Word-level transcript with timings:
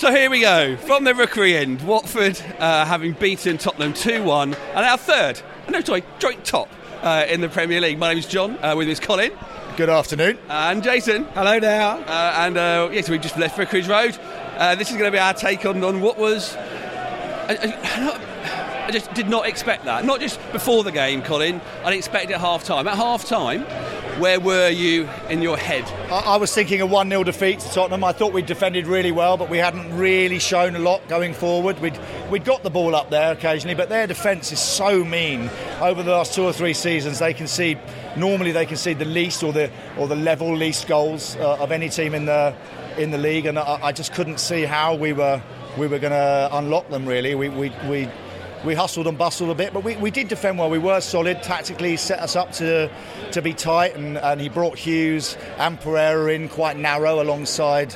So 0.00 0.10
here 0.10 0.30
we 0.30 0.40
go 0.40 0.78
from 0.78 1.04
the 1.04 1.14
rookery 1.14 1.58
end. 1.58 1.82
Watford 1.82 2.40
uh, 2.58 2.86
having 2.86 3.12
beaten 3.12 3.58
Tottenham 3.58 3.92
2 3.92 4.22
1 4.22 4.54
and 4.54 4.78
our 4.78 4.96
third, 4.96 5.42
no, 5.68 5.82
sorry, 5.82 6.04
joint 6.18 6.42
top 6.42 6.70
uh, 7.02 7.26
in 7.28 7.42
the 7.42 7.50
Premier 7.50 7.82
League. 7.82 7.98
My 7.98 8.08
name 8.08 8.16
is 8.16 8.24
John, 8.24 8.56
uh, 8.64 8.74
with 8.74 8.86
me 8.86 8.92
is 8.92 8.98
Colin 8.98 9.30
Good 9.76 9.90
afternoon. 9.90 10.38
and 10.48 10.82
Jason. 10.82 11.24
Hello 11.34 11.60
there. 11.60 11.82
Uh, 11.82 12.34
and 12.38 12.56
uh, 12.56 12.88
yes, 12.90 13.10
we've 13.10 13.20
just 13.20 13.36
left 13.36 13.58
Vicarage 13.58 13.88
Road. 13.88 14.18
Uh, 14.56 14.74
this 14.74 14.90
is 14.90 14.96
going 14.96 15.04
to 15.04 15.14
be 15.14 15.18
our 15.18 15.34
take 15.34 15.66
on, 15.66 15.84
on 15.84 16.00
what 16.00 16.16
was. 16.16 16.56
I, 16.56 17.58
I, 17.60 18.86
I 18.86 18.90
just 18.90 19.12
did 19.12 19.28
not 19.28 19.46
expect 19.46 19.84
that. 19.84 20.06
Not 20.06 20.20
just 20.20 20.40
before 20.50 20.82
the 20.82 20.92
game, 20.92 21.20
Colin. 21.20 21.60
I 21.82 21.90
didn't 21.90 21.98
expect 21.98 22.30
it 22.30 22.32
at 22.32 22.40
half 22.40 22.64
time. 22.64 22.88
At 22.88 22.96
half 22.96 23.26
time, 23.26 23.66
where 24.20 24.38
were 24.38 24.68
you 24.68 25.08
in 25.30 25.40
your 25.40 25.56
head? 25.56 25.84
I, 26.12 26.34
I 26.34 26.36
was 26.36 26.54
thinking 26.54 26.82
a 26.82 26.86
1 26.86 27.08
0 27.08 27.24
defeat 27.24 27.60
to 27.60 27.68
Tottenham. 27.70 28.04
I 28.04 28.12
thought 28.12 28.34
we'd 28.34 28.44
defended 28.44 28.86
really 28.86 29.12
well, 29.12 29.38
but 29.38 29.48
we 29.48 29.56
hadn't 29.56 29.96
really 29.96 30.38
shown 30.38 30.76
a 30.76 30.78
lot 30.78 31.06
going 31.08 31.32
forward. 31.32 31.78
We'd, 31.80 31.98
we'd 32.30 32.44
got 32.44 32.62
the 32.62 32.68
ball 32.68 32.94
up 32.94 33.08
there 33.08 33.32
occasionally, 33.32 33.74
but 33.74 33.88
their 33.88 34.06
defence 34.06 34.52
is 34.52 34.60
so 34.60 35.02
mean. 35.02 35.50
Over 35.80 36.02
the 36.02 36.10
last 36.10 36.34
two 36.34 36.44
or 36.44 36.52
three 36.52 36.74
seasons, 36.74 37.18
they 37.18 37.32
concede. 37.32 37.78
Normally, 38.16 38.52
they 38.52 38.66
concede 38.66 38.98
the 38.98 39.06
least 39.06 39.42
or 39.42 39.52
the 39.52 39.70
or 39.96 40.06
the 40.06 40.16
level 40.16 40.54
least 40.54 40.86
goals 40.86 41.36
uh, 41.36 41.56
of 41.56 41.72
any 41.72 41.88
team 41.88 42.14
in 42.14 42.26
the 42.26 42.54
in 42.98 43.10
the 43.10 43.18
league, 43.18 43.46
and 43.46 43.58
I, 43.58 43.78
I 43.84 43.92
just 43.92 44.12
couldn't 44.12 44.38
see 44.38 44.64
how 44.64 44.94
we 44.94 45.14
were 45.14 45.40
we 45.78 45.86
were 45.86 45.98
going 45.98 46.12
to 46.12 46.48
unlock 46.52 46.90
them. 46.90 47.06
Really, 47.06 47.34
we 47.34 47.48
we. 47.48 47.72
we 47.88 48.08
we 48.64 48.74
hustled 48.74 49.06
and 49.06 49.16
bustled 49.16 49.50
a 49.50 49.54
bit, 49.54 49.72
but 49.72 49.82
we, 49.82 49.96
we 49.96 50.10
did 50.10 50.28
defend 50.28 50.58
well. 50.58 50.68
We 50.68 50.78
were 50.78 51.00
solid 51.00 51.42
tactically, 51.42 51.96
set 51.96 52.20
us 52.20 52.36
up 52.36 52.52
to 52.52 52.90
to 53.32 53.42
be 53.42 53.54
tight, 53.54 53.96
and, 53.96 54.18
and 54.18 54.40
he 54.40 54.48
brought 54.48 54.78
Hughes 54.78 55.36
and 55.58 55.80
Pereira 55.80 56.32
in 56.32 56.48
quite 56.48 56.76
narrow 56.76 57.22
alongside 57.22 57.94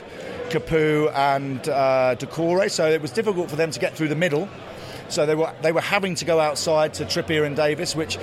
Capoue 0.48 1.12
and 1.14 1.68
uh, 1.68 2.16
Doucouré. 2.18 2.70
So 2.70 2.88
it 2.88 3.02
was 3.02 3.10
difficult 3.10 3.50
for 3.50 3.56
them 3.56 3.70
to 3.70 3.80
get 3.80 3.94
through 3.94 4.08
the 4.08 4.16
middle. 4.16 4.48
So 5.08 5.26
they 5.26 5.34
were 5.34 5.52
they 5.62 5.72
were 5.72 5.80
having 5.80 6.14
to 6.16 6.24
go 6.24 6.40
outside 6.40 6.94
to 6.94 7.04
Trippier 7.04 7.44
and 7.46 7.54
Davies, 7.56 7.94
which 7.94 8.18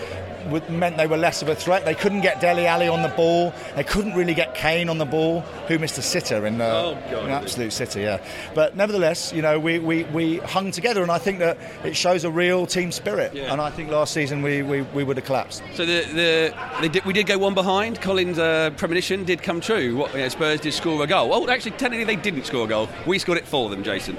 would, 0.50 0.68
meant 0.70 0.98
they 0.98 1.08
were 1.08 1.18
less 1.18 1.42
of 1.42 1.50
a 1.50 1.56
threat. 1.56 1.86
They 1.86 1.94
couldn't 1.96 2.22
get 2.22 2.42
Dele 2.42 2.66
Alli 2.66 2.88
on 2.88 3.02
the 3.04 3.10
ball. 3.10 3.54
They 3.76 3.84
couldn't 3.84 4.14
really 4.16 4.34
get 4.34 4.56
Kane 4.56 4.90
on 4.90 4.98
the 4.98 5.06
ball, 5.06 5.42
who 5.68 5.78
missed 5.78 5.98
a 6.00 6.02
sitter 6.02 6.46
in, 6.48 6.60
uh, 6.60 6.66
Oh, 6.66 6.94
God. 7.12 7.26
an 7.26 7.30
absolute 7.32 7.72
sitter, 7.72 8.00
yeah. 8.00 8.18
But 8.56 8.76
nevertheless, 8.76 9.32
you 9.32 9.44
know, 9.44 9.60
we, 9.60 9.78
we, 9.78 10.04
we 10.06 10.38
hung 10.38 10.72
together, 10.72 11.04
and 11.04 11.12
I 11.12 11.20
think 11.20 11.40
that 11.40 11.58
it 11.86 11.96
shows 11.96 12.24
a 12.24 12.32
real 12.32 12.66
team 12.66 12.92
spirit. 12.92 13.34
Yeah. 13.36 13.52
And 13.54 13.62
I 13.62 13.70
think 13.70 13.92
last 13.92 14.14
season 14.14 14.42
we, 14.42 14.64
we, 14.64 14.82
we 14.82 15.04
would 15.04 15.16
have 15.18 15.26
collapsed. 15.28 15.62
So 15.76 15.86
the, 15.86 16.02
the 16.12 16.56
they 16.82 16.90
did, 16.90 17.06
we 17.06 17.14
did 17.14 17.28
go 17.28 17.38
one 17.38 17.54
behind. 17.54 18.02
Colin's 18.02 18.40
uh, 18.40 18.72
premonition 18.78 19.24
did 19.24 19.44
come 19.44 19.62
true. 19.62 19.96
What, 19.96 20.12
you 20.14 20.22
know, 20.22 20.30
Spurs 20.30 20.60
did 20.60 20.74
score 20.74 21.02
a 21.04 21.08
goal. 21.08 21.34
Oh, 21.34 21.48
actually, 21.50 21.72
technically 21.72 22.04
they 22.06 22.16
didn't 22.22 22.46
score 22.46 22.66
a 22.66 22.68
goal. 22.68 22.90
We 23.06 23.20
scored 23.20 23.38
it 23.38 23.48
for 23.48 23.70
them, 23.70 23.84
Jason. 23.84 24.18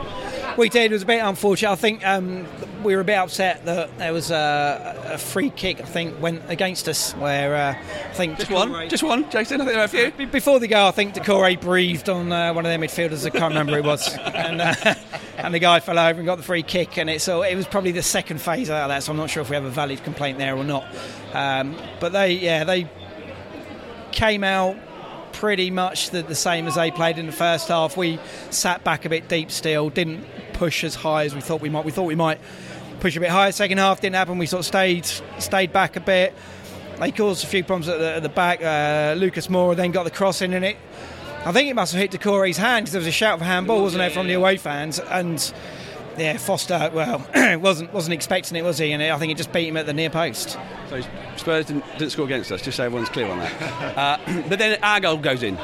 We 0.59 0.69
did. 0.69 0.91
It 0.91 0.95
was 0.95 1.03
a 1.03 1.07
bit 1.07 1.21
unfortunate. 1.21 1.71
I 1.71 1.77
think 1.77 2.07
um, 2.07 2.47
we 2.83 2.95
were 2.95 3.01
a 3.01 3.05
bit 3.05 3.17
upset 3.17 3.65
that 3.65 3.97
there 3.99 4.13
was 4.13 4.31
a, 4.31 5.13
a 5.13 5.19
free 5.19 5.51
kick. 5.51 5.81
I 5.81 5.85
think 5.85 6.21
went 6.21 6.43
against 6.49 6.89
us, 6.89 7.13
where 7.13 7.55
uh, 7.55 7.75
I 7.75 8.13
think 8.15 8.39
Just 8.39 8.51
one, 8.51 8.89
just 8.89 9.03
one, 9.03 9.31
Jason. 9.31 9.61
I 9.61 9.65
think 9.65 9.71
there 9.71 9.79
were 9.79 10.11
a 10.11 10.13
few. 10.13 10.27
Before 10.27 10.61
the 10.61 10.69
goal, 10.69 10.89
I 10.89 10.91
think 10.91 11.15
Doucouré 11.15 11.61
breathed 11.61 12.09
on 12.09 12.33
uh, 12.33 12.53
one 12.53 12.67
of 12.67 12.71
their 12.71 12.79
midfielders. 12.79 13.25
I 13.25 13.31
can't 13.31 13.53
remember 13.53 13.73
who 13.73 13.79
it 13.79 13.85
was, 13.85 14.15
and, 14.35 14.61
uh, 14.61 14.75
and 15.39 15.55
the 15.55 15.59
guy 15.59 15.81
fell 15.81 15.99
over 15.99 16.19
and 16.19 16.27
got 16.27 16.37
the 16.37 16.43
free 16.43 16.63
kick. 16.63 16.99
And 16.99 17.09
it 17.09 17.21
so 17.21 17.43
it 17.43 17.55
was 17.55 17.67
probably 17.67 17.93
the 17.93 18.03
second 18.03 18.41
phase 18.41 18.71
out 18.71 18.83
of 18.83 18.89
that. 18.89 19.03
So 19.03 19.13
I'm 19.13 19.19
not 19.19 19.31
sure 19.31 19.43
if 19.43 19.51
we 19.51 19.57
have 19.57 19.65
a 19.65 19.71
valid 19.71 20.03
complaint 20.05 20.39
there 20.39 20.57
or 20.57 20.65
not. 20.65 20.85
Um, 21.33 21.77
but 22.01 22.13
they, 22.13 22.33
yeah, 22.33 22.65
they 22.65 22.91
came 24.13 24.45
out 24.45 24.77
pretty 25.33 25.71
much 25.71 26.11
the, 26.11 26.23
the 26.23 26.35
same 26.35 26.67
as 26.67 26.75
they 26.75 26.91
played 26.91 27.19
in 27.19 27.27
the 27.27 27.33
first 27.33 27.69
half. 27.69 27.97
We 27.97 28.21
sat 28.51 28.85
back 28.85 29.05
a 29.05 29.09
bit 29.09 29.29
deep 29.29 29.51
still, 29.51 29.91
didn't 29.91 30.25
push 30.53 30.85
as 30.85 30.95
high 30.95 31.25
as 31.25 31.35
we 31.35 31.41
thought 31.41 31.61
we 31.61 31.69
might. 31.69 31.85
We 31.85 31.93
thought 31.93 32.05
we 32.05 32.15
might 32.15 32.39
push 33.01 33.17
a 33.17 33.21
bit 33.21 33.31
higher. 33.31 33.53
Second 33.53 33.79
half 33.79 34.01
didn't 34.01 34.17
happen. 34.17 34.39
We 34.39 34.47
sort 34.47 34.61
of 34.61 34.67
stayed 34.67 35.07
stayed 35.39 35.73
back 35.73 35.97
a 35.97 36.01
bit. 36.01 36.35
They 36.99 37.11
caused 37.11 37.43
a 37.43 37.47
few 37.49 37.65
problems 37.65 37.89
at 37.89 37.99
the, 37.99 38.15
at 38.15 38.23
the 38.23 38.29
back. 38.29 38.63
Uh, 38.63 39.15
Lucas 39.19 39.49
Moura 39.49 39.75
then 39.75 39.91
got 39.91 40.05
the 40.05 40.11
cross 40.11 40.41
in, 40.43 40.53
and 40.53 40.65
it. 40.65 40.77
I 41.45 41.51
think 41.51 41.69
it 41.69 41.75
must 41.75 41.93
have 41.93 42.01
hit 42.01 42.13
Doucouré's 42.13 42.57
hand 42.57 42.85
because 42.85 42.93
there 42.93 43.01
was 43.01 43.09
a 43.09 43.13
shout 43.13 43.39
for 43.41 43.45
handball, 43.45 43.83
wasn't 43.83 43.99
there, 43.99 44.11
from 44.11 44.29
the 44.29 44.35
away 44.35 44.57
fans? 44.59 45.01
And 45.01 45.53
yeah, 46.17 46.37
Foster, 46.37 46.91
well, 46.95 47.27
wasn't 47.59 47.93
wasn't 47.93 48.15
expecting 48.15 48.57
it, 48.57 48.63
was 48.63 48.79
he? 48.79 48.93
And 48.93 49.03
I 49.03 49.19
think 49.19 49.33
it 49.33 49.37
just 49.39 49.53
beat 49.53 49.67
him 49.67 49.77
at 49.77 49.87
the 49.87 49.93
near 49.93 50.11
post. 50.11 50.57
So 50.89 51.01
Spurs 51.37 51.67
didn't, 51.67 51.85
didn't 51.99 52.11
score 52.13 52.27
against 52.27 52.53
us, 52.53 52.63
just 52.63 52.77
so 52.77 52.85
everyone's 52.85 53.09
clear 53.09 53.27
on 53.29 53.39
that. 53.41 53.99
uh, 54.29 54.43
but 54.49 54.59
then 54.61 54.79
our 54.85 55.01
goal 55.01 55.17
goes 55.17 55.43
in. 55.43 55.57
Um, 55.57 55.63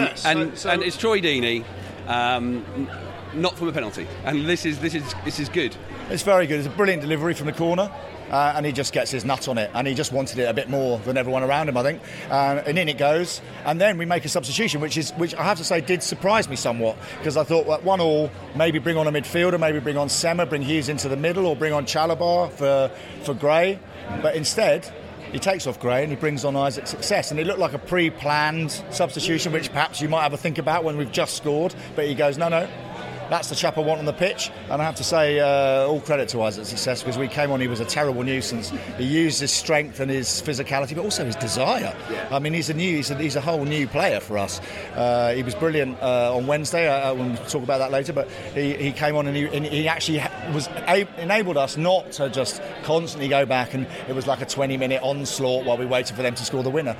Yes, 0.00 0.22
so- 0.22 0.28
and, 0.30 0.58
so- 0.58 0.70
and 0.70 0.82
it's 0.82 0.96
Troy 0.96 1.20
Deeney, 1.20 1.64
um, 2.08 2.64
n- 2.74 2.90
not 3.34 3.56
from 3.56 3.68
a 3.68 3.72
penalty. 3.72 4.06
And 4.24 4.46
this 4.46 4.64
is, 4.66 4.78
this, 4.80 4.94
is, 4.94 5.14
this 5.24 5.38
is 5.38 5.48
good. 5.48 5.76
It's 6.10 6.22
very 6.22 6.46
good. 6.46 6.58
It's 6.58 6.68
a 6.68 6.70
brilliant 6.70 7.02
delivery 7.02 7.34
from 7.34 7.46
the 7.46 7.52
corner. 7.52 7.90
Uh, 8.30 8.54
and 8.56 8.64
he 8.64 8.72
just 8.72 8.94
gets 8.94 9.10
his 9.10 9.26
nut 9.26 9.46
on 9.46 9.58
it, 9.58 9.70
and 9.74 9.86
he 9.86 9.92
just 9.92 10.10
wanted 10.10 10.38
it 10.38 10.44
a 10.44 10.54
bit 10.54 10.70
more 10.70 10.98
than 11.00 11.18
everyone 11.18 11.42
around 11.42 11.68
him, 11.68 11.76
I 11.76 11.82
think. 11.82 12.00
Um, 12.30 12.62
and 12.64 12.78
in 12.78 12.88
it 12.88 12.96
goes, 12.96 13.42
and 13.66 13.78
then 13.78 13.98
we 13.98 14.06
make 14.06 14.24
a 14.24 14.28
substitution, 14.30 14.80
which 14.80 14.96
is, 14.96 15.10
which 15.12 15.34
I 15.34 15.42
have 15.42 15.58
to 15.58 15.64
say, 15.64 15.82
did 15.82 16.02
surprise 16.02 16.48
me 16.48 16.56
somewhat 16.56 16.96
because 17.18 17.36
I 17.36 17.44
thought, 17.44 17.66
well, 17.66 17.82
one 17.82 18.00
all, 18.00 18.30
maybe 18.56 18.78
bring 18.78 18.96
on 18.96 19.06
a 19.06 19.12
midfielder, 19.12 19.60
maybe 19.60 19.80
bring 19.80 19.98
on 19.98 20.08
Sema, 20.08 20.46
bring 20.46 20.62
Hughes 20.62 20.88
into 20.88 21.10
the 21.10 21.16
middle, 21.16 21.44
or 21.44 21.54
bring 21.54 21.74
on 21.74 21.84
Chalobah 21.84 22.50
for 22.52 22.90
for 23.22 23.34
Gray. 23.34 23.78
But 24.22 24.34
instead, 24.34 24.90
he 25.30 25.38
takes 25.38 25.66
off 25.66 25.78
Gray 25.78 26.02
and 26.02 26.10
he 26.10 26.16
brings 26.16 26.44
on 26.44 26.56
Isaac 26.56 26.86
Success, 26.86 27.32
and 27.32 27.40
it 27.40 27.46
looked 27.46 27.58
like 27.58 27.74
a 27.74 27.78
pre-planned 27.78 28.70
substitution, 28.90 29.52
which 29.52 29.70
perhaps 29.72 30.00
you 30.00 30.08
might 30.08 30.22
have 30.22 30.32
a 30.32 30.38
think 30.38 30.56
about 30.56 30.84
when 30.84 30.96
we've 30.96 31.12
just 31.12 31.36
scored. 31.36 31.74
But 31.96 32.06
he 32.06 32.14
goes, 32.14 32.38
no, 32.38 32.48
no, 32.48 32.66
that's 33.32 33.48
the 33.48 33.54
chap 33.54 33.78
I 33.78 33.80
want 33.80 33.98
on 33.98 34.04
the 34.04 34.12
pitch. 34.12 34.50
And 34.68 34.82
I 34.82 34.84
have 34.84 34.96
to 34.96 35.04
say, 35.04 35.40
uh, 35.40 35.86
all 35.86 36.00
credit 36.00 36.28
to 36.30 36.42
Isaac's 36.42 36.68
Success 36.68 37.02
because 37.02 37.16
we 37.16 37.28
came 37.28 37.50
on, 37.50 37.60
he 37.60 37.66
was 37.66 37.80
a 37.80 37.84
terrible 37.84 38.22
nuisance. 38.22 38.70
He 38.98 39.04
used 39.04 39.40
his 39.40 39.50
strength 39.50 40.00
and 40.00 40.10
his 40.10 40.28
physicality, 40.42 40.94
but 40.94 41.02
also 41.02 41.24
his 41.24 41.36
desire. 41.36 41.96
I 42.30 42.38
mean, 42.38 42.52
he's 42.52 42.68
a 42.68 42.74
new, 42.74 42.96
he's 42.96 43.10
a, 43.10 43.16
he's 43.16 43.36
a 43.36 43.40
whole 43.40 43.64
new 43.64 43.86
player 43.88 44.20
for 44.20 44.36
us. 44.36 44.60
Uh, 44.94 45.32
he 45.32 45.42
was 45.42 45.54
brilliant 45.54 45.98
uh, 46.02 46.36
on 46.36 46.46
Wednesday. 46.46 46.86
Uh, 46.88 47.14
we'll 47.14 47.34
talk 47.36 47.62
about 47.62 47.78
that 47.78 47.90
later. 47.90 48.12
But 48.12 48.28
he, 48.54 48.74
he 48.74 48.92
came 48.92 49.16
on 49.16 49.26
and 49.26 49.34
he, 49.34 49.46
and 49.46 49.64
he 49.64 49.88
actually 49.88 50.22
was 50.52 50.68
a- 50.86 51.08
enabled 51.18 51.56
us 51.56 51.78
not 51.78 52.12
to 52.12 52.28
just 52.28 52.60
constantly 52.82 53.28
go 53.28 53.46
back 53.46 53.72
and 53.72 53.86
it 54.08 54.14
was 54.14 54.26
like 54.26 54.42
a 54.42 54.46
20 54.46 54.76
minute 54.76 55.00
onslaught 55.02 55.64
while 55.64 55.78
we 55.78 55.86
waited 55.86 56.14
for 56.14 56.22
them 56.22 56.34
to 56.34 56.44
score 56.44 56.62
the 56.62 56.70
winner. 56.70 56.96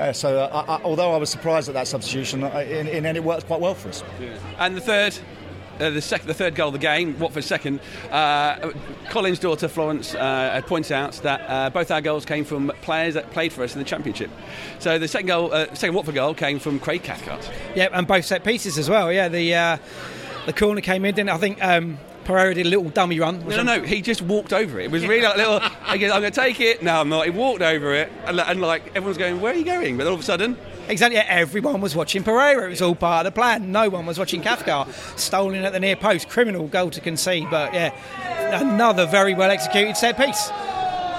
Uh, 0.00 0.12
so, 0.14 0.38
uh, 0.40 0.64
I, 0.66 0.76
I, 0.76 0.82
although 0.82 1.12
I 1.12 1.18
was 1.18 1.28
surprised 1.28 1.68
at 1.68 1.74
that 1.74 1.86
substitution, 1.86 2.42
uh, 2.42 2.48
in, 2.60 2.88
in 2.88 3.04
end 3.04 3.18
it 3.18 3.24
worked 3.24 3.46
quite 3.46 3.60
well 3.60 3.74
for 3.74 3.90
us. 3.90 4.02
And 4.58 4.74
the 4.74 4.80
third, 4.80 5.18
uh, 5.78 5.90
the 5.90 6.00
second, 6.00 6.26
the 6.26 6.34
third 6.34 6.54
goal 6.54 6.68
of 6.68 6.72
the 6.72 6.78
game, 6.78 7.18
Watford 7.18 7.44
second. 7.44 7.80
Uh, 8.10 8.70
Colin's 9.10 9.38
daughter 9.38 9.68
Florence 9.68 10.14
uh, 10.14 10.18
had 10.54 10.66
pointed 10.66 10.92
out 10.92 11.12
that 11.22 11.40
uh, 11.46 11.68
both 11.68 11.90
our 11.90 12.00
goals 12.00 12.24
came 12.24 12.46
from 12.46 12.72
players 12.80 13.12
that 13.12 13.30
played 13.32 13.52
for 13.52 13.62
us 13.62 13.74
in 13.74 13.78
the 13.78 13.84
Championship. 13.84 14.30
So 14.78 14.98
the 14.98 15.06
second 15.06 15.26
goal, 15.26 15.52
uh, 15.52 15.74
second 15.74 15.94
Watford 15.94 16.14
goal, 16.14 16.32
came 16.32 16.58
from 16.58 16.80
Craig 16.80 17.02
Cathcart. 17.02 17.50
Yeah, 17.74 17.88
and 17.92 18.06
both 18.06 18.24
set 18.24 18.42
pieces 18.42 18.78
as 18.78 18.88
well. 18.88 19.12
Yeah, 19.12 19.28
the 19.28 19.54
uh, 19.54 19.76
the 20.46 20.54
corner 20.54 20.80
came 20.80 21.04
in. 21.04 21.14
Didn't 21.14 21.28
it? 21.28 21.34
I 21.34 21.38
think 21.38 21.62
um, 21.62 21.98
Pereira 22.30 22.54
did 22.54 22.66
a 22.66 22.68
little 22.68 22.88
dummy 22.90 23.18
run. 23.20 23.46
No, 23.48 23.56
no, 23.56 23.62
no. 23.78 23.82
He 23.82 24.00
just 24.02 24.22
walked 24.22 24.52
over 24.52 24.78
it. 24.80 24.84
It 24.84 24.90
was 24.90 25.06
really 25.06 25.22
like 25.22 25.34
a 25.34 25.38
little. 25.38 25.60
I 25.86 25.96
guess 25.96 26.12
I'm 26.12 26.20
going 26.20 26.32
to 26.32 26.40
take 26.40 26.60
it. 26.60 26.82
No, 26.82 27.00
I'm 27.00 27.08
not. 27.08 27.24
He 27.24 27.30
walked 27.30 27.62
over 27.62 27.94
it, 27.94 28.10
and, 28.26 28.40
and 28.40 28.60
like 28.60 28.86
everyone's 28.94 29.18
going, 29.18 29.40
"Where 29.40 29.52
are 29.52 29.56
you 29.56 29.64
going?" 29.64 29.96
But 29.96 30.06
all 30.06 30.14
of 30.14 30.20
a 30.20 30.22
sudden, 30.22 30.56
Exactly. 30.88 31.16
yeah, 31.16 31.26
Everyone 31.28 31.80
was 31.80 31.94
watching 31.94 32.22
Pereira. 32.24 32.66
It 32.66 32.70
was 32.70 32.82
all 32.82 32.94
part 32.94 33.26
of 33.26 33.32
the 33.34 33.40
plan. 33.40 33.70
No 33.72 33.88
one 33.88 34.06
was 34.06 34.18
watching 34.18 34.42
Cathcart. 34.42 34.88
Stolen 35.16 35.64
at 35.64 35.72
the 35.72 35.80
near 35.80 35.96
post. 35.96 36.28
Criminal 36.28 36.66
goal 36.68 36.90
to 36.90 37.00
concede. 37.00 37.48
But 37.50 37.74
yeah, 37.74 37.90
another 38.60 39.06
very 39.06 39.34
well 39.34 39.50
executed 39.50 39.96
set 39.96 40.16
piece. 40.16 40.50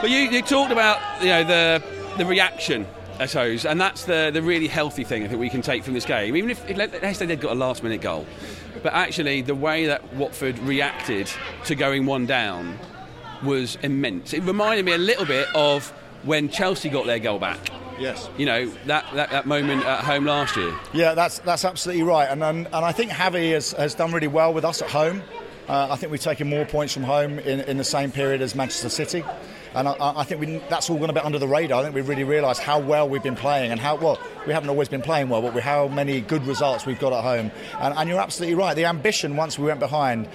But 0.02 0.10
you, 0.10 0.18
you 0.20 0.42
talked 0.42 0.72
about 0.72 1.00
you 1.22 1.28
know 1.30 1.44
the 1.44 1.84
the 2.18 2.26
reaction, 2.26 2.88
I 3.20 3.26
suppose, 3.28 3.66
and 3.66 3.80
that's 3.80 4.06
the 4.06 4.32
the 4.34 4.42
really 4.42 4.68
healthy 4.68 5.04
thing 5.04 5.24
I 5.24 5.28
think 5.28 5.40
we 5.40 5.50
can 5.50 5.62
take 5.62 5.84
from 5.84 5.94
this 5.94 6.06
game. 6.06 6.36
Even 6.36 6.50
if, 6.50 6.70
if 6.70 6.76
let's 6.78 7.20
say 7.20 7.26
they'd 7.26 7.40
got 7.40 7.52
a 7.52 7.56
last 7.56 7.84
minute 7.84 8.02
goal, 8.02 8.26
but 8.84 8.94
actually 8.94 9.42
the 9.42 9.56
way 9.56 9.86
that 9.88 10.14
Watford 10.14 10.58
reacted 10.60 11.30
to 11.66 11.76
going 11.76 12.06
one 12.06 12.26
down 12.26 12.78
was 13.44 13.78
immense. 13.82 14.34
It 14.34 14.44
reminded 14.44 14.86
me 14.86 14.94
a 14.94 14.98
little 14.98 15.26
bit 15.26 15.48
of 15.56 15.90
when 16.24 16.50
Chelsea 16.50 16.90
got 16.90 17.06
their 17.06 17.20
goal 17.20 17.40
back. 17.40 17.60
Yes. 18.00 18.30
You 18.38 18.46
know 18.46 18.66
that, 18.86 19.06
that, 19.14 19.30
that 19.30 19.46
moment 19.46 19.86
at 19.86 20.04
home 20.04 20.26
last 20.26 20.56
year. 20.56 20.74
Yeah, 20.94 21.14
that's 21.14 21.40
that's 21.40 21.64
absolutely 21.66 22.04
right, 22.04 22.30
and 22.30 22.44
and, 22.44 22.66
and 22.66 22.76
I 22.86 22.92
think 22.92 23.12
Javi 23.12 23.52
has, 23.52 23.72
has 23.74 23.94
done 23.94 24.12
really 24.12 24.28
well 24.28 24.54
with 24.54 24.66
us 24.66 24.82
at 24.82 24.90
home. 24.90 25.22
Uh, 25.68 25.90
I 25.92 25.96
think 25.96 26.12
we've 26.12 26.20
taken 26.20 26.50
more 26.50 26.66
points 26.66 26.94
from 26.94 27.04
home 27.04 27.38
in, 27.40 27.62
in 27.62 27.78
the 27.78 27.84
same 27.84 28.12
period 28.12 28.42
as 28.42 28.56
Manchester 28.56 28.90
City. 28.90 29.24
And 29.74 29.88
I, 29.88 29.96
I 30.00 30.24
think 30.24 30.42
we, 30.42 30.58
that's 30.70 30.90
all 30.90 30.98
gone 30.98 31.10
a 31.10 31.14
bit 31.14 31.24
under 31.24 31.40
the 31.40 31.48
radar. 31.48 31.80
I 31.80 31.84
think 31.84 31.96
we 31.96 32.02
really 32.02 32.24
realise 32.24 32.60
how 32.60 32.80
well 32.80 33.08
we've 33.08 33.24
been 33.24 33.36
playing 33.36 33.72
and 33.72 33.80
how 33.80 33.96
well 33.96 34.20
we 34.46 34.54
haven't 34.54 34.70
always 34.70 34.90
been 34.90 35.02
playing 35.02 35.30
well, 35.30 35.42
but 35.42 35.54
we, 35.54 35.62
how 35.62 35.88
many 35.88 36.22
good 36.22 36.46
results 36.46 36.86
we've 36.86 37.00
got 37.00 37.14
at 37.14 37.24
home. 37.24 37.52
And, 37.80 37.94
and 37.98 38.10
you're 38.10 38.20
absolutely 38.20 38.56
right. 38.56 38.76
The 38.76 38.86
ambition 38.86 39.36
once 39.36 39.58
we 39.58 39.68
went 39.68 39.80
behind 39.80 40.28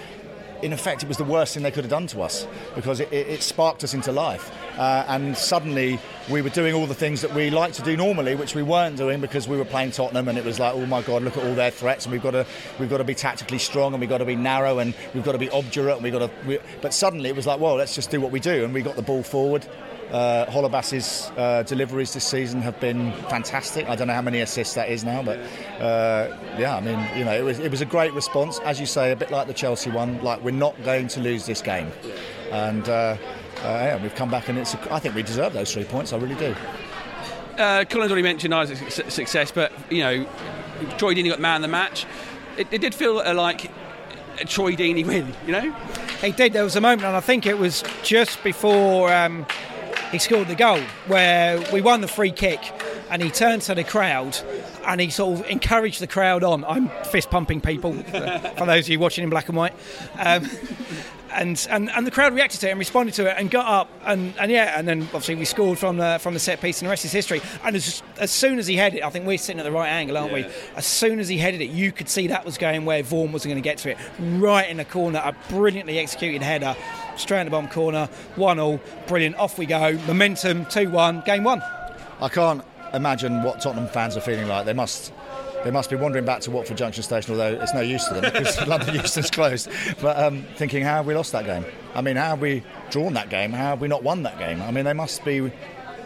in 0.63 0.73
effect, 0.73 1.03
it 1.03 1.09
was 1.09 1.19
the 1.19 1.25
worst 1.25 1.55
thing 1.55 1.63
they 1.63 1.71
could 1.71 1.85
have 1.85 1.91
done 1.91 2.07
to 2.09 2.23
us 2.23 2.47
because 2.75 3.01
it, 3.01 3.13
it, 3.13 3.29
it 3.29 3.43
sparked 3.43 3.85
us 3.85 3.95
into 3.95 4.11
life. 4.13 4.51
Uh, 4.77 5.05
and 5.09 5.37
suddenly 5.37 5.99
we 6.29 6.43
were 6.43 6.51
doing 6.51 6.75
all 6.75 6.87
the 6.87 6.95
things 6.95 7.23
that 7.23 7.35
we 7.35 7.51
like 7.51 7.73
to 7.75 7.83
do 7.83 7.97
normally, 7.97 8.35
which 8.35 8.55
we 8.55 8.63
weren't 8.63 8.97
doing 8.97 9.21
because 9.21 9.49
we 9.49 9.57
were 9.57 9.65
playing 9.65 9.91
Tottenham, 9.91 10.29
and 10.29 10.37
it 10.37 10.45
was 10.45 10.59
like, 10.59 10.75
oh 10.75 10.87
my 10.87 11.03
God, 11.03 11.23
look 11.23 11.37
at 11.37 11.45
all 11.45 11.55
their 11.55 11.71
threats, 11.71 12.05
and 12.05 12.13
we've 12.13 12.23
got 12.23 12.33
to 12.33 12.47
we've 12.79 12.91
got 12.91 12.99
to 12.99 13.05
be 13.05 13.15
tactically 13.15 13.59
strong, 13.59 13.95
and 13.95 14.01
we've 14.01 14.11
got 14.11 14.19
to 14.19 14.25
be 14.25 14.37
narrow, 14.37 14.79
and 14.79 14.95
we've 15.15 15.25
got 15.25 15.33
to 15.33 15.39
be 15.39 15.51
obdurate, 15.51 15.95
and 15.95 16.03
we've 16.03 16.13
got 16.13 16.31
to. 16.31 16.31
We, 16.47 16.59
but 16.83 16.93
suddenly 16.93 17.29
it 17.29 17.37
was 17.37 17.47
like, 17.47 17.61
well, 17.61 17.77
let's 17.77 17.95
just 17.95 18.11
do 18.11 18.21
what 18.21 18.33
we 18.33 18.41
do, 18.41 18.65
and 18.65 18.75
we 18.75 18.83
got 18.83 18.97
the 18.97 19.03
ball 19.03 19.23
forward. 19.23 19.67
Uh, 20.11 20.47
Holebas's 20.47 21.33
uh, 21.37 21.65
deliveries 21.65 22.15
this 22.15 22.25
season 22.25 22.63
have 22.63 22.79
been 22.79 23.13
fantastic. 23.29 23.89
I 23.89 23.97
don't 23.97 24.07
know 24.07 24.15
how 24.15 24.23
many 24.23 24.41
assists 24.41 24.75
that 24.75 24.89
is 24.89 25.03
now, 25.03 25.23
but 25.23 25.39
uh, 25.81 26.37
yeah, 26.59 26.77
I 26.77 26.81
mean, 26.81 27.19
you 27.19 27.25
know, 27.25 27.35
it 27.35 27.43
was 27.43 27.59
it 27.59 27.71
was 27.71 27.81
a 27.81 27.87
great 27.87 28.13
response, 28.13 28.61
as 28.61 28.79
you 28.79 28.87
say, 28.87 29.11
a 29.11 29.17
bit 29.17 29.33
like 29.33 29.49
the 29.49 29.55
Chelsea 29.55 29.91
one. 29.91 30.23
Like 30.23 30.45
we're 30.45 30.53
not 30.53 30.81
going 30.85 31.09
to 31.09 31.21
lose 31.21 31.47
this 31.47 31.61
game, 31.61 31.91
and 32.53 32.89
uh, 32.89 33.17
yeah, 33.69 34.03
we've 34.03 34.15
come 34.15 34.31
back, 34.31 34.49
and 34.49 34.59
it's. 34.59 34.75
I 34.91 34.99
think 34.99 35.15
we 35.15 35.23
deserve 35.23 35.53
those 35.53 35.73
three 35.73 35.85
points. 35.85 36.13
I 36.13 36.19
really 36.19 36.35
do. 36.35 36.55
Uh, 37.59 37.85
Colin's 37.85 38.11
already 38.11 38.23
mentioned 38.23 38.55
Isaac's 38.55 39.01
success, 39.13 39.51
but 39.51 39.73
you 39.91 40.01
know, 40.01 40.27
Troy 40.99 41.15
Deeney 41.15 41.31
got 41.31 41.41
man 41.41 41.57
of 41.57 41.63
the 41.63 41.69
match. 41.69 42.07
It, 42.57 42.69
it 42.71 42.81
did 42.81 42.95
feel 42.95 43.15
like 43.35 43.71
a 44.41 44.45
Troy 44.45 44.73
Deeney 44.75 45.07
win, 45.07 45.33
you 45.47 45.53
know. 45.53 45.73
He 46.21 46.33
did. 46.33 46.53
There 46.53 46.65
was 46.65 46.77
a 46.77 46.81
moment, 46.81 47.05
and 47.05 47.17
I 47.17 47.21
think 47.21 47.47
it 47.47 47.59
was 47.59 47.83
just 48.03 48.43
before. 48.43 49.13
Um, 49.13 49.47
he 50.13 50.19
scored 50.19 50.49
the 50.49 50.55
goal 50.55 50.81
where 51.09 51.61
we 51.73 51.81
won 51.81 52.01
the 52.01 52.09
free 52.09 52.31
kick 52.31 52.73
and 53.11 53.23
he 53.23 53.31
turned 53.31 53.63
to 53.63 53.75
the 53.75 53.85
crowd 53.85 54.39
and 54.87 55.01
he 55.01 55.11
sort 55.11 55.41
of 55.41 55.47
encouraged 55.47 56.01
the 56.01 56.07
crowd 56.07 56.45
on. 56.45 56.65
I'm 56.65 56.89
fist 57.07 57.31
pumping 57.31 57.61
people 57.61 57.93
for 58.57 58.67
those 58.67 58.87
of 58.87 58.89
you 58.89 58.99
watching 58.99 59.25
in 59.25 59.31
black 59.31 59.49
and 59.49 59.57
white. 59.57 59.75
Um, 60.19 60.49
and, 61.37 61.67
and, 61.71 61.91
and 61.91 62.07
the 62.07 62.11
crowd 62.11 62.35
reacted 62.35 62.61
to 62.61 62.69
it 62.69 62.71
and 62.71 62.79
responded 62.79 63.15
to 63.15 63.27
it 63.31 63.37
and 63.39 63.51
got 63.51 63.67
up 63.67 63.91
and, 64.05 64.35
and 64.39 64.51
yeah 64.51 64.75
and 64.77 64.89
then 64.89 65.03
obviously 65.03 65.35
we 65.35 65.45
scored 65.45 65.79
from 65.79 65.99
the 65.99 66.19
from 66.21 66.35
the 66.35 66.41
set 66.41 66.61
piece 66.61 66.81
and 66.81 66.87
the 66.87 66.91
rest 66.91 67.05
is 67.05 67.13
history. 67.13 67.41
And 67.63 67.77
as, 67.77 68.03
as 68.19 68.31
soon 68.31 68.59
as 68.59 68.67
he 68.67 68.77
headed 68.77 69.01
it 69.01 69.05
I 69.05 69.11
think 69.11 69.27
we're 69.27 69.39
sitting 69.39 69.61
at 69.61 69.65
the 69.65 69.73
right 69.73 69.89
angle 69.89 70.17
aren't 70.17 70.33
yeah. 70.33 70.47
we 70.47 70.55
as 70.75 70.87
soon 70.87 71.21
as 71.21 71.29
he 71.29 71.39
headed 71.39 71.61
it 71.61 71.71
you 71.71 71.93
could 71.93 72.09
see 72.09 72.29
that 72.29 72.45
was 72.45 72.59
going 72.59 72.85
where 72.85 73.03
Vorm 73.03 73.33
wasn't 73.33 73.53
going 73.53 73.63
to 73.63 73.69
get 73.69 73.79
to 73.79 73.91
it. 73.91 73.99
Right 74.19 74.69
in 74.69 74.79
the 74.79 74.85
corner 74.85 75.21
a 75.23 75.37
brilliantly 75.51 75.99
executed 75.99 76.43
header. 76.43 76.75
Straight 77.17 77.41
in 77.41 77.47
the 77.47 77.51
bottom 77.51 77.71
corner 77.71 78.09
one 78.37 78.59
all 78.59 78.81
brilliant. 79.07 79.37
Off 79.37 79.59
we 79.59 79.67
go 79.67 79.93
momentum 80.07 80.65
2-1 80.67 81.25
game 81.25 81.45
one. 81.45 81.63
I 82.21 82.29
can't 82.29 82.63
imagine 82.95 83.43
what 83.43 83.61
Tottenham 83.61 83.89
fans 83.89 84.17
are 84.17 84.21
feeling 84.21 84.49
like. 84.49 84.65
They 84.65 84.73
must 84.73 85.13
they 85.67 85.73
must 85.73 85.91
be 85.91 85.97
wandering 85.97 86.25
back 86.25 86.43
to 86.43 86.53
Watford 86.53 86.77
Junction 86.77 87.03
Station, 87.03 87.33
although 87.33 87.61
it's 87.61 87.75
no 87.75 87.81
use 87.81 88.07
to 88.07 88.15
them 88.15 88.33
because 88.33 88.65
London 88.69 88.95
Euston's 88.95 89.33
closed. 89.33 89.69
But 90.01 90.17
um, 90.17 90.45
thinking, 90.55 90.85
how 90.85 90.99
have 90.99 91.07
we 91.09 91.15
lost 91.17 91.33
that 91.33 91.45
game? 91.45 91.65
I 91.93 92.03
mean, 92.03 92.15
how 92.15 92.27
have 92.29 92.41
we 92.41 92.63
drawn 92.91 93.15
that 93.15 93.31
game? 93.31 93.51
How 93.51 93.71
have 93.71 93.81
we 93.81 93.89
not 93.89 94.05
won 94.05 94.23
that 94.23 94.39
game? 94.39 94.63
I 94.63 94.71
mean, 94.71 94.85
they 94.85 94.93
must 94.93 95.25
be. 95.25 95.51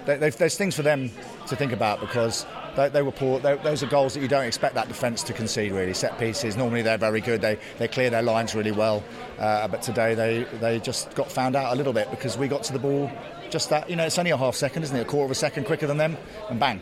They, 0.06 0.16
there's 0.16 0.56
things 0.56 0.74
for 0.74 0.80
them 0.80 1.10
to 1.48 1.56
think 1.56 1.72
about 1.72 2.00
because 2.00 2.46
they, 2.74 2.88
they 2.88 3.02
were 3.02 3.12
poor. 3.12 3.38
They, 3.38 3.54
those 3.58 3.82
are 3.82 3.86
goals 3.86 4.14
that 4.14 4.20
you 4.20 4.28
don't 4.28 4.46
expect 4.46 4.76
that 4.76 4.88
defence 4.88 5.22
to 5.24 5.34
concede. 5.34 5.72
Really, 5.72 5.92
set 5.92 6.18
pieces. 6.18 6.56
Normally 6.56 6.80
they're 6.80 6.96
very 6.96 7.20
good. 7.20 7.42
They 7.42 7.58
they 7.76 7.86
clear 7.86 8.08
their 8.08 8.22
lines 8.22 8.54
really 8.54 8.72
well. 8.72 9.04
Uh, 9.38 9.68
but 9.68 9.82
today 9.82 10.14
they 10.14 10.44
they 10.60 10.80
just 10.80 11.14
got 11.14 11.30
found 11.30 11.54
out 11.54 11.74
a 11.74 11.76
little 11.76 11.92
bit 11.92 12.10
because 12.10 12.38
we 12.38 12.48
got 12.48 12.62
to 12.62 12.72
the 12.72 12.78
ball 12.78 13.10
just 13.50 13.68
that. 13.68 13.90
You 13.90 13.96
know, 13.96 14.06
it's 14.06 14.18
only 14.18 14.30
a 14.30 14.38
half 14.38 14.54
second, 14.54 14.84
isn't 14.84 14.96
it? 14.96 15.02
A 15.02 15.04
quarter 15.04 15.26
of 15.26 15.30
a 15.30 15.34
second 15.34 15.66
quicker 15.66 15.86
than 15.86 15.98
them, 15.98 16.16
and 16.48 16.58
bang, 16.58 16.80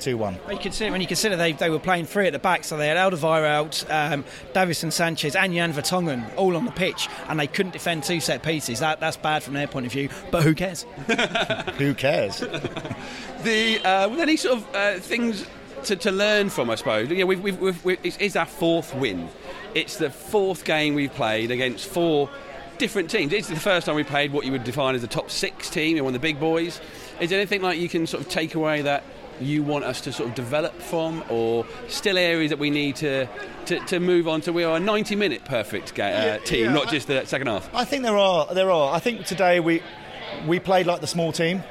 two 0.00 0.16
one. 0.16 0.38
Well, 0.44 0.54
you 0.54 0.60
consider 0.60 0.90
when 0.90 1.00
you 1.00 1.06
consider 1.06 1.36
they, 1.36 1.52
they 1.52 1.70
were 1.70 1.78
playing 1.78 2.06
three 2.06 2.26
at 2.26 2.32
the 2.32 2.38
back, 2.38 2.64
so 2.64 2.76
they 2.76 2.88
had 2.88 2.96
Alderweireld 2.96 3.48
out, 3.88 4.12
um, 4.12 4.24
Davinson 4.52 4.92
Sanchez, 4.92 5.34
and 5.34 5.52
Jan 5.52 5.72
Vertonghen 5.72 6.24
all 6.36 6.56
on 6.56 6.64
the 6.64 6.70
pitch, 6.70 7.08
and 7.28 7.38
they 7.38 7.46
couldn't 7.46 7.72
defend 7.72 8.04
two 8.04 8.20
set 8.20 8.42
pieces. 8.42 8.80
That 8.80 9.00
that's 9.00 9.16
bad 9.16 9.42
from 9.42 9.54
their 9.54 9.66
point 9.66 9.86
of 9.86 9.92
view, 9.92 10.08
but 10.30 10.42
who 10.42 10.54
cares? 10.54 10.82
who 11.78 11.94
cares? 11.94 12.38
the 12.38 13.80
uh, 13.84 14.14
any 14.18 14.36
sort 14.36 14.58
of 14.58 14.74
uh, 14.74 14.98
things 14.98 15.46
to, 15.84 15.96
to 15.96 16.10
learn 16.10 16.50
from, 16.50 16.70
I 16.70 16.74
suppose. 16.74 17.08
Yeah, 17.10 17.24
we've, 17.24 17.40
we've, 17.40 17.58
we've, 17.60 17.84
we've, 17.84 17.98
it's 18.02 18.36
our 18.36 18.46
fourth 18.46 18.94
win. 18.94 19.28
It's 19.74 19.96
the 19.96 20.10
fourth 20.10 20.64
game 20.64 20.94
we've 20.94 21.12
played 21.12 21.50
against 21.50 21.86
four 21.86 22.30
different 22.78 23.10
teams. 23.10 23.32
It's 23.32 23.48
the 23.48 23.56
first 23.56 23.86
time 23.86 23.96
we 23.96 24.04
played 24.04 24.32
what 24.32 24.44
you 24.44 24.52
would 24.52 24.64
define 24.64 24.94
as 24.94 25.02
a 25.02 25.08
top 25.08 25.30
six 25.30 25.68
team, 25.68 25.96
one 25.98 26.08
of 26.08 26.12
the 26.12 26.18
big 26.18 26.40
boys. 26.40 26.80
Is 27.20 27.30
there 27.30 27.38
anything 27.38 27.62
like 27.62 27.78
you 27.78 27.88
can 27.88 28.06
sort 28.06 28.22
of 28.22 28.28
take 28.28 28.54
away 28.54 28.82
that 28.82 29.02
you 29.40 29.62
want 29.62 29.84
us 29.84 30.00
to 30.02 30.12
sort 30.12 30.28
of 30.28 30.34
develop 30.34 30.74
from, 30.80 31.24
or 31.28 31.66
still 31.88 32.18
areas 32.18 32.50
that 32.50 32.58
we 32.58 32.70
need 32.70 32.96
to 32.96 33.26
to, 33.66 33.78
to 33.86 34.00
move 34.00 34.28
on 34.28 34.40
to? 34.42 34.52
We 34.52 34.64
are 34.64 34.76
a 34.76 34.80
90 34.80 35.16
minute 35.16 35.44
perfect 35.44 35.94
ga- 35.94 36.04
uh, 36.04 36.24
yeah, 36.24 36.38
team, 36.38 36.64
yeah, 36.66 36.72
not 36.72 36.88
just 36.88 37.06
the 37.06 37.24
second 37.26 37.46
half. 37.48 37.68
I 37.74 37.84
think 37.84 38.02
there 38.02 38.16
are 38.16 38.52
there 38.54 38.70
are. 38.70 38.94
I 38.94 38.98
think 38.98 39.24
today 39.26 39.60
we 39.60 39.82
we 40.46 40.58
played 40.58 40.86
like 40.86 41.00
the 41.00 41.06
small 41.06 41.32
team 41.32 41.62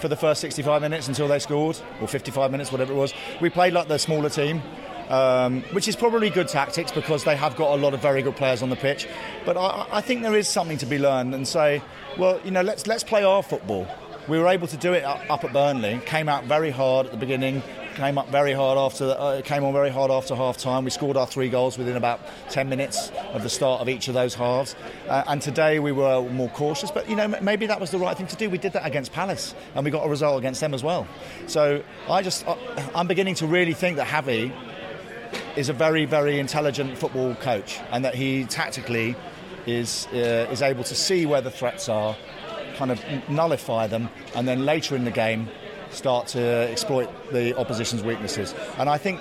for 0.00 0.08
the 0.08 0.16
first 0.16 0.40
65 0.40 0.82
minutes 0.82 1.08
until 1.08 1.28
they 1.28 1.38
scored, 1.38 1.78
or 2.00 2.08
55 2.08 2.50
minutes, 2.50 2.72
whatever 2.72 2.92
it 2.92 2.96
was. 2.96 3.14
We 3.40 3.48
played 3.50 3.72
like 3.72 3.88
the 3.88 3.98
smaller 3.98 4.30
team. 4.30 4.62
Um, 5.10 5.60
which 5.72 5.86
is 5.86 5.96
probably 5.96 6.30
good 6.30 6.48
tactics 6.48 6.90
because 6.90 7.24
they 7.24 7.36
have 7.36 7.56
got 7.56 7.74
a 7.74 7.76
lot 7.76 7.92
of 7.92 8.00
very 8.00 8.22
good 8.22 8.36
players 8.36 8.62
on 8.62 8.70
the 8.70 8.76
pitch. 8.76 9.06
But 9.44 9.58
I, 9.58 9.86
I 9.92 10.00
think 10.00 10.22
there 10.22 10.34
is 10.34 10.48
something 10.48 10.78
to 10.78 10.86
be 10.86 10.98
learned 10.98 11.34
and 11.34 11.46
say, 11.46 11.82
well, 12.16 12.40
you 12.42 12.50
know, 12.50 12.62
let's 12.62 12.86
let's 12.86 13.04
play 13.04 13.22
our 13.22 13.42
football. 13.42 13.86
We 14.26 14.38
were 14.38 14.48
able 14.48 14.66
to 14.68 14.76
do 14.78 14.94
it 14.94 15.04
up 15.04 15.44
at 15.44 15.52
Burnley. 15.52 16.00
Came 16.06 16.30
out 16.30 16.44
very 16.44 16.70
hard 16.70 17.06
at 17.06 17.12
the 17.12 17.18
beginning. 17.18 17.62
Came 17.94 18.16
up 18.16 18.28
very 18.30 18.54
hard 18.54 18.78
after. 18.78 19.14
Uh, 19.18 19.42
came 19.44 19.64
on 19.64 19.74
very 19.74 19.90
hard 19.90 20.10
after 20.10 20.34
half 20.34 20.56
time. 20.56 20.84
We 20.84 20.90
scored 20.90 21.18
our 21.18 21.26
three 21.26 21.50
goals 21.50 21.76
within 21.76 21.96
about 21.96 22.20
ten 22.48 22.70
minutes 22.70 23.12
of 23.34 23.42
the 23.42 23.50
start 23.50 23.82
of 23.82 23.88
each 23.88 24.08
of 24.08 24.14
those 24.14 24.34
halves. 24.34 24.76
Uh, 25.08 25.24
and 25.26 25.42
today 25.42 25.78
we 25.78 25.92
were 25.92 26.22
more 26.30 26.48
cautious. 26.48 26.90
But 26.90 27.08
you 27.08 27.16
know, 27.16 27.28
maybe 27.42 27.66
that 27.66 27.78
was 27.78 27.90
the 27.90 27.98
right 27.98 28.16
thing 28.16 28.26
to 28.28 28.36
do. 28.36 28.48
We 28.48 28.56
did 28.56 28.72
that 28.72 28.86
against 28.86 29.12
Palace, 29.12 29.54
and 29.74 29.84
we 29.84 29.90
got 29.90 30.06
a 30.06 30.08
result 30.08 30.38
against 30.38 30.60
them 30.60 30.72
as 30.72 30.82
well. 30.82 31.06
So 31.46 31.82
I 32.08 32.22
just, 32.22 32.46
I'm 32.94 33.06
beginning 33.06 33.34
to 33.36 33.46
really 33.46 33.74
think 33.74 33.98
that 33.98 34.08
Javi 34.08 34.52
is 35.54 35.68
a 35.68 35.74
very, 35.74 36.06
very 36.06 36.40
intelligent 36.40 36.96
football 36.96 37.34
coach, 37.34 37.78
and 37.90 38.04
that 38.06 38.14
he 38.14 38.46
tactically 38.46 39.16
is 39.66 40.08
uh, 40.14 40.48
is 40.50 40.62
able 40.62 40.84
to 40.84 40.94
see 40.94 41.26
where 41.26 41.42
the 41.42 41.50
threats 41.50 41.90
are 41.90 42.16
kind 42.74 42.90
of 42.90 43.02
nullify 43.28 43.86
them, 43.86 44.08
and 44.34 44.46
then 44.46 44.64
later 44.64 44.96
in 44.96 45.04
the 45.04 45.10
game 45.10 45.48
start 45.90 46.26
to 46.28 46.40
exploit 46.40 47.08
the 47.32 47.56
opposition's 47.56 48.02
weaknesses. 48.02 48.54
And 48.78 48.88
I 48.88 48.98
think 48.98 49.20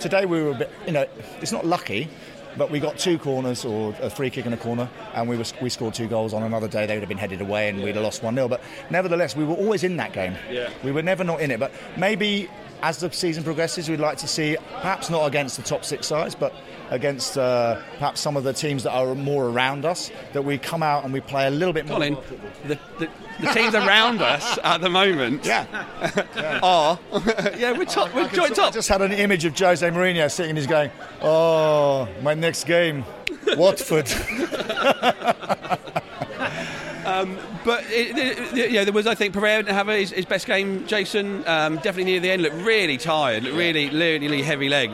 today 0.00 0.26
we 0.26 0.42
were 0.42 0.50
a 0.50 0.54
bit, 0.54 0.70
you 0.86 0.92
know, 0.92 1.06
it's 1.40 1.52
not 1.52 1.66
lucky, 1.66 2.08
but 2.56 2.70
we 2.70 2.80
got 2.80 2.98
two 2.98 3.18
corners 3.18 3.64
or 3.64 3.94
a 4.00 4.10
free 4.10 4.30
kick 4.30 4.46
in 4.46 4.52
a 4.52 4.56
corner, 4.56 4.88
and 5.14 5.28
we 5.28 5.36
were, 5.36 5.44
we 5.60 5.70
scored 5.70 5.94
two 5.94 6.08
goals. 6.08 6.32
On 6.32 6.42
another 6.42 6.68
day, 6.68 6.86
they 6.86 6.94
would 6.94 7.02
have 7.02 7.08
been 7.08 7.18
headed 7.18 7.40
away, 7.40 7.68
and 7.68 7.82
we'd 7.82 7.94
have 7.94 8.04
lost 8.04 8.22
one 8.22 8.34
0 8.34 8.48
But 8.48 8.60
nevertheless, 8.90 9.36
we 9.36 9.44
were 9.44 9.54
always 9.54 9.84
in 9.84 9.96
that 9.96 10.12
game. 10.12 10.36
Yeah. 10.50 10.70
We 10.82 10.92
were 10.92 11.02
never 11.02 11.24
not 11.24 11.40
in 11.40 11.50
it. 11.50 11.60
But 11.60 11.72
maybe 11.96 12.48
as 12.82 12.98
the 12.98 13.10
season 13.10 13.44
progresses, 13.44 13.88
we'd 13.88 14.00
like 14.00 14.18
to 14.18 14.28
see, 14.28 14.56
perhaps 14.80 15.10
not 15.10 15.26
against 15.26 15.56
the 15.56 15.62
top 15.62 15.84
six 15.84 16.06
sides, 16.06 16.34
but 16.34 16.54
against 16.90 17.36
uh, 17.36 17.80
perhaps 17.98 18.20
some 18.20 18.36
of 18.36 18.44
the 18.44 18.52
teams 18.52 18.82
that 18.82 18.92
are 18.92 19.14
more 19.14 19.46
around 19.46 19.84
us, 19.84 20.10
that 20.32 20.42
we 20.42 20.58
come 20.58 20.82
out 20.82 21.04
and 21.04 21.12
we 21.12 21.20
play 21.20 21.46
a 21.46 21.50
little 21.50 21.72
bit 21.72 21.86
more. 21.86 21.98
Colin, 21.98 22.16
the, 22.66 22.78
the, 22.98 23.08
the, 23.40 23.46
teams 23.52 23.74
around 23.74 24.20
us 24.22 24.58
at 24.64 24.80
the 24.80 24.88
moment 24.88 25.44
yeah. 25.44 25.66
yeah. 26.36 26.60
are, 26.62 26.98
yeah, 27.56 27.72
we're 27.72 27.84
top, 27.84 28.14
we're 28.14 28.28
joint 28.28 28.54
top. 28.54 28.68
I 28.68 28.70
just 28.70 28.88
had 28.88 29.02
an 29.02 29.12
image 29.12 29.44
of 29.44 29.58
Jose 29.58 29.88
Mourinho 29.88 30.30
sitting 30.30 30.50
and 30.50 30.58
he's 30.58 30.66
going, 30.66 30.90
oh, 31.22 32.08
my 32.22 32.34
next 32.34 32.64
game, 32.64 33.04
Watford. 33.56 34.10
Um, 37.08 37.38
but 37.64 37.84
it, 37.88 38.18
it, 38.18 38.70
yeah, 38.70 38.84
there 38.84 38.92
was 38.92 39.06
I 39.06 39.14
think 39.14 39.32
Pereira 39.32 39.62
didn't 39.62 39.74
have 39.74 39.88
his, 39.88 40.10
his 40.10 40.26
best 40.26 40.46
game. 40.46 40.86
Jason 40.86 41.42
um, 41.48 41.76
definitely 41.76 42.04
near 42.04 42.20
the 42.20 42.30
end 42.30 42.42
looked 42.42 42.56
really 42.56 42.98
tired, 42.98 43.44
looked 43.44 43.56
really, 43.56 43.88
really 43.88 44.42
heavy 44.42 44.68
leg. 44.68 44.90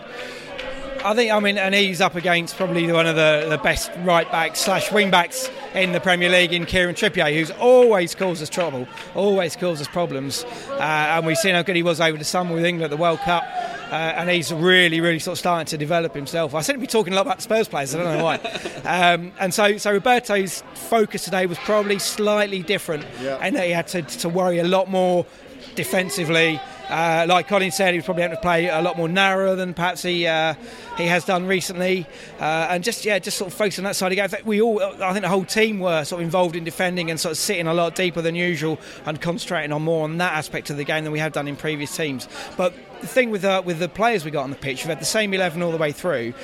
I 1.05 1.15
think, 1.15 1.31
I 1.31 1.39
mean, 1.39 1.59
and 1.59 1.75
he's 1.75 2.01
up 2.01 2.15
against 2.15 2.57
probably 2.57 2.91
one 2.91 3.07
of 3.07 3.15
the, 3.15 3.47
the 3.51 3.59
best 3.59 3.91
right 3.99 4.31
backs 4.33 4.61
slash 4.61 4.91
wing 4.91 5.11
backs 5.11 5.51
in 5.75 5.93
the 5.93 6.01
Premier 6.01 6.31
League 6.31 6.55
in 6.55 6.65
Kieran 6.65 6.95
Trippier, 6.95 7.31
who's 7.35 7.51
always 7.51 8.15
causes 8.15 8.45
us 8.45 8.49
trouble, 8.49 8.89
always 9.15 9.55
causes 9.55 9.87
problems. 9.87 10.45
Uh, 10.71 10.81
and 10.81 11.27
we've 11.27 11.37
seen 11.37 11.55
how 11.55 11.63
good 11.63 11.77
he 11.77 11.83
was 11.83 12.01
over 12.01 12.17
the 12.17 12.25
summer 12.25 12.55
with 12.55 12.65
England 12.65 12.85
at 12.85 12.91
the 12.91 12.97
World 12.97 13.19
Cup. 13.19 13.45
Uh, 13.45 14.15
and 14.17 14.31
he's 14.31 14.51
really, 14.51 15.03
really 15.03 15.19
sort 15.19 15.35
of 15.35 15.39
starting 15.41 15.67
to 15.67 15.77
develop 15.77 16.15
himself. 16.15 16.55
I 16.55 16.63
seem 16.63 16.77
to 16.77 16.81
be 16.81 16.87
talking 16.87 17.13
a 17.13 17.17
lot 17.17 17.27
about 17.27 17.43
Spurs 17.43 17.69
players. 17.69 17.95
I 17.95 18.03
don't 18.03 18.17
know 18.17 18.25
why. 18.25 18.37
um, 19.15 19.31
and 19.39 19.53
so, 19.53 19.77
so 19.77 19.93
Roberto's 19.93 20.63
focus 20.73 21.25
today 21.25 21.45
was 21.45 21.59
probably 21.59 21.99
slightly 21.99 22.63
different, 22.63 23.05
yeah. 23.21 23.39
and 23.43 23.59
he 23.59 23.73
had 23.73 23.89
to, 23.89 24.01
to 24.01 24.31
worry 24.31 24.59
a 24.59 24.65
lot 24.65 24.89
more 24.89 25.27
defensively 25.75 26.59
Uh, 26.89 27.25
like 27.29 27.49
Colin 27.49 27.71
said, 27.71 27.95
he 27.95 27.99
was 27.99 28.05
probably 28.05 28.23
having 28.23 28.37
to 28.37 28.43
play 28.43 28.69
a 28.69 28.83
lot 28.83 28.97
more 28.97 29.09
narrower 29.09 29.57
than 29.57 29.73
perhaps 29.73 30.03
he 30.03 30.27
uh, 30.27 30.55
he 30.97 31.07
has 31.07 31.25
done 31.25 31.47
recently, 31.47 32.07
uh, 32.41 32.69
and 32.71 32.85
just 32.85 33.05
yeah, 33.05 33.19
just 33.19 33.39
sort 33.39 33.51
of 33.51 33.57
focus 33.57 33.79
on 33.79 33.85
that 33.85 33.97
side 33.97 34.13
again. 34.13 34.29
We 34.45 34.61
all, 34.61 34.83
I 34.83 35.13
think, 35.13 35.23
the 35.23 35.29
whole 35.29 35.45
team 35.47 35.81
were 35.81 36.05
sort 36.05 36.21
of 36.21 36.25
involved 36.25 36.57
in 36.57 36.65
defending 36.65 37.11
and 37.11 37.19
sort 37.19 37.33
of 37.33 37.39
sitting 37.39 37.67
a 37.67 37.75
lot 37.75 37.95
deeper 37.95 38.21
than 38.21 38.35
usual 38.35 38.79
and 39.07 39.21
concentrating 39.21 39.73
on 39.73 39.83
more 39.83 40.05
on 40.05 40.19
that 40.19 40.35
aspect 40.35 40.71
of 40.71 40.77
the 40.77 40.85
game 40.85 41.05
than 41.05 41.13
we 41.13 41.19
have 41.21 41.33
done 41.33 41.49
in 41.49 41.57
previous 41.57 41.97
teams. 41.97 42.29
But 42.57 42.75
the 43.01 43.07
thing 43.07 43.31
with 43.31 43.45
uh, 43.45 43.63
with 43.65 43.79
the 43.79 43.89
players 43.89 44.25
we 44.25 44.31
got 44.31 44.45
on 44.45 44.51
the 44.51 44.57
pitch, 44.57 44.83
we've 44.83 44.91
had 44.91 45.01
the 45.01 45.07
same 45.07 45.33
eleven 45.33 45.63
all 45.63 45.73
the 45.73 45.79
way 45.79 45.93
through. 45.93 46.35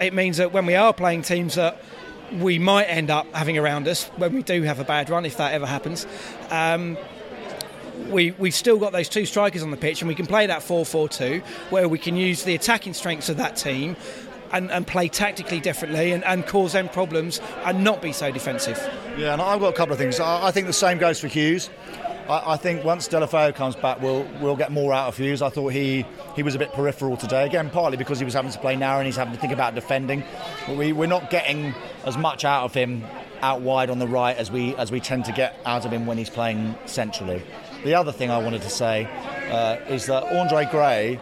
It 0.00 0.14
means 0.14 0.36
that 0.36 0.52
when 0.52 0.66
we 0.66 0.76
are 0.76 0.92
playing 0.92 1.22
teams 1.22 1.56
that 1.56 1.80
we 2.32 2.58
might 2.58 2.84
end 2.84 3.10
up 3.10 3.26
having 3.34 3.58
around 3.58 3.86
us 3.86 4.06
when 4.16 4.32
we 4.34 4.42
do 4.42 4.62
have 4.62 4.80
a 4.80 4.84
bad 4.84 5.10
run, 5.10 5.24
if 5.24 5.36
that 5.36 5.52
ever 5.52 5.66
happens. 5.66 6.06
Um, 6.50 6.96
we, 8.10 8.32
we've 8.32 8.54
still 8.54 8.78
got 8.78 8.92
those 8.92 9.08
two 9.08 9.26
strikers 9.26 9.62
on 9.62 9.70
the 9.70 9.76
pitch, 9.76 10.02
and 10.02 10.08
we 10.08 10.14
can 10.14 10.26
play 10.26 10.46
that 10.46 10.62
4 10.62 10.84
4 10.84 11.08
2, 11.08 11.42
where 11.70 11.88
we 11.88 11.98
can 11.98 12.16
use 12.16 12.44
the 12.44 12.54
attacking 12.54 12.94
strengths 12.94 13.28
of 13.28 13.36
that 13.38 13.56
team 13.56 13.96
and, 14.52 14.70
and, 14.70 14.86
play 14.86 15.08
tactically 15.08 15.58
differently 15.58 16.12
and, 16.12 16.24
and, 16.24 16.46
cause 16.46 16.74
them 16.74 16.88
problems 16.88 17.40
and 17.64 17.82
not 17.82 18.00
be 18.00 18.12
so 18.12 18.30
defensive. 18.30 18.78
Yeah, 19.18 19.32
and 19.32 19.42
I've 19.42 19.58
got 19.58 19.68
a 19.74 19.76
couple 19.76 19.92
of 19.92 19.98
things. 19.98 20.20
I, 20.20 20.46
I 20.46 20.50
think 20.52 20.68
the 20.68 20.72
same 20.72 20.98
goes 20.98 21.18
for 21.18 21.26
Hughes. 21.26 21.70
I, 22.28 22.52
I, 22.52 22.56
think 22.56 22.84
once 22.84 23.08
Deulofeu 23.08 23.54
comes 23.54 23.76
back, 23.76 24.00
we'll 24.00 24.26
we'll 24.40 24.56
get 24.56 24.70
more 24.70 24.92
out 24.92 25.08
of 25.08 25.16
Hughes. 25.16 25.42
I 25.42 25.50
thought 25.50 25.72
he, 25.72 26.06
he 26.36 26.42
was 26.42 26.54
a 26.54 26.58
bit 26.58 26.72
peripheral 26.72 27.16
today. 27.16 27.44
Again, 27.44 27.68
partly 27.68 27.96
because 27.96 28.18
he 28.18 28.24
was 28.24 28.34
having 28.34 28.50
to 28.50 28.58
play 28.58 28.76
narrow 28.76 28.98
and 28.98 29.06
he's 29.06 29.16
having 29.16 29.34
to 29.34 29.40
think 29.40 29.52
about 29.52 29.74
defending. 29.74 30.22
But 30.66 30.76
we, 30.76 30.92
we're 30.92 31.06
not 31.06 31.30
getting 31.30 31.74
as 32.04 32.16
much 32.16 32.44
out 32.44 32.64
of 32.64 32.74
him 32.74 33.04
out 33.42 33.60
wide 33.60 33.90
on 33.90 33.98
the 33.98 34.08
right 34.08 34.36
as 34.36 34.50
we 34.50 34.74
as 34.76 34.90
we 34.90 35.00
tend 35.00 35.26
to 35.26 35.32
get 35.32 35.58
out 35.66 35.84
of 35.84 35.92
him 35.92 36.06
when 36.06 36.16
he's 36.16 36.30
playing 36.30 36.74
centrally. 36.86 37.42
The 37.84 37.94
other 37.94 38.12
thing 38.12 38.30
I 38.30 38.38
wanted 38.38 38.62
to 38.62 38.70
say 38.70 39.04
uh, 39.50 39.76
is 39.90 40.06
that 40.06 40.22
Andre 40.24 40.66
Gray 40.70 41.20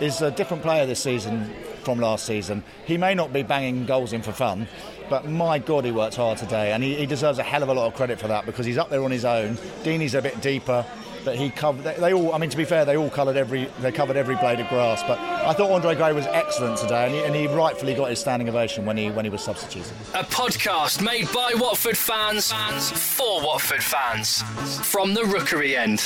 is 0.00 0.22
a 0.22 0.30
different 0.30 0.62
player 0.62 0.86
this 0.86 1.02
season 1.02 1.52
from 1.84 2.00
last 2.00 2.24
season. 2.24 2.64
He 2.86 2.96
may 2.96 3.14
not 3.14 3.30
be 3.30 3.42
banging 3.42 3.84
goals 3.84 4.14
in 4.14 4.22
for 4.22 4.32
fun, 4.32 4.68
but 5.10 5.26
my 5.26 5.58
God, 5.58 5.84
he 5.84 5.90
worked 5.90 6.16
hard 6.16 6.38
today, 6.38 6.72
and 6.72 6.82
he, 6.82 6.94
he 6.94 7.04
deserves 7.04 7.38
a 7.38 7.42
hell 7.42 7.62
of 7.62 7.68
a 7.68 7.74
lot 7.74 7.86
of 7.86 7.94
credit 7.94 8.18
for 8.18 8.28
that 8.28 8.46
because 8.46 8.64
he's 8.64 8.78
up 8.78 8.88
there 8.88 9.04
on 9.04 9.10
his 9.10 9.26
own. 9.26 9.56
Deeney's 9.84 10.14
a 10.14 10.22
bit 10.22 10.40
deeper 10.40 10.86
but 11.28 11.36
he 11.36 11.50
covered. 11.50 11.84
They, 11.84 11.94
they, 11.94 12.14
all. 12.14 12.32
I 12.32 12.38
mean, 12.38 12.48
to 12.48 12.56
be 12.56 12.64
fair, 12.64 12.86
they 12.86 12.96
all 12.96 13.10
covered 13.10 13.36
every. 13.36 13.66
They 13.80 13.92
covered 13.92 14.16
every 14.16 14.34
blade 14.36 14.60
of 14.60 14.68
grass. 14.68 15.02
But 15.02 15.18
I 15.18 15.52
thought 15.52 15.70
Andre 15.70 15.94
Gray 15.94 16.14
was 16.14 16.24
excellent 16.26 16.78
today, 16.78 17.04
and 17.04 17.14
he, 17.14 17.20
and 17.22 17.34
he 17.34 17.46
rightfully 17.54 17.94
got 17.94 18.08
his 18.08 18.18
standing 18.18 18.48
ovation 18.48 18.86
when 18.86 18.96
he 18.96 19.10
when 19.10 19.26
he 19.26 19.30
was 19.30 19.42
substituted. 19.42 19.92
A 20.14 20.24
podcast 20.24 21.02
made 21.02 21.30
by 21.30 21.52
Watford 21.54 21.98
fans, 21.98 22.50
fans 22.50 22.90
for 22.90 23.44
Watford 23.44 23.82
fans 23.82 24.40
from 24.88 25.12
the 25.12 25.24
Rookery 25.24 25.76
end. 25.76 25.98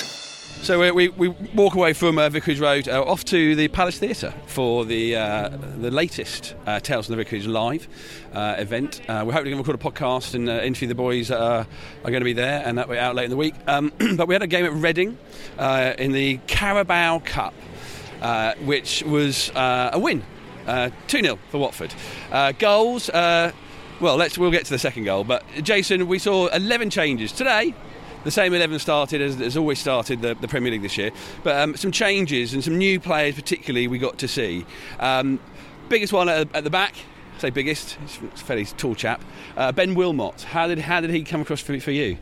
So 0.62 0.78
we, 0.78 0.92
we, 0.92 1.08
we, 1.08 1.28
walk 1.56 1.74
away 1.74 1.92
from 1.92 2.18
uh, 2.18 2.28
Vicarage 2.28 2.60
Road 2.60 2.86
uh, 2.86 3.02
off 3.02 3.24
to 3.24 3.56
the 3.56 3.66
Palace 3.66 3.98
Theatre 3.98 4.32
for 4.46 4.84
the 4.84 5.16
uh, 5.16 5.48
the 5.48 5.90
latest 5.90 6.54
uh, 6.66 6.78
Tales 6.78 7.06
from 7.06 7.16
the 7.16 7.24
Vicarage 7.24 7.48
live 7.48 7.88
uh, 8.32 8.54
event. 8.58 9.00
Uh, 9.08 9.24
we're 9.26 9.32
hoping 9.32 9.50
to 9.50 9.56
record 9.58 9.74
a 9.74 9.78
podcast 9.78 10.36
and 10.36 10.48
interview 10.48 10.86
the 10.86 10.94
boys 10.94 11.28
that 11.28 11.40
are, 11.40 11.66
are 12.04 12.10
going 12.12 12.20
to 12.20 12.24
be 12.24 12.32
there 12.32 12.62
and 12.64 12.78
that 12.78 12.88
we're 12.88 12.96
out 12.96 13.16
late 13.16 13.24
in 13.24 13.30
the 13.32 13.36
week. 13.36 13.56
Um, 13.66 13.92
but 14.16 14.28
we 14.28 14.36
had 14.36 14.42
a 14.42 14.46
game 14.46 14.64
at 14.64 14.72
Reading 14.72 15.18
in 15.98 16.12
the 16.12 16.38
Carabao 16.46 17.22
Cup, 17.24 17.54
which 18.64 19.02
was 19.02 19.50
a 19.56 19.98
win, 19.98 20.22
two 21.08 21.22
0 21.22 21.40
for 21.50 21.58
Watford. 21.58 21.92
goals. 22.60 23.10
well, 23.12 23.52
let's 24.00 24.38
we'll 24.38 24.52
get 24.52 24.64
to 24.66 24.70
the 24.70 24.78
second 24.78 25.06
goal. 25.06 25.24
But 25.24 25.44
Jason, 25.60 26.06
we 26.06 26.20
saw 26.20 26.46
11 26.46 26.90
changes 26.90 27.32
today 27.32 27.74
the 28.24 28.30
same 28.30 28.54
11 28.54 28.78
started 28.78 29.20
as 29.20 29.36
has 29.36 29.56
always 29.56 29.78
started 29.78 30.22
the, 30.22 30.34
the, 30.34 30.48
Premier 30.48 30.72
League 30.72 30.82
this 30.82 30.96
year. 30.96 31.10
But 31.42 31.56
um, 31.56 31.76
some 31.76 31.92
changes 31.92 32.54
and 32.54 32.62
some 32.62 32.78
new 32.78 33.00
players, 33.00 33.34
particularly, 33.34 33.88
we 33.88 33.98
got 33.98 34.18
to 34.18 34.28
see. 34.28 34.66
Um, 35.00 35.40
biggest 35.88 36.12
one 36.12 36.28
at, 36.28 36.54
at, 36.54 36.64
the 36.64 36.70
back. 36.70 36.94
Say 37.38 37.50
biggest. 37.50 37.98
He's 38.00 38.18
a 38.18 38.36
fairly 38.36 38.64
tall 38.64 38.94
chap. 38.94 39.22
Uh, 39.56 39.72
ben 39.72 39.94
Wilmot. 39.94 40.42
How 40.42 40.68
did 40.68 40.78
how 40.78 41.00
did 41.00 41.10
he 41.10 41.24
come 41.24 41.40
across 41.40 41.60
for, 41.60 41.78
for 41.80 41.90
you? 41.90 42.18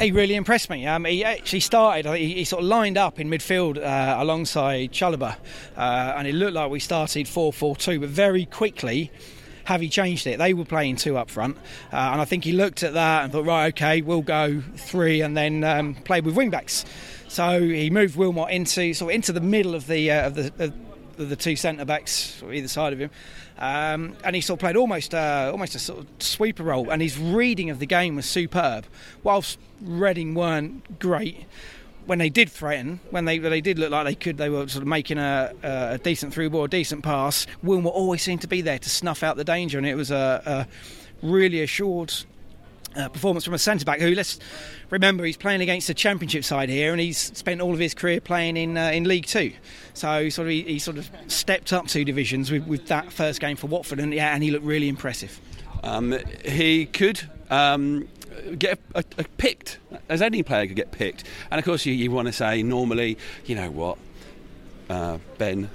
He 0.00 0.10
really 0.10 0.34
impressed 0.34 0.70
me. 0.70 0.86
Um, 0.86 1.04
he 1.04 1.22
actually 1.22 1.60
started, 1.60 2.06
he, 2.16 2.34
he, 2.34 2.44
sort 2.44 2.62
of 2.62 2.68
lined 2.68 2.98
up 2.98 3.20
in 3.20 3.28
midfield 3.28 3.78
uh, 3.78 4.20
alongside 4.20 4.90
Chalobah, 4.90 5.36
uh, 5.76 6.14
and 6.16 6.26
it 6.26 6.34
looked 6.34 6.54
like 6.54 6.68
we 6.68 6.80
started 6.80 7.28
4 7.28 7.52
4 7.52 7.76
2, 7.76 8.00
but 8.00 8.08
very 8.08 8.44
quickly 8.44 9.12
have 9.64 9.80
he 9.80 9.88
changed 9.88 10.26
it? 10.26 10.38
They 10.38 10.54
were 10.54 10.64
playing 10.64 10.96
two 10.96 11.16
up 11.16 11.30
front, 11.30 11.56
uh, 11.92 11.96
and 11.96 12.20
I 12.20 12.24
think 12.24 12.44
he 12.44 12.52
looked 12.52 12.82
at 12.82 12.94
that 12.94 13.24
and 13.24 13.32
thought, 13.32 13.46
right, 13.46 13.68
okay, 13.74 14.02
we'll 14.02 14.22
go 14.22 14.62
three, 14.76 15.20
and 15.20 15.36
then 15.36 15.64
um, 15.64 15.94
play 15.94 16.20
with 16.20 16.36
wing 16.36 16.50
backs. 16.50 16.84
So 17.28 17.60
he 17.60 17.90
moved 17.90 18.16
Wilmot 18.16 18.50
into 18.50 18.94
sort 18.94 19.12
of 19.12 19.14
into 19.16 19.32
the 19.32 19.40
middle 19.40 19.74
of 19.74 19.86
the 19.86 20.10
uh, 20.10 20.26
of 20.26 20.34
the 20.34 20.72
of 21.18 21.28
the 21.28 21.36
two 21.36 21.56
centre 21.56 21.84
backs 21.84 22.42
either 22.52 22.68
side 22.68 22.92
of 22.92 22.98
him, 22.98 23.10
um, 23.58 24.16
and 24.24 24.34
he 24.36 24.40
sort 24.40 24.58
of 24.58 24.60
played 24.60 24.76
almost 24.76 25.14
uh, 25.14 25.48
almost 25.50 25.74
a 25.74 25.78
sort 25.78 26.00
of 26.00 26.06
sweeper 26.18 26.62
role. 26.62 26.90
And 26.90 27.02
his 27.02 27.18
reading 27.18 27.70
of 27.70 27.78
the 27.78 27.86
game 27.86 28.16
was 28.16 28.26
superb. 28.26 28.86
Whilst 29.22 29.58
Reading 29.80 30.34
weren't 30.34 30.98
great, 30.98 31.44
when 32.06 32.18
they 32.18 32.28
did 32.28 32.50
threaten, 32.50 33.00
when 33.10 33.24
they 33.24 33.38
they 33.38 33.60
did 33.60 33.78
look 33.78 33.90
like 33.90 34.04
they 34.04 34.14
could, 34.14 34.36
they 34.36 34.50
were 34.50 34.68
sort 34.68 34.82
of 34.82 34.88
making 34.88 35.18
a, 35.18 35.52
a 35.62 35.98
decent 35.98 36.34
through 36.34 36.50
ball, 36.50 36.64
a 36.64 36.68
decent 36.68 37.02
pass. 37.02 37.46
Wilmot 37.62 37.92
always 37.92 38.22
seemed 38.22 38.42
to 38.42 38.48
be 38.48 38.60
there 38.60 38.78
to 38.78 38.90
snuff 38.90 39.22
out 39.22 39.36
the 39.36 39.44
danger, 39.44 39.78
and 39.78 39.86
it 39.86 39.94
was 39.94 40.10
a, 40.10 40.42
a 41.22 41.26
really 41.26 41.62
assured 41.62 42.12
uh, 42.96 43.08
performance 43.08 43.44
from 43.44 43.54
a 43.54 43.58
centre 43.58 43.84
back 43.84 44.00
who, 44.00 44.14
let's 44.14 44.38
remember, 44.90 45.24
he's 45.24 45.36
playing 45.36 45.60
against 45.60 45.88
a 45.88 45.94
championship 45.94 46.44
side 46.44 46.68
here, 46.68 46.92
and 46.92 47.00
he's 47.00 47.18
spent 47.18 47.60
all 47.60 47.72
of 47.72 47.78
his 47.78 47.94
career 47.94 48.20
playing 48.20 48.56
in 48.56 48.76
uh, 48.76 48.90
in 48.90 49.04
League 49.04 49.26
Two. 49.26 49.52
So 49.94 50.28
sort 50.28 50.46
of 50.46 50.52
he, 50.52 50.62
he, 50.62 50.78
sort 50.78 50.98
of 50.98 51.10
stepped 51.28 51.72
up 51.72 51.86
two 51.86 52.04
divisions 52.04 52.50
with, 52.50 52.66
with 52.66 52.86
that 52.88 53.12
first 53.12 53.40
game 53.40 53.56
for 53.56 53.66
Watford, 53.66 54.00
and 54.00 54.12
yeah, 54.12 54.34
and 54.34 54.42
he 54.42 54.50
looked 54.50 54.64
really 54.64 54.88
impressive. 54.88 55.40
Um, 55.82 56.18
he 56.44 56.86
could 56.86 57.20
um, 57.50 58.08
get 58.58 58.78
a, 58.94 59.04
a, 59.18 59.24
picked, 59.36 59.78
as 60.08 60.22
any 60.22 60.42
player 60.42 60.66
could 60.66 60.76
get 60.76 60.92
picked. 60.92 61.24
And 61.50 61.58
of 61.58 61.64
course, 61.64 61.86
you, 61.86 61.92
you 61.92 62.10
want 62.10 62.26
to 62.26 62.32
say 62.32 62.62
normally, 62.62 63.18
you 63.46 63.54
know 63.54 63.70
what, 63.70 63.98
uh, 64.88 65.18
Ben, 65.38 65.70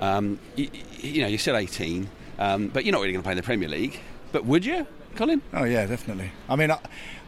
um, 0.00 0.38
you, 0.56 0.68
you, 0.98 1.22
know, 1.22 1.28
you're 1.28 1.38
still 1.38 1.56
18, 1.56 2.08
um, 2.38 2.68
but 2.68 2.84
you're 2.84 2.92
not 2.92 3.00
really 3.00 3.12
going 3.12 3.22
to 3.22 3.26
play 3.26 3.32
in 3.32 3.36
the 3.36 3.42
Premier 3.42 3.68
League. 3.68 4.00
But 4.32 4.44
would 4.44 4.64
you? 4.64 4.86
Colin? 5.14 5.42
Oh 5.52 5.62
yeah, 5.64 5.86
definitely. 5.86 6.32
I 6.48 6.56
mean, 6.56 6.72
I, 6.72 6.78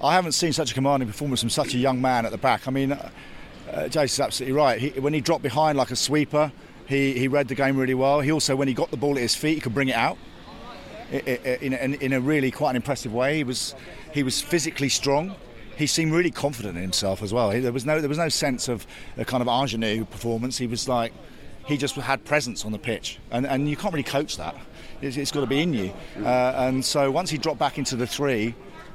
I, 0.02 0.14
haven't 0.14 0.32
seen 0.32 0.52
such 0.52 0.72
a 0.72 0.74
commanding 0.74 1.08
performance 1.08 1.40
from 1.40 1.50
such 1.50 1.72
a 1.74 1.78
young 1.78 2.00
man 2.00 2.26
at 2.26 2.32
the 2.32 2.38
back. 2.38 2.66
I 2.66 2.72
mean, 2.72 2.92
uh, 2.92 3.10
uh, 3.72 3.88
Jason's 3.88 4.20
absolutely 4.20 4.56
right. 4.56 4.80
He, 4.80 5.00
when 5.00 5.12
he 5.12 5.20
dropped 5.20 5.44
behind 5.44 5.78
like 5.78 5.92
a 5.92 5.96
sweeper, 5.96 6.50
he, 6.88 7.16
he 7.16 7.28
read 7.28 7.46
the 7.46 7.54
game 7.54 7.76
really 7.76 7.94
well. 7.94 8.20
He 8.20 8.32
also, 8.32 8.56
when 8.56 8.66
he 8.66 8.74
got 8.74 8.90
the 8.90 8.96
ball 8.96 9.16
at 9.16 9.22
his 9.22 9.36
feet, 9.36 9.54
he 9.54 9.60
could 9.60 9.74
bring 9.74 9.88
it 9.88 9.94
out 9.94 10.18
in, 11.10 11.72
in, 11.72 11.94
in 11.94 12.12
a 12.12 12.20
really 12.20 12.50
quite 12.50 12.70
an 12.70 12.76
impressive 12.76 13.12
way. 13.12 13.36
He 13.36 13.44
was 13.44 13.74
he 14.12 14.22
was 14.22 14.40
physically 14.40 14.88
strong. 14.88 15.34
He 15.76 15.86
seemed 15.86 16.12
really 16.12 16.30
confident 16.30 16.76
in 16.76 16.82
himself 16.82 17.22
as 17.22 17.32
well. 17.32 17.50
There 17.50 17.72
was 17.72 17.84
no 17.84 18.00
there 18.00 18.08
was 18.08 18.18
no 18.18 18.28
sense 18.28 18.68
of 18.68 18.86
a 19.16 19.24
kind 19.24 19.42
of 19.42 19.48
ingenue 19.48 20.04
performance. 20.04 20.58
He 20.58 20.66
was 20.66 20.88
like 20.88 21.12
he 21.66 21.76
just 21.76 21.96
had 21.96 22.24
presence 22.24 22.64
on 22.64 22.72
the 22.72 22.78
pitch, 22.78 23.18
and 23.30 23.46
and 23.46 23.68
you 23.68 23.76
can't 23.76 23.92
really 23.92 24.02
coach 24.02 24.36
that. 24.36 24.56
it's, 25.02 25.16
it's 25.16 25.30
got 25.30 25.40
to 25.40 25.46
be 25.46 25.60
in 25.60 25.74
you. 25.74 25.92
Uh, 26.24 26.54
and 26.56 26.84
so 26.84 27.10
once 27.10 27.30
he 27.30 27.38
dropped 27.38 27.58
back 27.58 27.78
into 27.78 27.96
the 27.96 28.06
three, 28.06 28.54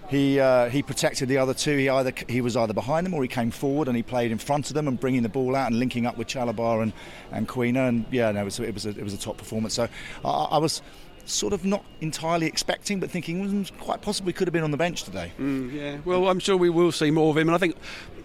he 0.10 0.40
uh, 0.40 0.70
he 0.70 0.82
protected 0.82 1.30
the 1.30 1.38
other 1.38 1.54
two. 1.54 1.78
He 1.78 1.90
either 1.90 2.14
he 2.28 2.42
was 2.42 2.58
either 2.58 2.74
behind 2.74 3.06
them 3.06 3.14
or 3.14 3.22
he 3.22 3.28
came 3.28 3.52
forward 3.52 3.88
and 3.88 3.96
he 3.96 4.04
played 4.04 4.32
in 4.32 4.38
front 4.38 4.70
of 4.70 4.74
them 4.74 4.88
and 4.88 5.00
bringing 5.00 5.24
the 5.24 5.30
ball 5.30 5.56
out 5.56 5.68
and 5.68 5.80
linking 5.80 6.06
up 6.06 6.18
with 6.18 6.28
Chalobah 6.28 6.84
and 6.84 6.94
and 7.32 7.48
Quina. 7.48 7.88
And 7.88 8.06
yeah, 8.12 8.32
no, 8.32 8.42
it 8.42 8.46
was 8.46 8.60
it 8.60 8.74
was 8.74 8.86
a, 8.86 8.90
it 8.90 9.04
was 9.04 9.14
a 9.14 9.18
top 9.18 9.38
performance. 9.38 9.74
So 9.74 9.88
I, 10.26 10.30
I 10.30 10.58
was 10.58 10.82
sort 11.26 11.54
of 11.54 11.66
not 11.66 11.84
entirely 12.02 12.48
expecting, 12.48 13.00
but 13.00 13.10
thinking 13.10 13.48
mm, 13.48 13.80
quite 13.80 14.02
possibly 14.02 14.34
could 14.34 14.48
have 14.48 14.54
been 14.54 14.64
on 14.64 14.72
the 14.72 14.78
bench 14.78 15.04
today. 15.04 15.32
Mm, 15.40 15.74
yeah, 15.74 15.98
well, 16.06 16.28
I'm 16.28 16.40
sure 16.40 16.58
we 16.58 16.70
will 16.70 16.92
see 16.92 17.12
more 17.12 17.30
of 17.32 17.38
him, 17.38 17.48
and 17.48 17.56
I 17.56 17.58
think 17.58 17.76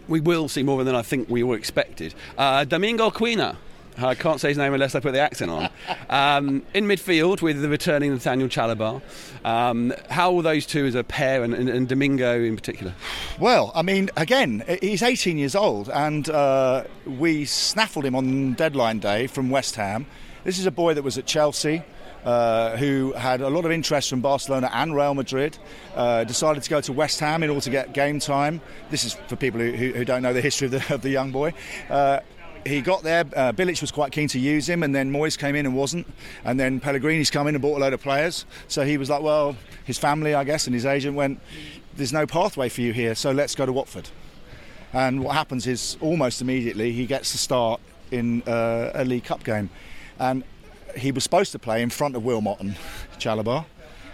we 0.08 0.20
will 0.20 0.48
see 0.48 0.62
more 0.62 0.74
of 0.74 0.80
him 0.80 0.86
than 0.86 0.94
I 0.94 1.02
think 1.02 1.28
we 1.28 1.42
were 1.42 1.56
expected. 1.56 2.14
Uh, 2.36 2.64
Domingo 2.64 3.10
Quina. 3.10 3.56
I 3.98 4.14
can't 4.14 4.38
say 4.40 4.48
his 4.48 4.58
name 4.58 4.74
unless 4.74 4.94
I 4.94 5.00
put 5.00 5.12
the 5.12 5.20
accent 5.20 5.50
on. 5.50 5.70
Um, 6.08 6.62
in 6.72 6.86
midfield 6.86 7.42
with 7.42 7.60
the 7.60 7.68
returning 7.68 8.12
Nathaniel 8.12 8.48
Chalobah. 8.48 9.02
Um, 9.44 9.92
how 10.08 10.30
will 10.30 10.42
those 10.42 10.64
two 10.64 10.86
as 10.86 10.94
a 10.94 11.02
pair 11.02 11.42
and, 11.42 11.52
and, 11.52 11.68
and, 11.68 11.88
Domingo 11.88 12.40
in 12.40 12.54
particular? 12.54 12.94
Well, 13.40 13.72
I 13.74 13.82
mean, 13.82 14.10
again, 14.16 14.62
he's 14.80 15.02
18 15.02 15.36
years 15.36 15.56
old 15.56 15.88
and 15.88 16.28
uh, 16.28 16.84
we 17.06 17.44
snaffled 17.44 18.04
him 18.04 18.14
on 18.14 18.52
deadline 18.52 19.00
day 19.00 19.26
from 19.26 19.50
West 19.50 19.74
Ham. 19.76 20.06
This 20.44 20.60
is 20.60 20.66
a 20.66 20.70
boy 20.70 20.94
that 20.94 21.02
was 21.02 21.18
at 21.18 21.26
Chelsea. 21.26 21.82
Uh, 22.26 22.76
who 22.76 23.12
had 23.12 23.40
a 23.40 23.48
lot 23.48 23.64
of 23.64 23.70
interest 23.70 24.10
from 24.10 24.20
Barcelona 24.20 24.68
and 24.72 24.96
Real 24.96 25.14
Madrid, 25.14 25.56
uh, 25.94 26.24
decided 26.24 26.60
to 26.60 26.68
go 26.68 26.80
to 26.80 26.92
West 26.92 27.20
Ham 27.20 27.44
in 27.44 27.50
order 27.50 27.60
to 27.60 27.70
get 27.70 27.92
game 27.92 28.18
time. 28.18 28.60
This 28.90 29.04
is 29.04 29.14
for 29.28 29.36
people 29.36 29.60
who, 29.60 29.70
who, 29.70 29.92
who 29.92 30.04
don't 30.04 30.22
know 30.22 30.32
the 30.32 30.40
history 30.40 30.66
of 30.66 30.72
the, 30.72 30.94
of 30.94 31.02
the 31.02 31.10
young 31.10 31.30
boy. 31.30 31.54
Uh, 31.88 32.18
he 32.66 32.80
got 32.80 33.04
there. 33.04 33.20
Uh, 33.36 33.52
Bilic 33.52 33.80
was 33.80 33.92
quite 33.92 34.10
keen 34.10 34.26
to 34.30 34.40
use 34.40 34.68
him, 34.68 34.82
and 34.82 34.92
then 34.92 35.12
Moyes 35.12 35.38
came 35.38 35.54
in 35.54 35.66
and 35.66 35.76
wasn't. 35.76 36.04
And 36.44 36.58
then 36.58 36.80
Pellegrini's 36.80 37.30
come 37.30 37.46
in 37.46 37.54
and 37.54 37.62
bought 37.62 37.76
a 37.76 37.80
load 37.80 37.92
of 37.92 38.02
players. 38.02 38.44
So 38.66 38.84
he 38.84 38.98
was 38.98 39.08
like, 39.08 39.22
well, 39.22 39.54
his 39.84 39.96
family, 39.96 40.34
I 40.34 40.42
guess, 40.42 40.66
and 40.66 40.74
his 40.74 40.84
agent 40.84 41.14
went, 41.14 41.40
there's 41.94 42.12
no 42.12 42.26
pathway 42.26 42.68
for 42.68 42.80
you 42.80 42.92
here, 42.92 43.14
so 43.14 43.30
let's 43.30 43.54
go 43.54 43.66
to 43.66 43.72
Watford. 43.72 44.08
And 44.92 45.22
what 45.22 45.36
happens 45.36 45.66
is 45.68 45.96
almost 46.00 46.40
immediately 46.40 46.90
he 46.90 47.06
gets 47.06 47.30
to 47.32 47.38
start 47.38 47.80
in 48.10 48.42
uh, 48.48 48.90
a 48.94 49.04
League 49.04 49.24
Cup 49.24 49.44
game, 49.44 49.70
and 50.18 50.42
he 50.96 51.12
was 51.12 51.22
supposed 51.22 51.52
to 51.52 51.58
play 51.58 51.82
in 51.82 51.90
front 51.90 52.16
of 52.16 52.24
Wilmot 52.24 52.60
and 52.60 52.76
Chalobah. 53.18 53.64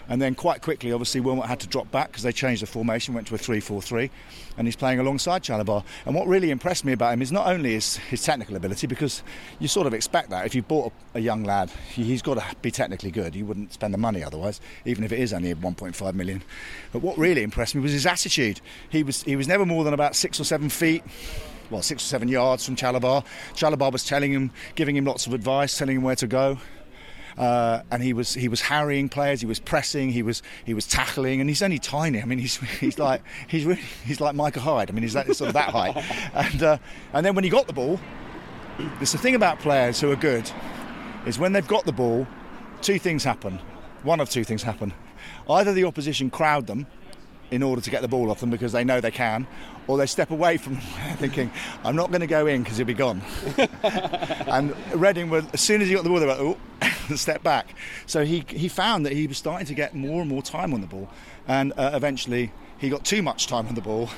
And 0.09 0.21
then 0.21 0.35
quite 0.35 0.63
quickly, 0.63 0.93
obviously, 0.93 1.21
Wilmot 1.21 1.47
had 1.47 1.61
to 1.61 1.67
drop 1.67 1.91
back 1.91 2.09
because 2.09 2.23
they 2.25 2.33
changed 2.33 2.61
the 2.61 2.67
formation, 2.67 3.15
went 3.15 3.29
to 3.29 3.35
a 3.35 3.39
3 3.39 3.61
4 3.61 3.81
3, 3.81 4.11
and 4.59 4.67
he's 4.67 4.77
playing 4.77 4.99
alongside 4.99 5.43
Chalobah. 5.43 5.85
And 6.05 6.15
what 6.15 6.27
really 6.27 6.51
impressed 6.51 6.85
me 6.85 6.93
about 6.93 7.15
him 7.15 7.23
is 7.23 7.31
not 7.31 7.47
only 7.47 7.73
his, 7.73 7.97
his 7.97 8.23
technical 8.23 8.57
ability, 8.57 8.87
because 8.87 9.23
you 9.59 9.69
sort 9.69 9.87
of 9.87 9.95
expect 9.95 10.31
that. 10.31 10.45
If 10.45 10.55
you 10.55 10.63
bought 10.63 10.93
a, 11.15 11.19
a 11.19 11.21
young 11.21 11.45
lad, 11.45 11.71
he, 11.95 12.03
he's 12.03 12.21
got 12.21 12.35
to 12.35 12.45
be 12.63 12.71
technically 12.71 13.11
good. 13.11 13.35
You 13.35 13.47
wouldn't 13.47 13.73
spend 13.73 13.95
the 13.95 13.99
money 13.99 14.23
otherwise, 14.25 14.61
even 14.85 15.05
if 15.05 15.13
it 15.13 15.21
is 15.21 15.33
only 15.33 15.55
1.5 15.55 16.15
million. 16.15 16.43
But 16.93 17.01
what 17.01 17.17
really 17.17 17.43
impressed 17.43 17.75
me 17.75 17.81
was 17.81 17.93
his 17.93 18.07
attitude. 18.07 18.61
He 18.91 19.03
was, 19.03 19.23
he 19.23 19.37
was 19.37 19.47
never 19.47 19.65
more 19.65 19.85
than 19.85 19.95
about 19.95 20.17
six 20.17 20.41
or 20.41 20.45
seven 20.45 20.69
feet 20.69 21.05
well, 21.73 21.83
six 21.83 22.05
or 22.05 22.07
seven 22.07 22.29
yards 22.29 22.65
from 22.65 22.77
Chalobah. 22.77 23.25
Chalobah 23.55 23.91
was 23.91 24.05
telling 24.05 24.33
him, 24.33 24.51
giving 24.75 24.97
him 24.97 25.05
lots 25.05 25.27
of 25.27 25.35
advice, 25.35 25.77
telling 25.77 25.97
him 25.97 26.03
where 26.03 26.17
to 26.17 26.27
go. 26.27 26.59
Uh, 27.37 27.83
and 27.91 28.03
he 28.03 28.13
was 28.13 28.35
he 28.35 28.47
was 28.47 28.61
harrying 28.61 29.09
players, 29.09 29.41
he 29.41 29.47
was 29.47 29.59
pressing, 29.59 30.11
he 30.11 30.23
was 30.23 30.43
he 30.65 30.75
was 30.75 30.87
tackling, 30.87 31.41
and 31.41 31.49
he's 31.49 31.63
only 31.63 31.79
tiny. 31.79 32.21
I 32.21 32.27
mean, 32.27 32.39
he's 32.39 32.57
he's 32.81 32.99
like 32.99 33.23
he's 33.49 33.65
really 33.65 33.81
he's 34.05 34.21
like 34.21 34.35
Micah 34.35 34.61
Hyde. 34.61 34.91
I 34.91 34.93
mean, 34.93 35.03
he's 35.03 35.15
that 35.15 35.35
sort 35.35 35.49
of 35.49 35.55
that 35.55 35.71
height. 35.71 35.97
And 36.35 36.63
uh, 36.63 36.79
and 37.13 37.25
then 37.25 37.35
when 37.35 37.45
he 37.45 37.51
got 37.51 37.67
the 37.67 37.73
ball, 37.73 37.99
there's 38.99 39.13
the 39.13 39.19
thing 39.19 39.35
about 39.35 39.59
players 39.61 40.01
who 40.01 40.11
are 40.13 40.17
good 40.17 40.51
is 41.27 41.39
when 41.39 41.53
they've 41.53 41.67
got 41.67 41.85
the 41.85 41.93
ball, 41.93 42.27
two 42.81 42.99
things 42.99 43.25
happen. 43.25 43.61
One 44.03 44.21
of 44.21 44.29
two 44.29 44.45
things 44.45 44.63
happen. 44.63 44.93
Either 45.49 45.73
the 45.73 45.85
opposition 45.85 46.31
crowd 46.31 46.67
them 46.67 46.87
in 47.53 47.63
order 47.63 47.83
to 47.83 47.91
get 47.91 48.01
the 48.01 48.09
ball 48.09 48.31
off 48.31 48.41
them 48.41 48.51
because 48.51 48.73
they 48.73 48.83
know 48.83 49.01
they 49.01 49.11
can, 49.11 49.47
or 49.87 49.99
they 49.99 50.07
step 50.07 50.31
away 50.31 50.57
from 50.57 50.77
thinking, 51.17 51.51
I'm 51.85 51.95
not 51.95 52.11
going 52.11 52.23
to 52.23 52.27
go 52.27 52.47
in 52.47 52.63
because 52.63 52.79
he'll 52.79 52.87
be 52.87 52.95
gone. 52.95 53.21
and 53.83 54.75
Reading, 54.95 55.29
were, 55.29 55.45
as 55.53 55.61
soon 55.61 55.83
as 55.83 55.89
he 55.89 55.95
got 55.95 56.03
the 56.03 56.09
ball, 56.09 56.19
they 56.19 56.27
were 56.27 56.33
like, 56.33 56.57
oh, 56.81 57.15
step 57.15 57.43
back. 57.43 57.75
So 58.07 58.25
he, 58.25 58.43
he 58.49 58.69
found 58.69 59.05
that 59.05 59.13
he 59.13 59.27
was 59.27 59.37
starting 59.37 59.67
to 59.67 59.75
get 59.75 59.95
more 59.95 60.23
and 60.23 60.31
more 60.31 60.43
time 60.43 60.73
on 60.73 60.81
the 60.81 60.87
ball, 60.87 61.11
and 61.47 61.75
uh, 61.77 61.91
eventually 61.93 62.53
he 62.79 62.89
got 62.89 63.05
too 63.05 63.23
much 63.23 63.47
time 63.47 63.69
on 63.69 63.75
the 63.75 63.83
ball 63.83 64.09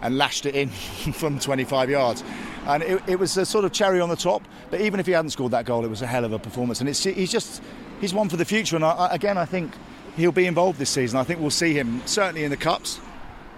and 0.00 0.16
lashed 0.16 0.46
it 0.46 0.54
in 0.54 0.68
from 1.12 1.40
25 1.40 1.90
yards. 1.90 2.22
And 2.66 2.82
it, 2.84 3.02
it, 3.08 3.18
was 3.18 3.36
a 3.36 3.44
sort 3.44 3.64
of 3.64 3.72
cherry 3.72 4.00
on 4.00 4.08
the 4.08 4.16
top, 4.16 4.42
but 4.70 4.80
even 4.80 5.00
if 5.00 5.06
he 5.06 5.12
hadn't 5.12 5.30
scored 5.30 5.50
that 5.52 5.66
goal, 5.66 5.84
it 5.84 5.88
was 5.88 6.00
a 6.00 6.06
hell 6.06 6.24
of 6.24 6.32
a 6.32 6.38
performance. 6.38 6.80
And 6.80 6.88
it's, 6.88 7.02
he's 7.02 7.32
just, 7.32 7.60
he's 8.00 8.14
one 8.14 8.28
for 8.28 8.36
the 8.36 8.44
future. 8.44 8.76
And 8.76 8.84
I, 8.84 9.08
again, 9.10 9.36
I 9.36 9.44
think 9.46 9.72
he'll 10.16 10.32
be 10.32 10.46
involved 10.46 10.78
this 10.78 10.90
season. 10.90 11.18
I 11.18 11.24
think 11.24 11.40
we'll 11.40 11.50
see 11.50 11.72
him 11.74 12.02
certainly 12.06 12.44
in 12.44 12.50
the 12.50 12.56
cups, 12.56 13.00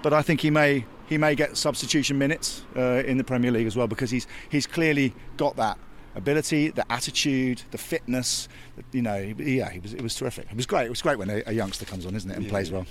but 0.03 0.13
I 0.13 0.23
think 0.23 0.41
he 0.41 0.51
may 0.51 0.85
he 1.09 1.19
may 1.19 1.35
get 1.35 1.57
substitution 1.57 2.19
minutes 2.19 2.63
uh, 2.77 3.03
in 3.07 3.19
the 3.19 3.25
Premier 3.25 3.51
League 3.51 3.67
as 3.67 3.77
well 3.77 3.87
because 3.87 4.11
he's 4.11 4.27
he's 4.49 4.67
clearly 4.67 5.15
got 5.37 5.57
that 5.57 5.79
ability, 6.15 6.71
the 6.71 6.91
attitude, 6.91 7.63
the 7.71 7.79
fitness. 7.79 8.49
You 8.93 9.03
know, 9.03 9.17
yeah, 9.17 9.71
he 9.71 9.79
was, 9.79 9.95
it 9.95 10.03
was 10.03 10.15
terrific. 10.15 10.47
It 10.51 10.57
was 10.57 10.67
great. 10.67 10.87
It 10.87 10.91
was 10.91 11.03
great 11.03 11.19
when 11.19 11.31
a, 11.31 11.43
a 11.47 11.53
youngster 11.53 11.85
comes 11.85 12.07
on, 12.07 12.15
isn't 12.15 12.31
it, 12.31 12.37
and 12.37 12.45
yeah. 12.45 12.51
plays 12.51 12.71
well. 12.71 12.87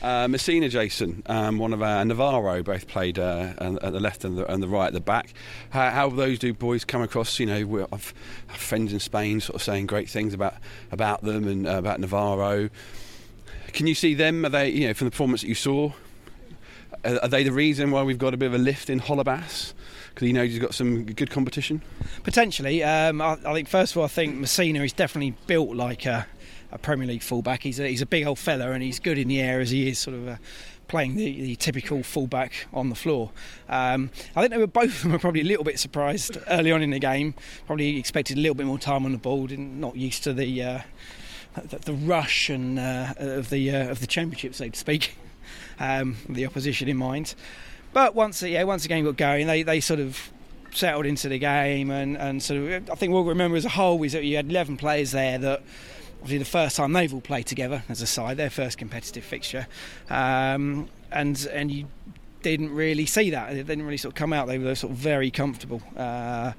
Uh, 0.00 0.28
Masina 0.28 0.70
Jason, 0.70 1.24
um, 1.26 1.58
one 1.58 1.72
of 1.72 1.82
our 1.82 2.04
Navarro, 2.04 2.62
both 2.62 2.86
played 2.86 3.18
uh, 3.18 3.52
at 3.58 3.92
the 3.92 3.98
left 3.98 4.24
and 4.24 4.38
the, 4.38 4.50
and 4.50 4.62
the, 4.62 4.68
right 4.68 4.86
at 4.86 4.92
the 4.92 5.00
back. 5.00 5.34
How, 5.70 5.90
how 5.90 6.08
those 6.08 6.38
two 6.38 6.54
boys 6.54 6.84
come 6.84 7.02
across? 7.02 7.40
You 7.40 7.46
know, 7.46 7.88
I've 7.90 8.14
friends 8.46 8.92
in 8.92 9.00
Spain 9.00 9.40
sort 9.40 9.56
of 9.56 9.62
saying 9.62 9.86
great 9.86 10.08
things 10.08 10.34
about 10.34 10.54
about 10.92 11.22
them 11.22 11.48
and 11.48 11.66
uh, 11.66 11.72
about 11.72 11.98
Navarro. 11.98 12.70
Can 13.72 13.86
you 13.86 13.94
see 13.94 14.14
them? 14.14 14.44
Are 14.44 14.48
they, 14.48 14.70
you 14.70 14.88
know, 14.88 14.94
from 14.94 15.06
the 15.06 15.10
performance 15.10 15.42
that 15.42 15.48
you 15.48 15.54
saw, 15.54 15.92
are 17.04 17.28
they 17.28 17.42
the 17.42 17.52
reason 17.52 17.90
why 17.90 18.02
we've 18.02 18.18
got 18.18 18.34
a 18.34 18.36
bit 18.36 18.46
of 18.46 18.54
a 18.54 18.58
lift 18.58 18.90
in 18.90 19.00
Holebas? 19.00 19.72
Because 20.08 20.26
you 20.26 20.32
know 20.32 20.44
he's 20.44 20.58
got 20.58 20.74
some 20.74 21.04
good 21.04 21.30
competition. 21.30 21.82
Potentially, 22.24 22.82
um, 22.82 23.20
I, 23.20 23.38
I, 23.44 23.52
think 23.54 23.68
first 23.68 23.92
of 23.92 23.98
all, 23.98 24.04
I 24.04 24.08
think 24.08 24.36
Masina 24.36 24.84
is 24.84 24.92
definitely 24.92 25.34
built 25.46 25.76
like 25.76 26.06
a, 26.06 26.26
a 26.72 26.78
Premier 26.78 27.06
League 27.06 27.22
fullback. 27.22 27.62
He's 27.62 27.78
a, 27.78 27.86
he's 27.86 28.02
a 28.02 28.06
big 28.06 28.26
old 28.26 28.38
fella 28.38 28.72
and 28.72 28.82
he's 28.82 28.98
good 28.98 29.18
in 29.18 29.28
the 29.28 29.40
air 29.40 29.60
as 29.60 29.70
he 29.70 29.88
is, 29.88 29.98
sort 29.98 30.16
of. 30.16 30.28
A, 30.28 30.40
playing 30.88 31.16
the, 31.16 31.42
the, 31.42 31.54
typical 31.56 32.02
fullback 32.02 32.66
on 32.72 32.88
the 32.88 32.94
floor. 32.94 33.30
Um, 33.68 34.08
I 34.34 34.40
think 34.40 34.52
they 34.52 34.56
were 34.56 34.66
both 34.66 34.96
of 34.96 35.02
them 35.02 35.12
were 35.12 35.18
probably 35.18 35.42
a 35.42 35.44
little 35.44 35.62
bit 35.62 35.78
surprised 35.78 36.38
early 36.48 36.72
on 36.72 36.80
in 36.80 36.88
the 36.88 36.98
game. 36.98 37.34
Probably 37.66 37.98
expected 37.98 38.38
a 38.38 38.40
little 38.40 38.54
bit 38.54 38.64
more 38.64 38.78
time 38.78 39.04
on 39.04 39.12
the 39.12 39.18
ball. 39.18 39.46
Didn't, 39.46 39.78
not 39.78 39.96
used 39.96 40.24
to 40.24 40.32
the 40.32 40.62
uh, 40.62 40.80
the, 41.66 41.78
the 41.78 41.92
rush 41.92 42.48
and 42.48 42.78
uh, 42.78 43.14
of 43.18 43.50
the 43.50 43.70
uh, 43.70 43.90
of 43.90 44.00
the 44.00 44.06
championship, 44.06 44.54
so 44.54 44.68
to 44.68 44.78
speak, 44.78 45.16
um, 45.80 46.16
the 46.28 46.46
opposition 46.46 46.88
in 46.88 46.96
mind. 46.96 47.34
But 47.92 48.14
once 48.14 48.42
yeah, 48.42 48.62
once 48.64 48.82
the 48.82 48.88
game 48.88 49.04
got 49.04 49.16
going, 49.16 49.46
they, 49.46 49.62
they 49.62 49.80
sort 49.80 50.00
of 50.00 50.30
settled 50.70 51.06
into 51.06 51.28
the 51.28 51.38
game 51.38 51.90
and, 51.90 52.16
and 52.16 52.42
sort 52.42 52.60
of 52.60 52.90
I 52.90 52.94
think 52.94 53.12
what 53.12 53.22
we 53.24 53.30
remember 53.30 53.56
as 53.56 53.64
a 53.64 53.70
whole 53.70 54.02
is 54.02 54.12
that 54.12 54.22
you 54.24 54.36
had 54.36 54.50
11 54.50 54.76
players 54.76 55.12
there 55.12 55.38
that 55.38 55.62
obviously 56.20 56.38
the 56.38 56.44
first 56.44 56.76
time 56.76 56.92
they've 56.92 57.12
all 57.12 57.22
played 57.22 57.46
together 57.46 57.82
as 57.88 58.02
a 58.02 58.06
side, 58.06 58.36
their 58.36 58.50
first 58.50 58.78
competitive 58.78 59.24
fixture, 59.24 59.66
um, 60.10 60.88
and 61.10 61.48
and 61.52 61.70
you 61.70 61.86
didn't 62.42 62.70
really 62.74 63.06
see 63.06 63.30
that. 63.30 63.50
They 63.50 63.62
didn't 63.62 63.82
really 63.82 63.96
sort 63.96 64.12
of 64.12 64.16
come 64.16 64.32
out. 64.32 64.46
They 64.46 64.58
were 64.58 64.74
sort 64.74 64.92
of 64.92 64.98
very 64.98 65.30
comfortable, 65.30 65.82
uh, 65.96 66.52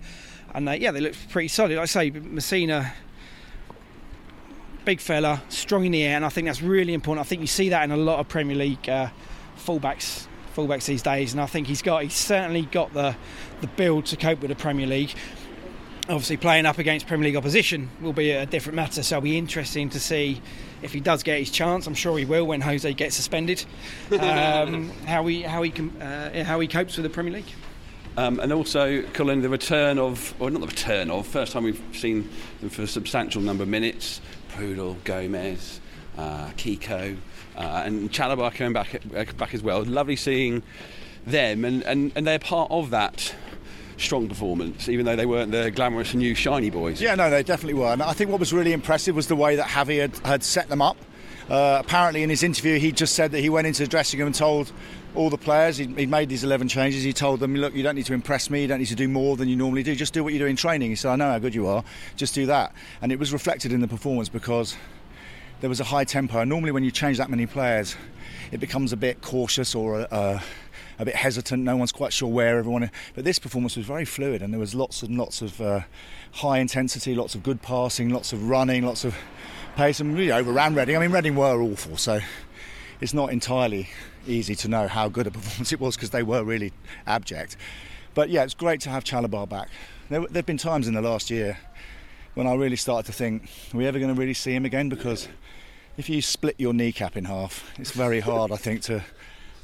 and 0.53 0.67
they, 0.67 0.77
yeah, 0.77 0.91
they 0.91 1.01
looked 1.01 1.29
pretty 1.29 1.47
solid. 1.47 1.77
I 1.77 1.85
say, 1.85 2.11
Masina 2.11 2.91
big 4.89 4.99
fella, 4.99 5.39
strong 5.49 5.85
in 5.85 5.91
the 5.91 6.01
air, 6.01 6.15
and 6.15 6.25
I 6.25 6.29
think 6.29 6.47
that's 6.47 6.63
really 6.63 6.95
important. 6.95 7.23
I 7.23 7.29
think 7.29 7.41
you 7.41 7.47
see 7.47 7.69
that 7.69 7.83
in 7.83 7.91
a 7.91 7.95
lot 7.95 8.19
of 8.19 8.27
Premier 8.27 8.55
League 8.55 8.89
uh, 8.89 9.09
fullbacks 9.55 10.25
fullbacks 10.55 10.87
these 10.87 11.03
days, 11.03 11.31
and 11.31 11.39
I 11.39 11.45
think 11.45 11.67
he's 11.67 11.83
got 11.83 12.01
he's 12.01 12.15
certainly 12.15 12.63
got 12.63 12.91
the 12.95 13.15
the 13.61 13.67
build 13.67 14.07
to 14.07 14.17
cope 14.17 14.41
with 14.41 14.49
the 14.49 14.55
Premier 14.55 14.87
League. 14.87 15.13
Obviously, 16.05 16.37
playing 16.37 16.65
up 16.65 16.79
against 16.79 17.05
Premier 17.05 17.25
League 17.25 17.35
opposition 17.35 17.87
will 18.01 18.13
be 18.13 18.31
a 18.31 18.47
different 18.47 18.77
matter, 18.77 19.03
so 19.03 19.17
it'll 19.17 19.25
be 19.25 19.37
interesting 19.37 19.89
to 19.91 19.99
see 19.99 20.41
if 20.81 20.91
he 20.91 20.99
does 20.99 21.21
get 21.21 21.37
his 21.37 21.51
chance. 21.51 21.85
I'm 21.85 21.93
sure 21.93 22.17
he 22.17 22.25
will 22.25 22.47
when 22.47 22.59
Jose 22.59 22.91
gets 22.95 23.15
suspended. 23.15 23.63
Um, 24.19 24.89
how 25.05 25.23
he 25.27 25.43
how 25.43 25.61
he 25.61 25.69
can, 25.69 26.01
uh, 26.01 26.43
how 26.43 26.59
he 26.59 26.67
copes 26.67 26.97
with 26.97 27.03
the 27.03 27.11
Premier 27.11 27.33
League. 27.33 27.53
Um, 28.17 28.39
and 28.39 28.51
also, 28.51 29.03
Colin, 29.13 29.41
the 29.41 29.49
return 29.49 29.97
of, 29.97 30.33
or 30.39 30.49
not 30.49 30.59
the 30.59 30.67
return 30.67 31.09
of, 31.09 31.25
first 31.25 31.53
time 31.53 31.63
we've 31.63 31.81
seen 31.93 32.29
them 32.59 32.69
for 32.69 32.81
a 32.81 32.87
substantial 32.87 33.41
number 33.41 33.63
of 33.63 33.69
minutes. 33.69 34.19
Prödl, 34.49 35.03
Gomes, 35.03 35.79
uh, 36.17 36.49
Kiko, 36.57 37.17
uh, 37.55 37.83
and 37.85 38.11
Chalobah 38.11 38.53
coming 38.53 38.73
back 38.73 39.01
back 39.37 39.53
as 39.53 39.61
well. 39.61 39.83
Lovely 39.83 40.15
seeing 40.15 40.63
them, 41.25 41.65
and, 41.65 41.83
and, 41.83 42.11
and 42.15 42.25
they're 42.25 42.39
part 42.39 42.71
of 42.71 42.89
that 42.89 43.33
strong 43.97 44.27
performance, 44.29 44.87
even 44.89 45.05
though 45.05 45.15
they 45.15 45.25
weren't 45.25 45.51
the 45.51 45.71
glamorous 45.71 46.13
new 46.13 46.33
shiny 46.33 46.69
boys. 46.69 47.01
Yeah, 47.01 47.15
no, 47.15 47.29
they 47.29 47.43
definitely 47.43 47.79
were. 47.79 47.91
And 47.91 48.01
I 48.01 48.13
think 48.13 48.29
what 48.31 48.39
was 48.39 48.53
really 48.53 48.73
impressive 48.73 49.15
was 49.15 49.27
the 49.27 49.35
way 49.35 49.55
that 49.57 49.67
Javi 49.67 49.99
had, 49.99 50.17
had 50.19 50.43
set 50.43 50.69
them 50.69 50.81
up. 50.81 50.97
Uh, 51.49 51.81
apparently, 51.83 52.21
in 52.21 52.29
his 52.29 52.43
interview, 52.43 52.77
he 52.77 52.91
just 52.91 53.15
said 53.15 53.31
that 53.31 53.39
he 53.39 53.49
went 53.49 53.65
into 53.65 53.81
the 53.81 53.89
dressing 53.89 54.19
room 54.19 54.27
and 54.27 54.35
told 54.35 54.71
all 55.15 55.31
the 55.31 55.37
players. 55.37 55.77
He, 55.77 55.87
he 55.87 56.05
made 56.05 56.29
these 56.29 56.43
11 56.43 56.67
changes. 56.67 57.01
He 57.01 57.11
told 57.11 57.39
them, 57.39 57.55
look, 57.55 57.73
you 57.73 57.81
don't 57.81 57.95
need 57.95 58.05
to 58.05 58.13
impress 58.13 58.51
me. 58.51 58.61
You 58.61 58.67
don't 58.67 58.77
need 58.77 58.85
to 58.87 58.95
do 58.95 59.07
more 59.07 59.35
than 59.35 59.49
you 59.49 59.55
normally 59.55 59.81
do. 59.81 59.95
Just 59.95 60.13
do 60.13 60.23
what 60.23 60.31
you 60.31 60.37
do 60.37 60.45
in 60.45 60.55
training. 60.55 60.91
He 60.91 60.95
said, 60.95 61.11
I 61.11 61.15
know 61.15 61.31
how 61.31 61.39
good 61.39 61.55
you 61.55 61.65
are. 61.65 61.83
Just 62.15 62.35
do 62.35 62.45
that. 62.45 62.73
And 63.01 63.11
it 63.11 63.17
was 63.17 63.33
reflected 63.33 63.73
in 63.73 63.81
the 63.81 63.87
performance 63.87 64.29
because 64.29 64.77
there 65.61 65.69
was 65.69 65.79
a 65.79 65.85
high 65.85 66.03
tempo. 66.03 66.39
And 66.39 66.49
normally, 66.49 66.71
when 66.71 66.83
you 66.83 66.91
change 66.91 67.17
that 67.17 67.31
many 67.31 67.47
players, 67.47 67.95
it 68.51 68.59
becomes 68.59 68.93
a 68.93 68.97
bit 68.97 69.21
cautious 69.21 69.73
or 69.73 70.01
a, 70.01 70.43
a 70.99 71.05
bit 71.05 71.15
hesitant. 71.15 71.63
No 71.63 71.77
one's 71.77 71.91
quite 71.91 72.13
sure 72.13 72.29
where 72.29 72.59
everyone. 72.59 72.83
Is. 72.83 72.89
But 73.15 73.25
this 73.25 73.39
performance 73.39 73.75
was 73.75 73.87
very 73.87 74.05
fluid, 74.05 74.43
and 74.43 74.53
there 74.53 74.59
was 74.59 74.75
lots 74.75 75.01
and 75.01 75.17
lots 75.17 75.41
of 75.41 75.59
uh, 75.59 75.81
high 76.33 76.59
intensity, 76.59 77.15
lots 77.15 77.33
of 77.33 77.41
good 77.41 77.63
passing, 77.63 78.09
lots 78.09 78.33
of 78.33 78.47
running, 78.47 78.85
lots 78.85 79.03
of 79.03 79.15
pace, 79.79 80.01
and 80.01 80.13
really 80.13 80.33
overran 80.33 80.75
Reading. 80.75 80.97
I 80.97 80.99
mean, 80.99 81.11
Reading 81.11 81.35
were 81.37 81.61
awful, 81.61 81.95
so 81.95 82.19
it's 82.99 83.13
not 83.13 83.31
entirely 83.31 83.87
easy 84.27 84.53
to 84.55 84.67
know 84.67 84.89
how 84.89 85.07
good 85.07 85.25
a 85.25 85.31
performance 85.37 85.71
it 85.71 85.79
was 85.79 85.95
because 85.95 86.09
they 86.09 86.21
were 86.21 86.43
really 86.43 86.73
abject. 87.07 87.55
But 88.13 88.29
yeah, 88.29 88.43
it's 88.43 88.53
great 88.53 88.81
to 88.81 88.89
have 88.89 89.05
Chalobah 89.05 89.47
back. 89.47 89.69
There 90.09 90.19
have 90.33 90.45
been 90.45 90.57
times 90.57 90.89
in 90.89 90.95
the 90.95 91.01
last 91.01 91.29
year 91.29 91.57
when 92.33 92.45
I 92.45 92.55
really 92.55 92.75
started 92.75 93.09
to 93.09 93.13
think, 93.13 93.49
are 93.73 93.77
we 93.77 93.87
ever 93.87 93.99
going 93.99 94.13
to 94.13 94.19
really 94.19 94.33
see 94.33 94.53
him 94.53 94.65
again? 94.65 94.89
Because 94.89 95.29
if 95.95 96.09
you 96.09 96.21
split 96.21 96.55
your 96.57 96.73
kneecap 96.73 97.15
in 97.15 97.23
half, 97.23 97.71
it's 97.79 97.91
very 97.91 98.19
hard, 98.19 98.51
I 98.51 98.57
think, 98.57 98.81
to 98.83 99.01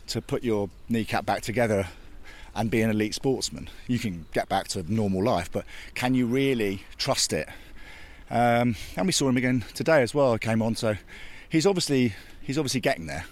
to 0.07 0.21
put 0.21 0.45
your 0.45 0.69
kneecap 0.87 1.25
back 1.25 1.41
together 1.41 1.87
and 2.55 2.71
be 2.71 2.81
an 2.81 2.89
elite 2.89 3.15
sportsman. 3.15 3.69
You 3.87 3.99
can 3.99 4.27
get 4.31 4.47
back 4.47 4.69
to 4.69 4.83
normal 4.89 5.21
life, 5.21 5.51
but 5.51 5.65
can 5.93 6.15
you 6.15 6.25
really 6.25 6.83
trust 6.97 7.33
it? 7.33 7.49
Um, 8.29 8.75
and 8.95 9.05
we 9.05 9.11
saw 9.11 9.29
him 9.29 9.37
again 9.37 9.63
today 9.73 10.01
as 10.01 10.13
well. 10.13 10.37
Came 10.37 10.61
on, 10.61 10.75
so 10.75 10.95
he's 11.49 11.65
obviously 11.65 12.13
he's 12.41 12.57
obviously 12.57 12.81
getting 12.81 13.07
there 13.07 13.25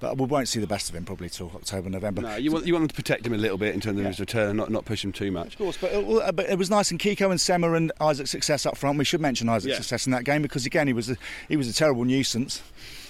but 0.00 0.18
we 0.18 0.26
won't 0.26 0.48
see 0.48 0.60
the 0.60 0.66
best 0.66 0.90
of 0.90 0.94
him 0.94 1.04
probably 1.04 1.30
till 1.30 1.50
October, 1.54 1.88
November. 1.88 2.22
No, 2.22 2.36
you 2.36 2.52
want 2.52 2.66
you 2.66 2.74
want 2.74 2.88
to 2.88 2.94
protect 2.94 3.26
him 3.26 3.32
a 3.32 3.38
little 3.38 3.56
bit 3.56 3.74
in 3.74 3.80
terms 3.80 3.98
of 3.98 4.02
yeah. 4.02 4.10
his 4.10 4.20
return, 4.20 4.56
not 4.56 4.70
not 4.70 4.84
push 4.84 5.04
him 5.04 5.12
too 5.12 5.30
much. 5.30 5.54
Of 5.54 5.58
course, 5.58 5.78
but 5.80 5.92
it, 5.92 6.04
uh, 6.04 6.32
but 6.32 6.46
it 6.48 6.58
was 6.58 6.68
nice 6.68 6.90
and 6.90 7.00
Kiko 7.00 7.30
and 7.30 7.40
Sema 7.40 7.72
and 7.72 7.92
Isaac's 8.00 8.30
success 8.30 8.66
up 8.66 8.76
front. 8.76 8.98
We 8.98 9.04
should 9.04 9.20
mention 9.20 9.48
Isaac's 9.48 9.70
yeah. 9.70 9.76
success 9.76 10.06
in 10.06 10.12
that 10.12 10.24
game 10.24 10.42
because 10.42 10.66
again 10.66 10.86
he 10.86 10.92
was 10.92 11.10
a, 11.10 11.16
he 11.48 11.56
was 11.56 11.68
a 11.68 11.72
terrible 11.72 12.04
nuisance, 12.04 12.62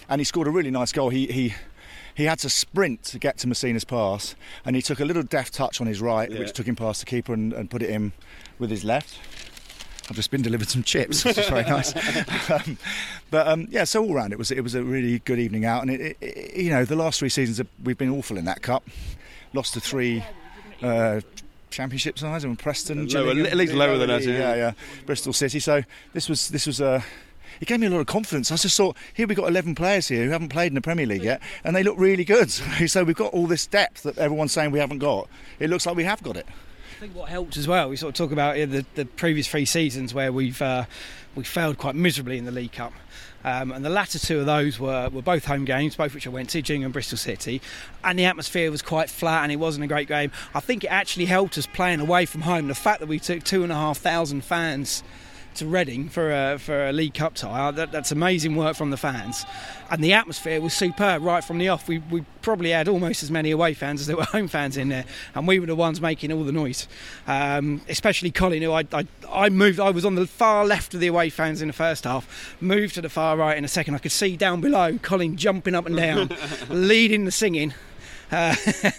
and 0.09 0.21
he 0.21 0.25
scored 0.25 0.47
a 0.47 0.51
really 0.51 0.71
nice 0.71 0.93
goal. 0.93 1.11
He 1.11 1.27
he 1.27 1.55
he 2.15 2.25
had 2.25 2.39
to 2.41 2.49
sprint 2.49 3.03
to 3.05 3.19
get 3.19 3.39
to 3.39 3.49
Masina's 3.49 3.85
pass, 3.85 4.37
and 4.65 4.77
he 4.77 4.83
took 4.83 5.01
a 5.01 5.05
little 5.05 5.25
deft 5.25 5.55
touch 5.55 5.81
on 5.81 5.87
his 5.87 6.01
right, 6.01 6.31
Yeah. 6.31 6.39
which 6.39 6.53
took 6.53 6.67
him 6.67 6.77
past 6.77 7.01
the 7.01 7.07
keeper 7.07 7.33
and, 7.33 7.53
and 7.53 7.71
put 7.71 7.83
it 7.83 7.91
in 7.91 8.13
with 8.59 8.71
his 8.71 8.85
left. 8.85 9.19
I've 10.09 10.17
just 10.17 10.31
been 10.31 10.43
delivered 10.43 10.69
some 10.69 10.83
chips, 10.83 11.25
which 11.25 11.39
is 11.39 11.49
very 11.49 11.63
nice. 11.63 11.95
um, 12.51 12.77
but 13.31 13.47
um, 13.49 13.69
yeah, 13.71 13.85
so 13.85 14.03
all 14.03 14.15
round 14.15 14.33
it 14.33 14.39
was 14.39 14.51
it 14.51 14.61
was 14.61 14.75
a 14.75 14.83
really 14.83 15.21
good 15.21 15.39
evening 15.39 15.65
out, 15.65 15.83
and 15.83 15.91
it, 15.91 16.17
it, 16.21 16.57
you 16.57 16.71
know 16.71 16.85
the 16.85 16.97
last 16.97 17.19
three 17.19 17.29
seasons 17.31 17.67
we've 17.83 17.97
been 17.99 18.11
awful 18.11 18.37
in 18.37 18.45
that 18.45 18.63
cup, 18.63 18.85
lost 19.53 19.75
to 19.75 19.81
three. 19.81 20.25
Uh, 20.83 21.21
Championship 21.71 22.21
sides 22.21 22.45
and 22.45 22.57
Preston, 22.57 23.09
Lower- 23.09 23.31
at 23.31 23.57
least 23.57 23.75
lower 23.75 23.99
than 23.99 24.09
us, 24.09 24.25
yeah. 24.25 24.39
yeah, 24.39 24.55
yeah, 24.55 24.73
Bristol 25.07 25.33
City. 25.33 25.59
So 25.59 25.83
this 26.13 26.29
was 26.29 26.49
this 26.51 26.69
was 26.69 26.81
a. 26.81 27.03
it 27.61 27.67
gave 27.67 27.81
me 27.81 27.89
a 27.89 27.91
lot 27.91 27.99
of 27.99 28.07
confidence. 28.07 28.53
I 28.53 28.57
just 28.57 28.77
thought, 28.77 28.97
here 29.13 29.27
we've 29.27 29.37
got 29.37 29.49
11 29.49 29.75
players 29.75 30.07
here 30.07 30.25
who 30.25 30.31
haven't 30.31 30.51
played 30.51 30.69
in 30.69 30.75
the 30.75 30.81
Premier 30.81 31.05
League 31.05 31.25
yet, 31.25 31.43
and 31.65 31.75
they 31.75 31.83
look 31.83 31.99
really 31.99 32.25
good. 32.25 32.51
So 32.87 33.03
we've 33.03 33.17
got 33.17 33.33
all 33.33 33.49
this 33.49 33.67
depth 33.67 34.05
that 34.05 34.19
everyone's 34.19 34.53
saying 34.53 34.71
we 34.71 34.79
haven't 34.79 34.99
got. 35.01 35.29
It 35.59 35.69
looks 35.69 35.85
like 35.85 35.97
we 35.97 36.05
have 36.05 36.23
got 36.23 36.37
it. 36.37 36.47
Think 37.05 37.17
what 37.17 37.29
helped 37.29 37.59
as 37.59 37.69
well, 37.69 37.91
we 37.91 37.97
sort 37.97 38.09
of 38.09 38.15
talk 38.15 38.33
about 38.33 38.57
uh, 38.59 38.65
the, 38.65 38.87
the 38.95 39.05
previous 39.05 39.47
three 39.47 39.67
seasons 39.67 40.15
where 40.15 40.33
we've 40.33 40.63
uh, 40.63 40.87
we 41.35 41.45
failed 41.45 41.77
quite 41.77 41.95
miserably 41.95 42.39
in 42.39 42.47
the 42.47 42.51
League 42.51 42.73
Cup. 42.73 42.95
Um, 43.45 43.73
and 43.73 43.85
the 43.85 43.91
latter 43.91 44.19
two 44.19 44.41
of 44.41 44.47
those 44.47 44.81
were, 44.81 45.11
were 45.11 45.21
both 45.21 45.45
home 45.45 45.67
games, 45.67 45.97
both 45.97 46.15
which 46.15 46.27
I 46.27 46.31
went 46.31 46.49
to, 46.49 46.63
Gillingham 46.63 46.87
and 46.87 46.93
Bristol 46.95 47.19
City. 47.19 47.61
And 48.03 48.19
the 48.19 48.25
atmosphere 48.25 48.71
was 48.71 48.81
quite 48.81 49.11
flat 49.11 49.43
and 49.43 49.53
it 49.53 49.57
wasn't 49.57 49.85
a 49.85 49.87
great 49.87 50.09
game. 50.09 50.33
I 50.55 50.61
think 50.61 50.83
it 50.83 50.87
actually 50.87 51.27
helped 51.27 51.59
us 51.59 51.67
playing 51.67 52.01
away 52.01 52.25
from 52.25 52.41
home. 52.41 52.69
The 52.69 52.75
fact 52.75 53.01
that 53.01 53.07
we 53.07 53.19
took 53.19 53.45
two 53.45 53.65
and 53.65 53.71
a 53.71 53.75
half 53.75 53.99
thousand 53.99 54.43
fans 54.43 55.05
to 55.57 55.67
Reading 55.67 56.09
for 56.09 56.33
a, 56.33 56.59
for 56.59 56.89
a 56.89 56.93
League 56.93 57.15
Cup 57.15 57.35
tie. 57.35 57.71
That, 57.71 57.93
that's 57.93 58.13
amazing 58.13 58.57
work 58.57 58.77
from 58.77 58.91
the 58.91 58.97
fans. 58.97 59.45
And 59.91 60.03
the 60.03 60.13
atmosphere 60.13 60.61
was 60.61 60.75
superb 60.75 61.23
right 61.23 61.45
from 61.45 61.59
the 61.59 61.69
off. 61.69 61.89
We, 61.89 61.99
we 61.99 62.25
probably 62.43 62.71
had 62.71 62.89
almost 62.89 63.23
as 63.23 63.31
many 63.31 63.51
away 63.51 63.75
fans 63.75 64.01
as 64.01 64.07
there 64.07 64.17
were 64.17 64.25
home 64.33 64.49
fans 64.49 64.77
in 64.77 64.89
there. 64.89 65.05
And 65.35 65.47
we 65.47 65.59
were 65.59 65.67
the 65.67 65.77
ones 65.77 66.01
making 66.01 66.33
all 66.33 66.45
the 66.45 66.53
noise. 66.53 66.89
Um, 67.27 67.81
especially 67.89 68.31
Colin, 68.31 68.63
who 68.63 68.73
I, 68.73 68.85
I, 68.93 69.07
I 69.31 69.49
moved, 69.49 69.81
I 69.81 69.91
was 69.91 70.05
on 70.05 70.15
the 70.15 70.27
far 70.27 70.65
left 70.65 70.95
of 70.95 71.01
the 71.01 71.07
away 71.07 71.31
fans 71.31 71.63
in 71.63 71.69
the 71.69 71.75
first 71.75 72.05
half, 72.05 72.57
moved 72.61 72.95
to 72.95 73.01
the 73.01 73.09
far 73.09 73.37
right 73.37 73.57
in 73.57 73.65
a 73.65 73.69
second. 73.69 73.95
I 73.95 73.99
could 73.99 74.13
see 74.13 74.37
down 74.37 74.61
below 74.61 74.99
Colin 74.99 75.37
jumping 75.37 75.75
up 75.75 75.87
and 75.87 75.97
down, 75.97 76.31
leading 76.69 77.25
the 77.25 77.33
singing. 77.33 77.75
Uh, 78.31 78.55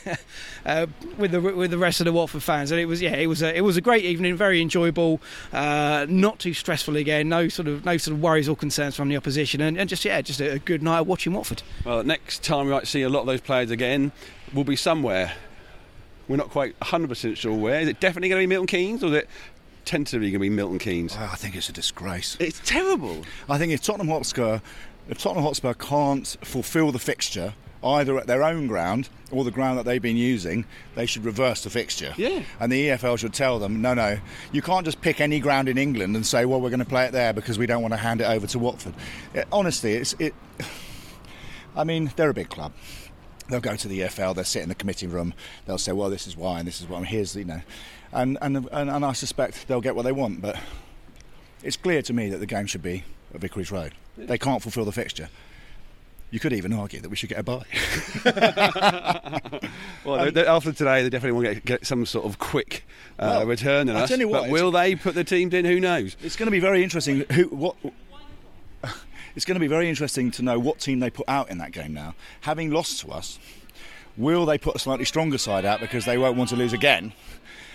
uh, 0.65 0.87
with 1.17 1.31
the 1.31 1.41
with 1.41 1.71
the 1.71 1.77
rest 1.77 1.99
of 2.01 2.05
the 2.05 2.13
Watford 2.13 2.43
fans, 2.43 2.71
and 2.71 2.79
it 2.79 2.85
was 2.85 3.01
yeah, 3.01 3.15
it 3.15 3.27
was 3.27 3.41
a 3.41 3.55
it 3.55 3.61
was 3.61 3.77
a 3.77 3.81
great 3.81 4.03
evening, 4.03 4.35
very 4.35 4.61
enjoyable, 4.61 5.21
uh, 5.53 6.05
not 6.09 6.39
too 6.39 6.53
stressful 6.53 6.95
again, 6.95 7.29
no 7.29 7.47
sort 7.47 7.67
of 7.67 7.85
no 7.85 7.97
sort 7.97 8.15
of 8.15 8.21
worries 8.21 8.47
or 8.49 8.55
concerns 8.55 8.95
from 8.95 9.09
the 9.09 9.17
opposition, 9.17 9.61
and, 9.61 9.77
and 9.77 9.89
just 9.89 10.05
yeah, 10.05 10.21
just 10.21 10.39
a, 10.39 10.53
a 10.53 10.59
good 10.59 10.81
night 10.81 10.99
of 10.99 11.07
watching 11.07 11.33
Watford. 11.33 11.63
Well, 11.83 12.03
next 12.03 12.43
time 12.43 12.65
we 12.65 12.71
might 12.71 12.87
see 12.87 13.01
a 13.01 13.09
lot 13.09 13.21
of 13.21 13.27
those 13.27 13.41
players 13.41 13.71
again 13.71 14.11
will 14.53 14.63
be 14.63 14.75
somewhere. 14.75 15.33
We're 16.27 16.37
not 16.37 16.49
quite 16.49 16.79
100% 16.79 17.37
sure 17.37 17.53
where. 17.53 17.81
Is 17.81 17.87
it 17.87 17.99
definitely 17.99 18.29
going 18.29 18.41
to 18.41 18.47
be 18.47 18.49
Milton 18.49 18.67
Keynes 18.67 19.03
or 19.03 19.07
is 19.07 19.13
it 19.13 19.29
tentatively 19.85 20.31
going 20.31 20.39
to 20.39 20.39
be 20.39 20.49
Milton 20.49 20.79
Keynes? 20.79 21.15
I 21.15 21.35
think 21.35 21.55
it's 21.55 21.69
a 21.69 21.73
disgrace. 21.73 22.35
It's 22.39 22.59
terrible. 22.65 23.23
I 23.47 23.59
think 23.59 23.71
if 23.71 23.83
Tottenham 23.83 24.07
Hotspur, 24.07 24.59
if 25.07 25.19
Tottenham 25.19 25.43
Hotspur 25.43 25.73
can't 25.73 26.25
fulfil 26.41 26.91
the 26.91 26.97
fixture 26.97 27.53
either 27.85 28.17
at 28.17 28.27
their 28.27 28.43
own 28.43 28.67
ground 28.67 29.07
or 29.31 29.43
the 29.43 29.51
ground 29.51 29.77
that 29.77 29.85
they've 29.85 30.01
been 30.01 30.17
using, 30.17 30.65
they 30.95 31.05
should 31.05 31.23
reverse 31.23 31.63
the 31.63 31.69
fixture. 31.69 32.13
Yeah. 32.17 32.41
And 32.59 32.71
the 32.71 32.89
EFL 32.89 33.17
should 33.19 33.33
tell 33.33 33.59
them, 33.59 33.81
no, 33.81 33.93
no, 33.93 34.17
you 34.51 34.61
can't 34.61 34.85
just 34.85 35.01
pick 35.01 35.21
any 35.21 35.39
ground 35.39 35.69
in 35.69 35.77
England 35.77 36.15
and 36.15 36.25
say, 36.25 36.45
well, 36.45 36.59
we're 36.59 36.69
going 36.71 36.79
to 36.79 36.85
play 36.85 37.05
it 37.05 37.11
there 37.11 37.31
because 37.31 37.57
we 37.59 37.67
don't 37.67 37.81
want 37.81 37.93
to 37.93 37.99
hand 37.99 38.21
it 38.21 38.25
over 38.25 38.47
to 38.47 38.59
Watford. 38.59 38.95
It- 39.33 39.47
honestly, 39.51 39.93
it's 39.93 40.13
it. 40.19 40.33
I 41.75 41.83
mean, 41.83 42.11
they're 42.15 42.29
a 42.29 42.33
big 42.33 42.49
club. 42.49 42.71
They'll 43.49 43.59
go 43.61 43.75
to 43.75 43.87
the 43.87 43.99
EFL. 43.99 44.33
They'll 44.33 44.43
sit 44.43 44.63
in 44.63 44.69
the 44.69 44.75
committee 44.75 45.07
room. 45.07 45.33
They'll 45.65 45.77
say, 45.77 45.91
"Well, 45.91 46.09
this 46.09 46.25
is 46.25 46.35
why, 46.35 46.57
and 46.57 46.67
this 46.67 46.81
is 46.81 46.87
why." 46.89 46.97
And 46.97 47.05
here's, 47.05 47.35
you 47.35 47.45
know, 47.45 47.61
and 48.11 48.39
and 48.41 48.67
and, 48.71 48.89
and 48.89 49.05
I 49.05 49.13
suspect 49.13 49.67
they'll 49.67 49.81
get 49.81 49.95
what 49.95 50.03
they 50.03 50.11
want. 50.11 50.41
But 50.41 50.55
it's 51.61 51.77
clear 51.77 52.01
to 52.03 52.13
me 52.13 52.29
that 52.29 52.37
the 52.37 52.47
game 52.47 52.65
should 52.65 52.81
be 52.81 53.03
at 53.35 53.41
Vicarage 53.41 53.69
Road. 53.71 53.93
They 54.17 54.39
can't 54.39 54.63
fulfil 54.63 54.85
the 54.85 54.91
fixture. 54.91 55.29
You 56.35 56.39
could 56.41 56.51
even 56.51 56.73
argue 56.73 56.99
that 56.99 57.07
we 57.07 57.15
should 57.15 57.29
get 57.29 57.39
a 57.39 57.43
bye. 57.43 57.63
Well, 60.03 60.25
they- 60.25 60.31
they- 60.31 60.45
after 60.45 60.73
today, 60.73 61.01
they 61.01 61.09
definitely 61.09 61.31
want 61.31 61.47
to 61.47 61.53
get, 61.55 61.65
get 61.65 61.85
some 61.87 62.05
sort 62.05 62.25
of 62.25 62.39
quick 62.39 62.85
uh, 63.17 63.37
Well, 63.39 63.45
return 63.47 63.87
on 63.89 63.95
us. 63.95 64.09
tell 64.09 64.19
you 64.19 64.27
what, 64.27 64.41
but 64.43 64.49
will 64.51 64.69
they 64.69 64.95
put 64.95 65.15
the 65.15 65.23
teams 65.23 65.53
in? 65.53 65.63
Who 65.63 65.79
knows? 65.79 66.17
It's 66.21 66.35
going 66.35 66.47
to 66.47 66.51
be 66.51 66.59
very 66.59 66.83
interesting. 66.83 67.23
Who 67.31 67.43
what? 67.47 67.75
It's 69.37 69.45
going 69.45 69.55
to 69.55 69.59
be 69.61 69.67
very 69.67 69.87
interesting 69.87 70.29
to 70.31 70.41
know 70.43 70.59
what 70.59 70.79
team 70.79 70.99
they 70.99 71.09
put 71.09 71.27
out 71.29 71.49
in 71.49 71.57
that 71.59 71.71
game 71.71 71.93
now. 71.93 72.15
Having 72.41 72.71
lost 72.71 72.99
to 73.01 73.11
us, 73.11 73.39
will 74.17 74.45
they 74.45 74.57
put 74.57 74.75
a 74.75 74.79
slightly 74.79 75.05
stronger 75.05 75.37
side 75.37 75.63
out 75.63 75.79
because 75.79 76.03
they 76.05 76.17
won't 76.17 76.35
want 76.37 76.49
to 76.49 76.55
lose 76.57 76.73
again 76.73 77.13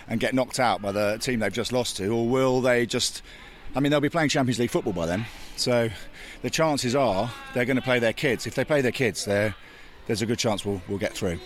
and 0.07 0.19
get 0.19 0.33
knocked 0.35 0.59
out 0.59 0.83
by 0.83 0.91
the 0.91 1.17
team 1.19 1.39
they've 1.39 1.51
just 1.51 1.71
lost 1.71 1.97
to, 1.97 2.07
or 2.09 2.27
will 2.29 2.61
they 2.61 2.85
just? 2.85 3.23
I 3.75 3.79
mean, 3.79 3.89
they'll 3.91 3.99
be 4.01 4.09
playing 4.09 4.29
Champions 4.29 4.59
League 4.59 4.69
football 4.69 4.93
by 4.93 5.07
then, 5.07 5.25
so 5.55 5.89
the 6.41 6.49
chances 6.49 6.95
are 6.95 7.31
they're 7.53 7.65
going 7.65 7.77
to 7.77 7.81
play 7.81 7.99
their 7.99 8.13
kids. 8.13 8.47
If 8.47 8.55
they 8.55 8.65
play 8.65 8.81
their 8.81 8.91
kids, 8.91 9.25
there, 9.25 9.55
there's 10.07 10.21
a 10.21 10.25
good 10.25 10.39
chance 10.39 10.65
we'll, 10.65 10.81
we'll 10.87 10.97
get 10.97 11.13
through. 11.13 11.39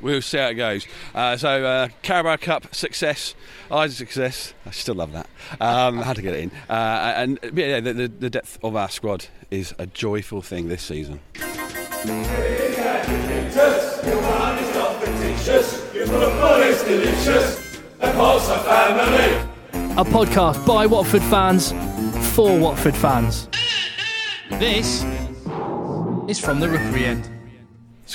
We'll 0.00 0.22
see 0.22 0.38
how 0.38 0.48
it 0.48 0.54
goes. 0.54 0.86
Uh, 1.14 1.36
so, 1.36 1.64
uh, 1.64 1.88
Carabao 2.02 2.36
Cup 2.36 2.74
success, 2.74 3.34
eyes 3.70 3.92
of 3.92 3.96
success. 3.96 4.54
I 4.64 4.70
still 4.70 4.94
love 4.94 5.12
that. 5.12 5.28
Um, 5.60 5.98
had 5.98 6.16
to 6.16 6.22
get 6.22 6.34
it 6.34 6.44
in. 6.44 6.50
Uh, 6.68 7.14
and 7.16 7.38
yeah, 7.54 7.80
the, 7.80 7.92
the, 7.92 8.08
the 8.08 8.30
depth 8.30 8.58
of 8.62 8.76
our 8.76 8.88
squad 8.88 9.26
is 9.50 9.74
a 9.78 9.86
joyful 9.86 10.42
thing 10.42 10.68
this 10.68 10.82
season. 10.82 11.20
A 19.98 20.04
podcast 20.04 20.66
by 20.66 20.86
Watford 20.86 21.22
fans 21.22 21.72
for 22.34 22.58
Watford 22.58 22.94
fans. 22.94 23.48
This 24.50 25.04
is 26.28 26.38
from 26.38 26.60
the 26.60 26.68
Rookery 26.68 27.04
End. 27.04 27.28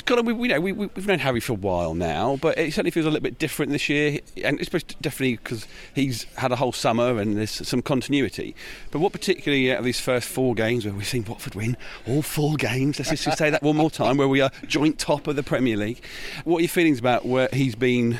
Of, 0.08 0.26
we, 0.26 0.32
we 0.32 0.48
know, 0.48 0.60
we, 0.60 0.72
we've 0.72 1.06
known 1.06 1.18
Javi 1.18 1.42
for 1.42 1.52
a 1.52 1.56
while 1.56 1.94
now, 1.94 2.36
but 2.40 2.56
it 2.58 2.72
certainly 2.72 2.90
feels 2.90 3.04
a 3.04 3.10
little 3.10 3.22
bit 3.22 3.38
different 3.38 3.70
this 3.70 3.88
year, 3.88 4.18
and 4.42 4.58
it's 4.58 4.70
definitely 4.70 5.36
because 5.36 5.66
he's 5.94 6.24
had 6.36 6.50
a 6.50 6.56
whole 6.56 6.72
summer 6.72 7.18
and 7.18 7.36
there's 7.36 7.66
some 7.66 7.82
continuity. 7.82 8.56
But 8.90 9.00
what 9.00 9.12
particularly 9.12 9.70
out 9.70 9.78
of 9.78 9.84
these 9.84 10.00
first 10.00 10.26
four 10.28 10.54
games 10.54 10.86
where 10.86 10.94
we've 10.94 11.06
seen 11.06 11.24
Watford 11.24 11.54
win 11.54 11.76
all 12.06 12.22
four 12.22 12.56
games, 12.56 12.98
let's 12.98 13.24
just 13.24 13.38
say 13.38 13.50
that 13.50 13.62
one 13.62 13.76
more 13.76 13.90
time, 13.90 14.16
where 14.16 14.28
we 14.28 14.40
are 14.40 14.50
joint 14.66 14.98
top 14.98 15.26
of 15.26 15.36
the 15.36 15.42
Premier 15.42 15.76
League. 15.76 16.02
What 16.44 16.58
are 16.58 16.62
your 16.62 16.68
feelings 16.68 16.98
about 16.98 17.26
where 17.26 17.48
he's 17.52 17.74
been 17.74 18.18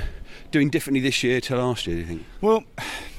doing 0.53 0.71
differently 0.71 1.01
this 1.01 1.25
year 1.25 1.41
to 1.41 1.57
last 1.57 1.87
year? 1.87 1.97
Do 1.97 2.01
you 2.03 2.07
think? 2.07 2.25
Well, 2.41 2.63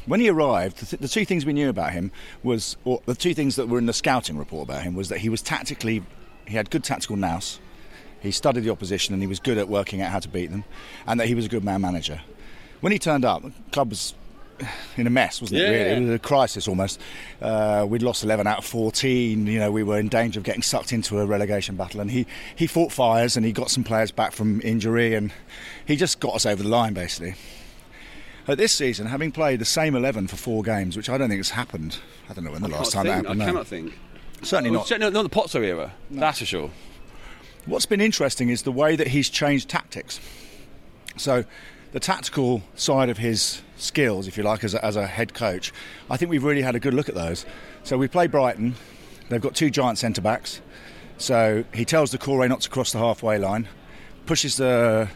when 0.05 0.21
he 0.21 0.29
arrived, 0.29 0.77
the, 0.77 0.85
th- 0.85 1.01
the 1.01 1.07
two 1.07 1.25
things 1.25 1.45
we 1.45 1.51
knew 1.51 1.69
about 1.69 1.91
him 1.91 2.11
was, 2.43 2.77
or 2.85 3.01
the 3.05 3.15
two 3.15 3.33
things 3.33 3.57
that 3.57 3.67
were 3.67 3.77
in 3.77 3.85
the 3.85 3.93
scouting 3.93 4.37
report 4.37 4.69
about 4.69 4.83
him 4.83 4.95
was 4.95 5.09
that 5.09 5.19
he 5.19 5.29
was 5.29 5.41
tactically, 5.41 6.03
he 6.47 6.55
had 6.55 6.69
good 6.69 6.83
tactical 6.83 7.17
nous, 7.17 7.59
he 8.21 8.31
studied 8.31 8.63
the 8.63 8.69
opposition 8.69 9.13
and 9.13 9.21
he 9.21 9.27
was 9.27 9.39
good 9.39 9.57
at 9.57 9.67
working 9.67 10.01
out 10.01 10.11
how 10.11 10.19
to 10.19 10.29
beat 10.29 10.51
them, 10.51 10.63
and 11.05 11.19
that 11.19 11.27
he 11.27 11.35
was 11.35 11.45
a 11.45 11.49
good 11.49 11.63
man 11.63 11.81
manager. 11.81 12.21
When 12.79 12.91
he 12.91 12.99
turned 12.99 13.25
up, 13.25 13.43
the 13.43 13.51
club 13.71 13.89
was 13.89 14.13
in 14.97 15.07
a 15.07 15.09
mess, 15.09 15.41
wasn't 15.41 15.59
Yeah, 15.61 15.67
it? 15.67 15.71
Really, 15.71 15.89
it 16.05 16.07
was 16.07 16.15
a 16.15 16.19
crisis 16.19 16.67
almost. 16.67 16.99
Uh, 17.41 17.85
we'd 17.89 18.01
lost 18.01 18.23
11 18.23 18.47
out 18.47 18.59
of 18.59 18.65
14. 18.65 19.47
You 19.47 19.59
know, 19.59 19.71
we 19.71 19.83
were 19.83 19.99
in 19.99 20.07
danger 20.09 20.39
of 20.39 20.43
getting 20.43 20.61
sucked 20.61 20.93
into 20.93 21.19
a 21.19 21.25
relegation 21.25 21.75
battle, 21.75 21.99
and 22.01 22.11
he 22.11 22.25
he 22.55 22.67
fought 22.67 22.91
fires 22.91 23.35
and 23.37 23.45
he 23.45 23.51
got 23.51 23.69
some 23.71 23.83
players 23.83 24.11
back 24.11 24.31
from 24.31 24.61
injury, 24.61 25.15
and 25.15 25.31
he 25.85 25.95
just 25.95 26.19
got 26.19 26.35
us 26.35 26.45
over 26.45 26.61
the 26.63 26.69
line 26.69 26.93
basically. 26.93 27.35
At 28.47 28.57
this 28.57 28.73
season, 28.73 29.07
having 29.07 29.31
played 29.31 29.59
the 29.59 29.65
same 29.65 29.95
11 29.95 30.27
for 30.27 30.35
four 30.35 30.63
games, 30.63 30.97
which 30.97 31.09
I 31.09 31.17
don't 31.17 31.29
think 31.29 31.39
has 31.39 31.51
happened. 31.51 31.97
I 32.29 32.33
don't 32.33 32.43
know 32.43 32.51
when 32.51 32.61
the 32.61 32.67
last 32.67 32.91
time 32.91 33.01
I, 33.05 33.09
that 33.09 33.15
happened. 33.25 33.29
I 33.41 33.45
no. 33.45 33.51
cannot 33.51 33.67
think. 33.67 33.97
Certainly 34.41 34.71
Well, 34.71 34.79
not. 34.81 34.87
certainly 34.87 35.11
not 35.13 35.23
the 35.23 35.29
Pozzo 35.29 35.63
era, 35.63 35.93
that's 36.11 36.39
for 36.39 36.45
sure. 36.45 36.69
What's 37.65 37.85
been 37.85 38.01
interesting 38.01 38.49
is 38.49 38.63
the 38.63 38.71
way 38.73 38.97
that 38.97 39.07
he's 39.07 39.29
changed 39.29 39.69
tactics. 39.69 40.19
So, 41.15 41.45
the 41.93 42.01
tactical 42.01 42.63
side 42.75 43.07
of 43.09 43.17
his 43.19 43.61
skills, 43.83 44.27
if 44.27 44.37
you 44.37 44.43
like, 44.43 44.63
as 44.63 44.73
a, 44.73 44.83
as 44.83 44.95
a 44.95 45.05
head 45.05 45.33
coach, 45.33 45.71
I 46.09 46.17
think 46.17 46.31
we've 46.31 46.43
really 46.43 46.61
had 46.61 46.75
a 46.75 46.79
good 46.79 46.93
look 46.93 47.09
at 47.09 47.15
those. 47.15 47.45
So, 47.83 47.97
we 47.97 48.07
play 48.07 48.27
Brighton, 48.27 48.75
they've 49.29 49.41
got 49.41 49.55
two 49.55 49.69
giant 49.69 49.97
centre 49.97 50.21
backs. 50.21 50.61
So, 51.17 51.63
he 51.73 51.85
tells 51.85 52.13
Doucouré 52.13 52.49
not 52.49 52.61
to 52.61 52.69
cross 52.69 52.91
the 52.91 52.99
halfway 52.99 53.37
line, 53.37 53.67
pushes 54.25 54.57
the 54.57 55.09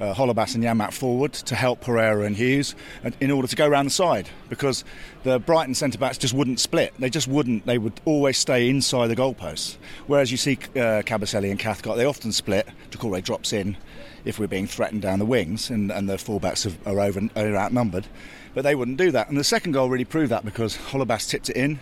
uh, 0.00 0.14
Holebas 0.14 0.54
and 0.54 0.64
Janmaat 0.64 0.92
forward 0.92 1.32
to 1.32 1.54
help 1.54 1.80
Pereira 1.80 2.24
and 2.24 2.36
Hughes 2.36 2.74
in 3.20 3.30
order 3.30 3.48
to 3.48 3.56
go 3.56 3.66
around 3.66 3.86
the 3.86 3.90
side 3.90 4.28
because 4.48 4.84
the 5.22 5.38
Brighton 5.38 5.74
centre 5.74 5.98
backs 5.98 6.18
just 6.18 6.34
wouldn't 6.34 6.60
split. 6.60 6.94
They 6.98 7.10
just 7.10 7.28
wouldn't. 7.28 7.66
They 7.66 7.78
would 7.78 8.00
always 8.04 8.38
stay 8.38 8.68
inside 8.68 9.08
the 9.08 9.16
goalposts. 9.16 9.76
Whereas 10.06 10.30
you 10.30 10.36
see 10.36 10.58
uh, 10.74 11.02
Kabasele 11.02 11.50
and 11.50 11.58
Cathcart, 11.58 11.96
they 11.96 12.04
often 12.04 12.32
split. 12.32 12.68
Doucouré 12.90 13.22
drops 13.22 13.52
in 13.52 13.76
if 14.24 14.38
we're 14.38 14.46
being 14.46 14.66
threatened 14.66 15.02
down 15.02 15.18
the 15.18 15.26
wings 15.26 15.70
and, 15.70 15.92
and 15.92 16.08
the 16.08 16.14
fullbacks 16.14 16.66
are, 16.86 17.00
over, 17.00 17.20
are 17.36 17.56
outnumbered. 17.56 18.06
But 18.54 18.62
they 18.62 18.74
wouldn't 18.74 18.96
do 18.96 19.10
that. 19.10 19.28
And 19.28 19.36
the 19.36 19.44
second 19.44 19.72
goal 19.72 19.90
really 19.90 20.04
proved 20.04 20.30
that 20.30 20.44
because 20.44 20.76
Holebas 20.76 21.28
tipped 21.28 21.50
it 21.50 21.56
in. 21.56 21.80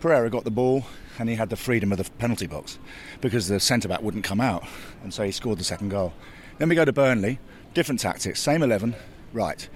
Pereira 0.00 0.30
got 0.30 0.44
the 0.44 0.50
ball 0.50 0.84
and 1.18 1.28
he 1.28 1.34
had 1.34 1.50
the 1.50 1.56
freedom 1.56 1.92
of 1.92 1.98
the 1.98 2.04
penalty 2.18 2.46
box 2.46 2.78
because 3.20 3.48
the 3.48 3.60
centre 3.60 3.88
back 3.88 4.02
wouldn't 4.02 4.24
come 4.24 4.40
out, 4.40 4.64
and 5.02 5.12
so 5.12 5.24
he 5.24 5.32
scored 5.32 5.58
the 5.58 5.64
second 5.64 5.88
goal. 5.88 6.12
Then 6.58 6.70
we 6.70 6.74
go 6.74 6.84
to 6.86 6.92
Burnley, 6.92 7.38
different 7.74 8.00
tactics, 8.00 8.40
same 8.40 8.62
11, 8.62 8.94
right. 9.34 9.68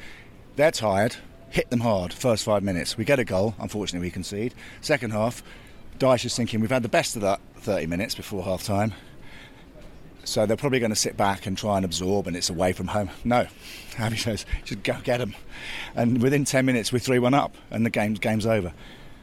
They're 0.56 0.70
tired, 0.70 1.16
hit 1.50 1.68
them 1.68 1.80
hard, 1.80 2.12
first 2.12 2.44
five 2.44 2.62
minutes. 2.62 2.96
We 2.96 3.04
get 3.04 3.18
a 3.18 3.24
goal, 3.24 3.54
unfortunately, 3.58 4.06
we 4.06 4.10
concede. 4.10 4.54
Second 4.80 5.12
half, 5.12 5.42
Dyche 5.98 6.24
is 6.24 6.34
thinking 6.34 6.60
we've 6.60 6.70
had 6.70 6.82
the 6.82 6.88
best 6.88 7.16
of 7.16 7.22
that 7.22 7.40
30 7.56 7.86
minutes 7.86 8.14
before 8.14 8.44
half 8.44 8.62
time. 8.62 8.94
So 10.24 10.46
they're 10.46 10.56
probably 10.56 10.78
going 10.78 10.90
to 10.90 10.96
sit 10.96 11.16
back 11.16 11.46
and 11.46 11.56
try 11.56 11.76
and 11.76 11.84
absorb, 11.84 12.26
and 12.26 12.34
it's 12.34 12.48
away 12.48 12.72
from 12.72 12.88
home. 12.88 13.10
No, 13.24 13.46
Javi 13.92 14.18
says, 14.18 14.46
just 14.64 14.82
go 14.82 14.96
get 15.04 15.18
them. 15.18 15.34
And 15.94 16.22
within 16.22 16.46
10 16.46 16.64
minutes, 16.64 16.92
we're 16.92 16.98
3 16.98 17.18
1 17.18 17.34
up, 17.34 17.54
and 17.70 17.84
the 17.84 17.90
game's, 17.90 18.20
game's 18.20 18.46
over. 18.46 18.72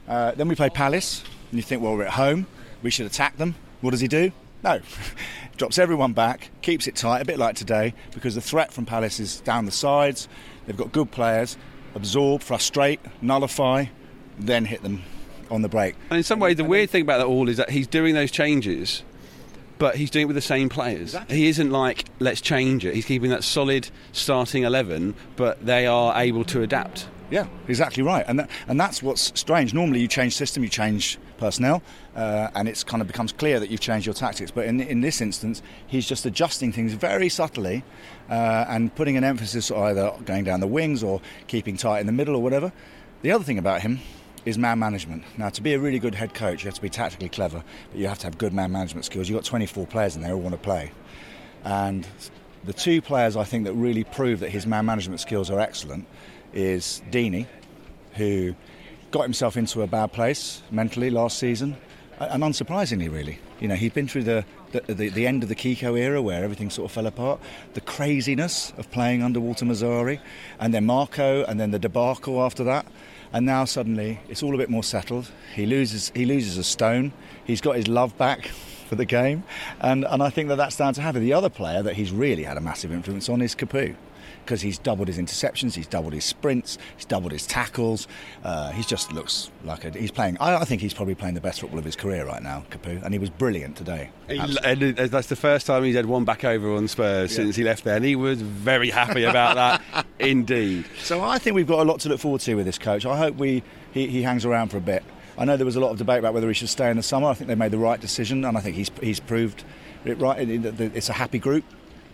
Uh, 0.07 0.31
then 0.31 0.47
we 0.47 0.53
play 0.53 0.69
Palace, 0.69 1.23
and 1.49 1.57
you 1.57 1.63
think, 1.63 1.81
well, 1.81 1.95
we're 1.95 2.03
at 2.03 2.13
home, 2.13 2.45
we 2.83 2.91
should 2.91 3.07
attack 3.07 3.37
them. 3.37 3.55
What 3.81 3.91
does 3.91 3.99
he 3.99 4.07
do? 4.07 4.31
No. 4.67 4.81
Drops 5.57 5.79
everyone 5.79 6.11
back, 6.13 6.51
keeps 6.61 6.87
it 6.87 6.95
tight, 6.95 7.21
a 7.21 7.25
bit 7.25 7.39
like 7.39 7.55
today, 7.55 7.93
because 8.11 8.35
the 8.35 8.41
threat 8.41 8.73
from 8.73 8.85
Palace 8.85 9.19
is 9.19 9.39
down 9.39 9.65
the 9.65 9.71
sides. 9.71 10.27
They've 10.65 10.77
got 10.77 10.91
good 10.91 11.09
players. 11.09 11.57
Absorb, 11.95 12.43
frustrate, 12.43 12.99
nullify, 13.21 13.85
then 14.37 14.65
hit 14.65 14.83
them 14.83 15.03
on 15.49 15.61
the 15.61 15.69
break. 15.69 15.95
And 16.09 16.17
in 16.17 16.23
some 16.23 16.39
way, 16.39 16.53
the 16.53 16.65
weird 16.65 16.89
thing 16.89 17.01
about 17.01 17.19
that 17.19 17.25
all 17.27 17.49
is 17.49 17.57
that 17.57 17.69
he's 17.69 17.87
doing 17.87 18.13
those 18.13 18.29
changes, 18.29 19.03
but 19.79 19.95
he's 19.95 20.11
doing 20.11 20.23
it 20.23 20.27
with 20.27 20.35
the 20.35 20.41
same 20.41 20.69
players. 20.69 21.15
Exactly. 21.15 21.37
He 21.37 21.47
isn't 21.47 21.71
like, 21.71 22.05
let's 22.19 22.41
change 22.41 22.85
it. 22.85 22.93
He's 22.93 23.05
keeping 23.05 23.31
that 23.31 23.43
solid 23.43 23.89
starting 24.11 24.63
11, 24.63 25.15
but 25.37 25.65
they 25.65 25.87
are 25.87 26.21
able 26.21 26.43
to 26.45 26.61
adapt. 26.61 27.07
Yeah, 27.31 27.47
exactly 27.67 28.03
right, 28.03 28.25
and 28.27 28.39
that, 28.39 28.49
and 28.67 28.79
that's 28.79 29.01
what's 29.01 29.31
strange. 29.39 29.73
Normally, 29.73 30.01
you 30.01 30.07
change 30.07 30.35
system, 30.35 30.61
you 30.61 30.69
change 30.69 31.17
personnel, 31.37 31.81
uh, 32.15 32.49
and 32.55 32.67
it's 32.67 32.83
kind 32.83 33.01
of 33.01 33.07
becomes 33.07 33.31
clear 33.31 33.59
that 33.59 33.69
you've 33.69 33.79
changed 33.79 34.05
your 34.05 34.13
tactics. 34.13 34.51
But 34.51 34.65
in 34.65 34.79
in 34.79 35.01
this 35.01 35.21
instance, 35.21 35.61
he's 35.85 36.07
just 36.07 36.25
adjusting 36.25 36.71
things 36.71 36.93
very 36.93 37.29
subtly, 37.29 37.83
uh, 38.29 38.65
and 38.67 38.93
putting 38.95 39.17
an 39.17 39.23
emphasis 39.23 39.71
either 39.71 40.13
going 40.25 40.43
down 40.43 40.59
the 40.59 40.67
wings 40.67 41.03
or 41.03 41.21
keeping 41.47 41.77
tight 41.77 41.99
in 41.99 42.05
the 42.05 42.13
middle 42.13 42.35
or 42.35 42.41
whatever. 42.41 42.71
The 43.21 43.31
other 43.31 43.43
thing 43.43 43.57
about 43.57 43.81
him 43.81 43.99
is 44.45 44.57
man 44.57 44.79
management. 44.79 45.23
Now, 45.37 45.49
to 45.49 45.61
be 45.61 45.73
a 45.73 45.79
really 45.79 45.99
good 45.99 46.15
head 46.15 46.33
coach, 46.33 46.63
you 46.63 46.67
have 46.67 46.75
to 46.75 46.81
be 46.81 46.89
tactically 46.89 47.29
clever, 47.29 47.63
but 47.91 47.99
you 47.99 48.07
have 48.07 48.19
to 48.19 48.27
have 48.27 48.37
good 48.37 48.53
man 48.53 48.71
management 48.71 49.05
skills. 49.05 49.27
You've 49.27 49.37
got 49.37 49.45
24 49.45 49.87
players 49.87 50.15
and 50.15 50.23
they 50.23 50.31
all 50.31 50.39
want 50.39 50.53
to 50.53 50.61
play, 50.61 50.91
and 51.63 52.07
the 52.63 52.73
two 52.73 53.01
players 53.01 53.35
I 53.35 53.43
think 53.43 53.65
that 53.65 53.73
really 53.73 54.03
prove 54.03 54.39
that 54.41 54.49
his 54.49 54.67
man 54.67 54.85
management 54.85 55.19
skills 55.19 55.49
are 55.49 55.59
excellent 55.59 56.05
is 56.53 57.01
Deeney, 57.11 57.47
who 58.13 58.55
got 59.17 59.23
himself 59.23 59.57
into 59.57 59.81
a 59.81 59.87
bad 59.87 60.13
place 60.13 60.61
mentally 60.69 61.09
last 61.09 61.39
season, 61.39 61.75
and 62.19 62.43
unsurprisingly, 62.43 63.11
really. 63.11 63.39
You 63.59 63.67
know, 63.67 63.73
he'd 63.73 63.95
been 63.95 64.07
through 64.07 64.25
the, 64.25 64.45
the, 64.73 64.93
the, 64.93 65.09
the 65.09 65.25
end 65.25 65.41
of 65.41 65.49
the 65.49 65.55
Quique 65.55 65.81
era 65.81 66.21
where 66.21 66.43
everything 66.43 66.69
sort 66.69 66.85
of 66.85 66.91
fell 66.91 67.07
apart, 67.07 67.39
the 67.73 67.81
craziness 67.81 68.73
of 68.77 68.91
playing 68.91 69.23
under 69.23 69.39
Walter 69.39 69.65
Mazzarri, 69.65 70.19
and 70.59 70.71
then 70.71 70.85
Marco, 70.85 71.43
and 71.45 71.59
then 71.59 71.71
the 71.71 71.79
debacle 71.79 72.39
after 72.43 72.63
that. 72.65 72.85
And 73.33 73.43
now 73.43 73.65
suddenly 73.65 74.19
it's 74.29 74.43
all 74.43 74.53
a 74.53 74.57
bit 74.57 74.69
more 74.69 74.83
settled. 74.83 75.31
He 75.55 75.65
loses, 75.65 76.11
he 76.13 76.25
loses 76.25 76.59
a 76.59 76.63
stone. 76.63 77.11
He's 77.43 77.59
got 77.59 77.75
his 77.75 77.87
love 77.87 78.15
back 78.19 78.51
for 78.87 78.95
the 78.95 79.05
game, 79.05 79.43
and, 79.79 80.05
and 80.05 80.23
I 80.23 80.29
think 80.29 80.49
that 80.49 80.55
that's 80.55 80.77
down 80.77 80.93
to 80.95 81.01
having 81.01 81.21
the 81.21 81.33
other 81.33 81.49
player 81.49 81.83
that 81.83 81.95
he's 81.95 82.11
really 82.11 82.43
had 82.43 82.57
a 82.57 82.61
massive 82.61 82.91
influence 82.91 83.29
on 83.29 83.41
is 83.41 83.55
Capoue 83.55 83.95
because 84.47 84.61
he's 84.61 84.77
doubled 84.77 85.09
his 85.09 85.17
interceptions, 85.17 85.75
he's 85.75 85.87
doubled 85.87 86.13
his 86.13 86.23
sprints, 86.23 86.77
he's 86.95 87.03
doubled 87.03 87.33
his 87.33 87.45
tackles. 87.45 88.07
Uh, 88.45 88.71
he 88.71 88.81
just 88.81 89.11
looks 89.11 89.51
like 89.65 89.83
a, 89.83 89.91
he's 89.91 90.09
playing. 90.09 90.37
I, 90.39 90.55
I, 90.55 90.63
think 90.63 90.81
he's 90.81 90.93
probably 90.93 91.15
playing 91.15 91.35
the 91.35 91.41
best 91.41 91.59
football 91.59 91.77
of 91.77 91.83
his 91.83 91.97
career 91.97 92.25
right 92.25 92.41
now, 92.41 92.63
Capoue, 92.69 93.03
and 93.03 93.13
he 93.13 93.19
was 93.19 93.29
brilliant 93.29 93.75
today. 93.75 94.09
He, 94.29 94.37
and 94.37 94.95
that's 94.95 95.27
the 95.27 95.35
first 95.35 95.67
time 95.67 95.83
he's 95.83 95.95
had 95.95 96.05
one 96.05 96.23
back 96.23 96.45
over 96.45 96.73
on 96.73 96.87
Spurs 96.87 97.31
yeah. 97.31 97.35
since 97.35 97.57
he 97.57 97.63
left 97.63 97.83
there, 97.83 97.97
and 97.97 98.05
he 98.05 98.15
was 98.15 98.41
very 98.41 98.89
happy 98.89 99.25
about 99.25 99.55
that, 99.55 100.05
indeed. 100.19 100.85
So 101.03 101.21
I 101.21 101.39
think 101.39 101.55
we've 101.55 101.67
got 101.67 101.79
a 101.79 101.83
lot 101.89 101.99
to 102.01 102.09
look 102.09 102.21
forward 102.21 102.41
to 102.41 102.55
with 102.55 102.65
this 102.65 102.79
coach. 102.79 103.05
I 103.05 103.17
hope 103.17 103.35
we 103.35 103.63
he, 103.91 104.07
he 104.07 104.21
hangs 104.21 104.45
around 104.45 104.69
for 104.69 104.77
a 104.77 104.81
bit. 104.81 105.03
I 105.37 105.45
know 105.45 105.55
there 105.55 105.65
was 105.65 105.75
a 105.75 105.79
lot 105.79 105.91
of 105.91 105.97
debate 105.97 106.19
about 106.19 106.33
whether 106.33 106.47
he 106.47 106.53
should 106.53 106.69
stay 106.69 106.89
in 106.89 106.97
the 106.97 107.03
summer. 107.03 107.27
I 107.27 107.33
think 107.33 107.47
they 107.47 107.55
made 107.55 107.71
the 107.71 107.77
right 107.77 107.99
decision, 107.99 108.43
and 108.43 108.57
I 108.57 108.61
think 108.61 108.75
he's 108.75 108.91
he's 109.01 109.19
proved 109.19 109.63
it 110.05 110.17
right. 110.19 110.37
It's 110.49 111.09
a 111.09 111.13
happy 111.13 111.39
group. 111.39 111.63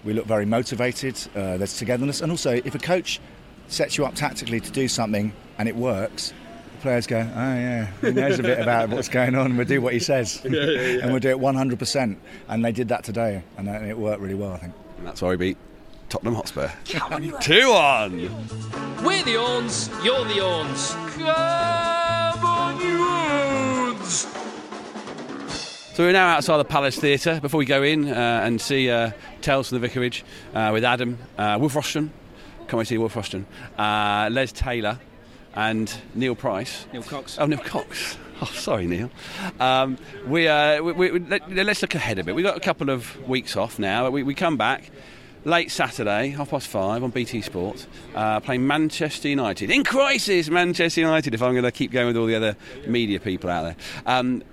We 0.04 0.14
look 0.14 0.26
very 0.26 0.46
motivated. 0.46 1.18
Uh, 1.36 1.58
there's 1.58 1.78
togetherness, 1.78 2.22
and 2.22 2.32
also 2.32 2.54
if 2.54 2.76
a 2.76 2.80
coach 2.80 3.22
sets 3.68 3.98
you 3.98 4.06
up 4.06 4.16
tactically 4.16 4.60
to 4.60 4.72
do 4.72 4.88
something 4.88 5.32
and 5.58 5.70
it 5.70 5.76
works, 5.76 6.34
the 6.76 6.82
players 6.82 7.08
go, 7.08 7.20
"Oh 7.20 7.54
yeah, 7.56 7.88
he 8.02 8.12
knows 8.12 8.40
a 8.40 8.44
bit 8.44 8.60
about 8.60 8.90
what's 8.90 9.08
going 9.10 9.36
on. 9.36 9.56
We'll 9.56 9.66
do 9.66 9.82
what 9.82 9.94
he 9.94 10.00
says, 10.00 10.42
yeah, 10.50 10.52
yeah, 10.52 10.80
yeah. 10.82 11.02
and 11.04 11.12
we'll 11.12 11.20
do 11.22 11.30
it 11.30 11.38
100%." 11.38 12.18
And 12.50 12.66
they 12.66 12.72
did 12.74 12.90
that 12.90 13.04
today, 13.06 13.44
and 13.58 13.70
it 13.70 13.98
worked 13.98 14.22
really 14.22 14.36
well, 14.36 14.52
I 14.52 14.58
think. 14.58 14.74
And 14.98 15.08
that's 15.08 15.22
why 15.22 15.30
we 15.30 15.38
beat 15.38 15.58
Tottenham 16.10 16.36
Hotspur. 16.36 16.70
Two 16.86 17.72
on. 17.72 18.18
We're 19.04 19.24
the 19.24 19.38
Orns. 19.38 19.90
You're 20.04 20.26
the 20.26 20.42
Orns. 20.42 20.92
Come 21.14 21.24
on, 21.24 21.36
Orns. 21.36 22.13
So 25.94 26.04
we're 26.04 26.12
now 26.12 26.30
outside 26.30 26.58
the 26.58 26.66
Palace 26.66 26.98
Theatre 26.98 27.40
before 27.40 27.60
we 27.60 27.66
go 27.66 27.84
in 27.84 28.10
uh, 28.10 28.42
and 28.44 28.60
see 28.60 28.90
uh, 28.90 29.12
Tales 29.42 29.70
from 29.70 29.80
the 29.80 29.88
Vicarage 29.88 30.26
uh, 30.56 30.72
with 30.74 30.84
Adam, 30.84 31.20
uh, 31.38 31.58
Wolf 31.62 31.76
Roston, 31.76 32.10
come 32.66 32.80
and 32.80 32.88
see 32.88 32.98
Wolf 32.98 33.14
Roston, 33.14 33.46
uh, 33.78 34.28
Les 34.32 34.52
Taylor, 34.52 35.00
and 35.54 35.96
Neil 36.16 36.34
Price. 36.34 36.88
Neil 36.92 37.04
Cox. 37.04 37.38
Oh, 37.38 37.46
Neil 37.46 37.60
Cox. 37.60 38.18
Oh, 38.42 38.46
sorry, 38.46 38.88
Neil. 38.88 39.12
Um, 39.60 40.00
we, 40.26 40.48
uh, 40.48 40.82
we, 40.82 41.12
we, 41.12 41.20
let, 41.20 41.70
us 41.70 41.84
look 41.84 41.94
ahead 41.94 42.18
a 42.18 42.24
bit. 42.24 42.34
We've 42.34 42.44
got 42.44 42.58
a 42.58 42.60
couple 42.60 42.90
of 42.90 43.30
weeks 43.30 43.56
off 43.56 43.78
now. 43.78 44.10
We, 44.10 44.24
we 44.24 44.34
come 44.34 44.58
back 44.58 44.90
late 45.46 45.72
Saturday, 45.72 46.30
half 46.30 46.50
past 46.50 46.68
five 46.68 47.04
on 47.04 47.10
BT 47.10 47.42
Sport, 47.42 47.86
uh, 48.16 48.40
playing 48.40 48.66
Manchester 48.66 49.28
United. 49.28 49.70
In 49.70 49.84
crisis, 49.84 50.50
Manchester 50.50 51.02
United, 51.02 51.34
if 51.34 51.42
I'm 51.42 51.54
going 51.54 51.64
to 51.64 51.72
keep 51.72 51.92
going 51.92 52.08
with 52.08 52.18
all 52.18 52.26
the 52.26 52.36
other 52.36 52.56
media 52.88 53.20
people 53.20 53.50
out 53.50 53.64
there. 53.64 53.76
Um, 54.06 54.44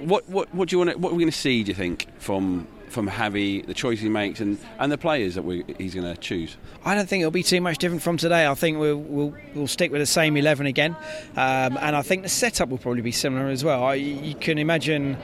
what, 0.00 0.28
what, 0.28 0.54
what 0.54 0.68
do 0.68 0.74
you 0.74 0.78
want? 0.78 0.90
To, 0.90 0.98
what 0.98 1.10
are 1.12 1.14
we 1.14 1.22
going 1.22 1.32
to 1.32 1.38
see? 1.38 1.62
Do 1.62 1.70
you 1.70 1.74
think 1.74 2.06
from 2.18 2.66
from 2.88 3.08
Javi, 3.08 3.66
the 3.66 3.74
choice 3.74 4.00
he 4.00 4.08
makes, 4.08 4.40
and, 4.40 4.58
and 4.78 4.92
the 4.92 4.96
players 4.96 5.34
that 5.34 5.42
we, 5.42 5.64
he's 5.76 5.94
going 5.94 6.06
to 6.06 6.18
choose? 6.18 6.56
I 6.84 6.94
don't 6.94 7.08
think 7.08 7.20
it'll 7.20 7.30
be 7.30 7.42
too 7.42 7.60
much 7.60 7.78
different 7.78 8.02
from 8.02 8.16
today. 8.16 8.46
I 8.46 8.54
think 8.54 8.78
we'll 8.78 8.98
we'll, 8.98 9.34
we'll 9.54 9.66
stick 9.66 9.90
with 9.90 10.00
the 10.00 10.06
same 10.06 10.36
eleven 10.36 10.66
again, 10.66 10.96
um, 11.36 11.76
and 11.78 11.96
I 11.96 12.02
think 12.02 12.22
the 12.22 12.28
setup 12.28 12.68
will 12.68 12.78
probably 12.78 13.02
be 13.02 13.12
similar 13.12 13.48
as 13.48 13.64
well. 13.64 13.84
I, 13.84 13.94
you 13.94 14.34
can 14.34 14.58
imagine. 14.58 15.16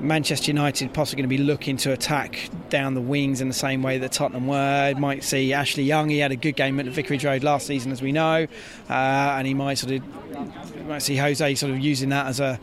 Manchester 0.00 0.50
United 0.50 0.94
possibly 0.94 1.22
going 1.22 1.30
to 1.30 1.36
be 1.36 1.42
looking 1.42 1.76
to 1.78 1.92
attack 1.92 2.50
down 2.70 2.94
the 2.94 3.00
wings 3.00 3.40
in 3.40 3.48
the 3.48 3.54
same 3.54 3.82
way 3.82 3.98
that 3.98 4.12
Tottenham 4.12 4.46
were. 4.46 4.94
Might 4.96 5.24
see 5.24 5.52
Ashley 5.52 5.82
Young. 5.82 6.08
He 6.08 6.18
had 6.18 6.32
a 6.32 6.36
good 6.36 6.56
game 6.56 6.78
at 6.78 6.86
Vicarage 6.86 7.24
Road 7.24 7.42
last 7.42 7.66
season, 7.66 7.90
as 7.92 8.00
we 8.00 8.12
know, 8.12 8.46
uh, 8.88 8.92
and 8.92 9.46
he 9.46 9.54
might 9.54 9.74
sort 9.74 9.94
of 9.94 10.86
might 10.86 11.02
see 11.02 11.16
Jose 11.16 11.54
sort 11.56 11.72
of 11.72 11.78
using 11.80 12.10
that 12.10 12.26
as 12.26 12.40
a 12.40 12.60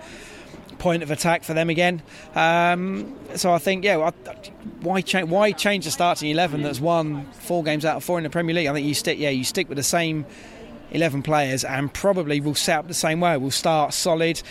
point 0.78 1.04
of 1.04 1.12
attack 1.12 1.44
for 1.44 1.54
them 1.54 1.70
again. 1.70 2.02
Um, 2.36 3.16
so 3.36 3.54
I 3.54 3.58
think, 3.58 3.84
yeah, 3.84 4.12
why 4.82 5.02
change? 5.02 5.30
Why 5.30 5.52
change 5.52 5.86
the 5.86 5.92
starting 5.92 6.30
eleven 6.30 6.62
that's 6.62 6.80
won 6.80 7.26
four 7.32 7.64
games 7.64 7.86
out 7.86 7.98
of 7.98 8.04
four 8.04 8.18
in 8.18 8.24
the 8.24 8.30
Premier 8.30 8.56
League? 8.56 8.68
I 8.68 8.74
think 8.74 8.88
you 8.88 8.94
stick, 8.94 9.20
yeah, 9.20 9.30
you 9.30 9.44
stick 9.44 9.68
with 9.68 9.78
the 9.78 9.84
same 9.84 10.26
eleven 10.92 11.22
players, 11.22 11.64
and 11.64 11.94
probably 11.94 12.40
will 12.40 12.56
set 12.56 12.80
up 12.80 12.88
the 12.88 12.94
same 12.94 13.20
way. 13.20 13.36
We'll 13.38 13.52
start 13.52 13.94
solid. 13.94 14.42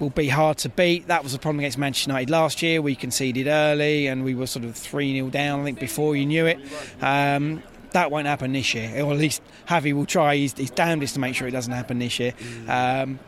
Will 0.00 0.10
be 0.10 0.28
hard 0.28 0.58
to 0.58 0.68
beat. 0.68 1.06
That 1.06 1.22
was 1.22 1.32
the 1.32 1.38
problem 1.38 1.60
against 1.60 1.78
Manchester 1.78 2.10
United 2.10 2.30
last 2.30 2.62
year. 2.62 2.82
We 2.82 2.94
conceded 2.96 3.46
early, 3.46 4.08
and 4.08 4.24
we 4.24 4.34
were 4.34 4.46
sort 4.46 4.64
of 4.64 4.74
three 4.74 5.14
0 5.14 5.30
down. 5.30 5.60
I 5.60 5.64
think 5.64 5.78
before 5.78 6.16
you 6.16 6.26
knew 6.26 6.46
it. 6.46 6.58
Um, 7.00 7.62
that 7.94 8.10
won't 8.10 8.26
happen 8.26 8.52
this 8.52 8.74
year, 8.74 9.02
or 9.04 9.12
at 9.12 9.18
least 9.18 9.40
Javi 9.68 9.92
will 9.92 10.04
try 10.04 10.36
his, 10.36 10.52
his 10.54 10.70
damnedest 10.70 11.14
to 11.14 11.20
make 11.20 11.36
sure 11.36 11.46
it 11.46 11.52
doesn't 11.52 11.72
happen 11.72 12.00
this 12.00 12.18
year. 12.18 12.34
Um, 12.68 13.20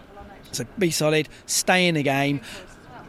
so 0.51 0.65
be 0.77 0.91
solid, 0.91 1.29
stay 1.47 1.87
in 1.87 1.95
the 1.95 2.03
game, 2.03 2.41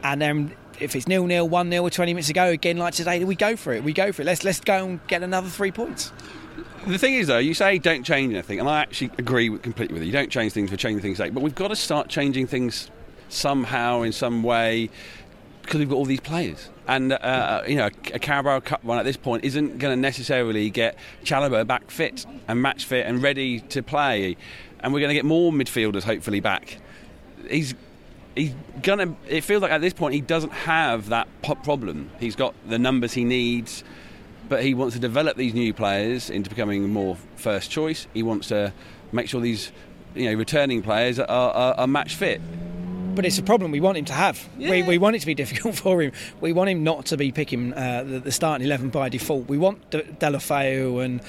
and 0.03 0.21
then 0.21 0.53
if 0.79 0.95
it's 0.95 1.07
nil 1.07 1.25
nil, 1.25 1.49
one 1.49 1.71
0 1.71 1.83
or 1.83 1.89
twenty 1.89 2.13
minutes 2.13 2.27
to 2.27 2.33
go 2.33 2.49
again 2.49 2.77
like 2.77 2.93
today, 2.93 3.23
we 3.23 3.35
go 3.35 3.55
for 3.55 3.73
it. 3.73 3.83
We 3.83 3.91
go 3.91 4.11
for 4.11 4.21
it. 4.21 4.25
Let's 4.25 4.43
let's 4.43 4.59
go 4.59 4.85
and 4.85 5.07
get 5.07 5.23
another 5.23 5.49
three 5.49 5.71
points. 5.71 6.11
The 6.85 6.97
thing 6.97 7.15
is, 7.15 7.27
though, 7.27 7.39
you 7.39 7.53
say 7.53 7.79
don't 7.79 8.03
change 8.03 8.31
anything, 8.33 8.59
and 8.59 8.69
I 8.69 8.81
actually 8.81 9.11
agree 9.17 9.49
completely 9.57 9.95
with 9.95 10.03
you. 10.03 10.07
You 10.07 10.13
don't 10.13 10.31
change 10.31 10.53
things 10.53 10.69
for 10.69 10.77
changing 10.77 11.01
things' 11.01 11.17
sake, 11.17 11.33
but 11.33 11.43
we've 11.43 11.55
got 11.55 11.69
to 11.69 11.75
start 11.75 12.07
changing 12.07 12.47
things 12.47 12.89
somehow, 13.29 14.01
in 14.01 14.11
some 14.11 14.43
way, 14.43 14.89
because 15.61 15.79
we've 15.79 15.89
got 15.89 15.95
all 15.95 16.05
these 16.05 16.19
players. 16.19 16.69
And 16.87 17.11
uh, 17.11 17.63
you 17.67 17.75
know, 17.75 17.89
a 18.13 18.19
Carabao 18.19 18.61
Cup 18.61 18.81
run 18.83 18.97
at 18.97 19.05
this 19.05 19.17
point 19.17 19.43
isn't 19.43 19.77
going 19.77 19.95
to 19.95 20.01
necessarily 20.01 20.69
get 20.69 20.97
Chalobah 21.23 21.67
back 21.67 21.91
fit 21.91 22.25
and 22.47 22.61
match 22.61 22.85
fit 22.85 23.05
and 23.05 23.21
ready 23.21 23.59
to 23.59 23.83
play, 23.83 24.37
and 24.79 24.93
we're 24.93 24.99
going 24.99 25.09
to 25.09 25.15
get 25.15 25.25
more 25.25 25.51
midfielders 25.51 26.03
hopefully 26.03 26.39
back 26.39 26.79
he's 27.49 27.75
he's 28.35 28.53
gonna. 28.81 29.15
It 29.27 29.41
feels 29.41 29.61
like 29.61 29.71
at 29.71 29.81
this 29.81 29.93
point 29.93 30.13
he 30.13 30.21
doesn't 30.21 30.53
have 30.53 31.09
that 31.09 31.27
problem. 31.41 32.09
He's 32.19 32.35
got 32.35 32.53
the 32.67 32.79
numbers 32.79 33.13
he 33.13 33.23
needs, 33.23 33.83
but 34.49 34.63
he 34.63 34.73
wants 34.73 34.95
to 34.95 35.01
develop 35.01 35.37
these 35.37 35.53
new 35.53 35.73
players 35.73 36.29
into 36.29 36.49
becoming 36.49 36.89
more 36.91 37.17
first 37.35 37.71
choice. 37.71 38.07
He 38.13 38.23
wants 38.23 38.47
to 38.49 38.73
make 39.11 39.29
sure 39.29 39.41
these 39.41 39.71
you 40.15 40.29
know 40.29 40.35
returning 40.35 40.81
players 40.81 41.19
are, 41.19 41.27
are, 41.27 41.73
are 41.75 41.87
match 41.87 42.15
fit. 42.15 42.41
But 43.17 43.25
it's 43.25 43.39
a 43.39 43.43
problem 43.43 43.71
we 43.71 43.79
want 43.79 43.97
him 43.97 44.05
to 44.05 44.13
have. 44.13 44.47
We, 44.59 44.65
Yeah. 44.67 44.87
we 44.87 44.97
want 44.99 45.15
it 45.15 45.19
to 45.21 45.25
be 45.25 45.33
difficult 45.43 45.75
for 45.75 46.01
him. 46.03 46.11
We 46.39 46.53
want 46.53 46.69
him 46.69 46.83
not 46.83 47.07
to 47.07 47.17
be 47.17 47.31
picking 47.31 47.73
uh, 47.73 48.03
the, 48.07 48.19
the 48.19 48.31
starting 48.31 48.65
eleven 48.65 48.89
by 48.89 49.09
default. 49.09 49.47
We 49.49 49.57
want 49.57 49.89
De- 49.89 50.03
Deulofeu 50.03 51.03
and 51.03 51.19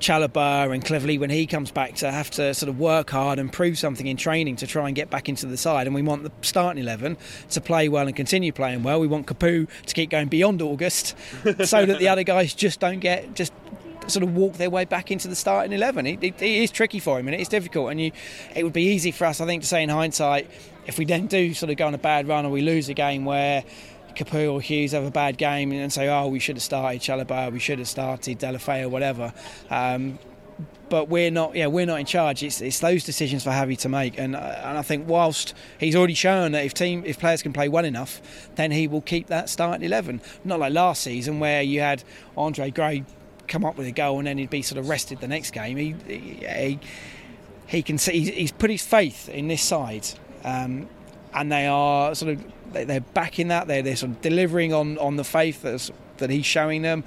Chalobah 0.00 0.72
and 0.72 0.82
Cleverley, 0.82 1.20
when 1.20 1.28
he 1.28 1.46
comes 1.46 1.70
back 1.70 1.96
to 1.96 2.10
have 2.10 2.30
to 2.30 2.54
sort 2.54 2.70
of 2.70 2.78
work 2.80 3.10
hard 3.10 3.38
and 3.38 3.52
prove 3.52 3.78
something 3.78 4.06
in 4.06 4.16
training 4.16 4.56
to 4.56 4.66
try 4.66 4.86
and 4.86 4.96
get 4.96 5.10
back 5.10 5.28
into 5.28 5.44
the 5.44 5.58
side. 5.58 5.86
And 5.86 5.94
we 5.94 6.00
want 6.00 6.22
the 6.22 6.32
starting 6.40 6.82
eleven 6.82 7.18
to 7.50 7.60
play 7.60 7.90
well 7.90 8.06
and 8.06 8.16
continue 8.16 8.50
playing 8.50 8.82
well. 8.82 8.98
We 8.98 9.06
want 9.06 9.26
Capoue 9.26 9.68
to 9.86 9.94
keep 9.94 10.08
going 10.08 10.28
beyond 10.28 10.62
August, 10.62 11.14
so 11.64 11.84
that 11.84 11.98
the 11.98 12.08
other 12.08 12.22
guys 12.22 12.54
just 12.54 12.80
don't 12.80 13.00
get 13.00 13.34
just 13.34 13.52
sort 14.06 14.22
of 14.24 14.34
walk 14.34 14.54
their 14.54 14.70
way 14.70 14.86
back 14.86 15.10
into 15.10 15.28
the 15.28 15.36
starting 15.36 15.72
eleven. 15.74 16.06
It, 16.06 16.24
it, 16.24 16.40
it 16.40 16.62
is 16.62 16.70
tricky 16.70 16.98
for 16.98 17.20
him 17.20 17.28
and 17.28 17.38
it's 17.38 17.50
difficult. 17.50 17.90
And 17.90 18.00
you, 18.00 18.10
it 18.56 18.64
would 18.64 18.72
be 18.72 18.84
easy 18.84 19.10
for 19.10 19.26
us, 19.26 19.38
I 19.42 19.44
think, 19.46 19.62
to 19.62 19.68
say 19.68 19.82
in 19.82 19.90
hindsight, 19.90 20.50
if 20.90 20.98
we 20.98 21.04
then 21.04 21.26
do 21.26 21.54
sort 21.54 21.70
of 21.70 21.76
go 21.76 21.86
on 21.86 21.94
a 21.94 21.98
bad 21.98 22.28
run 22.28 22.44
or 22.44 22.50
we 22.50 22.62
lose 22.62 22.88
a 22.88 22.94
game 22.94 23.24
where. 23.24 23.64
Capoue 24.12 24.52
or 24.52 24.60
Hughes 24.60 24.90
have 24.90 25.04
a 25.04 25.10
bad 25.12 25.38
game 25.38 25.70
and 25.70 25.92
say, 25.92 26.08
"Oh, 26.08 26.26
we 26.26 26.40
should 26.40 26.56
have 26.56 26.64
started 26.64 27.00
Chalobah, 27.00 27.52
we 27.52 27.60
should 27.60 27.78
have 27.78 27.86
started 27.86 28.40
Deulofeu 28.40 28.82
or 28.82 28.88
whatever." 28.88 29.32
Um, 29.70 30.18
but 30.90 31.08
we're 31.08 31.30
not. 31.30 31.54
Yeah, 31.54 31.68
we're 31.68 31.86
not 31.86 32.00
in 32.00 32.06
charge. 32.06 32.42
It's, 32.42 32.60
it's 32.60 32.80
those 32.80 33.04
decisions 33.04 33.44
for 33.44 33.50
Javi 33.50 33.78
to 33.78 33.88
make, 33.88 34.18
and 34.18 34.36
uh, 34.36 34.60
and 34.64 34.76
I 34.76 34.82
think 34.82 35.08
whilst 35.08 35.54
he's 35.78 35.96
already 35.96 36.14
shown 36.14 36.52
that 36.52 36.64
if 36.64 36.74
team 36.74 37.02
if 37.06 37.18
players 37.18 37.40
can 37.40 37.52
play 37.52 37.68
well 37.68 37.84
enough, 37.84 38.20
then 38.56 38.72
he 38.72 38.88
will 38.88 39.00
keep 39.00 39.28
that 39.28 39.48
starting 39.48 39.86
eleven. 39.86 40.20
Not 40.44 40.58
like 40.58 40.72
last 40.72 41.02
season 41.02 41.38
where 41.38 41.62
you 41.62 41.80
had 41.80 42.02
Andre 42.36 42.70
Gray 42.70 43.04
come 43.46 43.64
up 43.64 43.76
with 43.76 43.86
a 43.86 43.92
goal 43.92 44.18
and 44.18 44.26
then 44.26 44.38
he'd 44.38 44.50
be 44.50 44.62
sort 44.62 44.78
of 44.78 44.88
rested 44.88 45.20
the 45.20 45.28
next 45.28 45.52
game. 45.52 45.76
He 45.76 45.94
he, 46.06 46.78
he, 47.66 47.82
can 47.82 47.96
see 47.96 48.30
he's 48.30 48.52
put 48.52 48.70
his 48.70 48.84
faith 48.84 49.28
in 49.28 49.48
this 49.48 49.62
side, 49.62 50.06
um, 50.44 50.88
and 51.34 51.50
they 51.52 51.66
are 51.66 52.14
sort 52.14 52.32
of 52.32 52.44
they- 52.72 52.84
they're 52.84 53.00
backing 53.00 53.48
that. 53.48 53.66
They're, 53.66 53.82
they're 53.82 53.96
sort 53.96 54.12
of 54.12 54.20
delivering 54.20 54.72
on 54.72 54.98
on 54.98 55.16
the 55.16 55.24
faith 55.24 55.62
that's, 55.62 55.90
that 56.18 56.30
he's 56.30 56.46
showing 56.46 56.82
them 56.82 57.04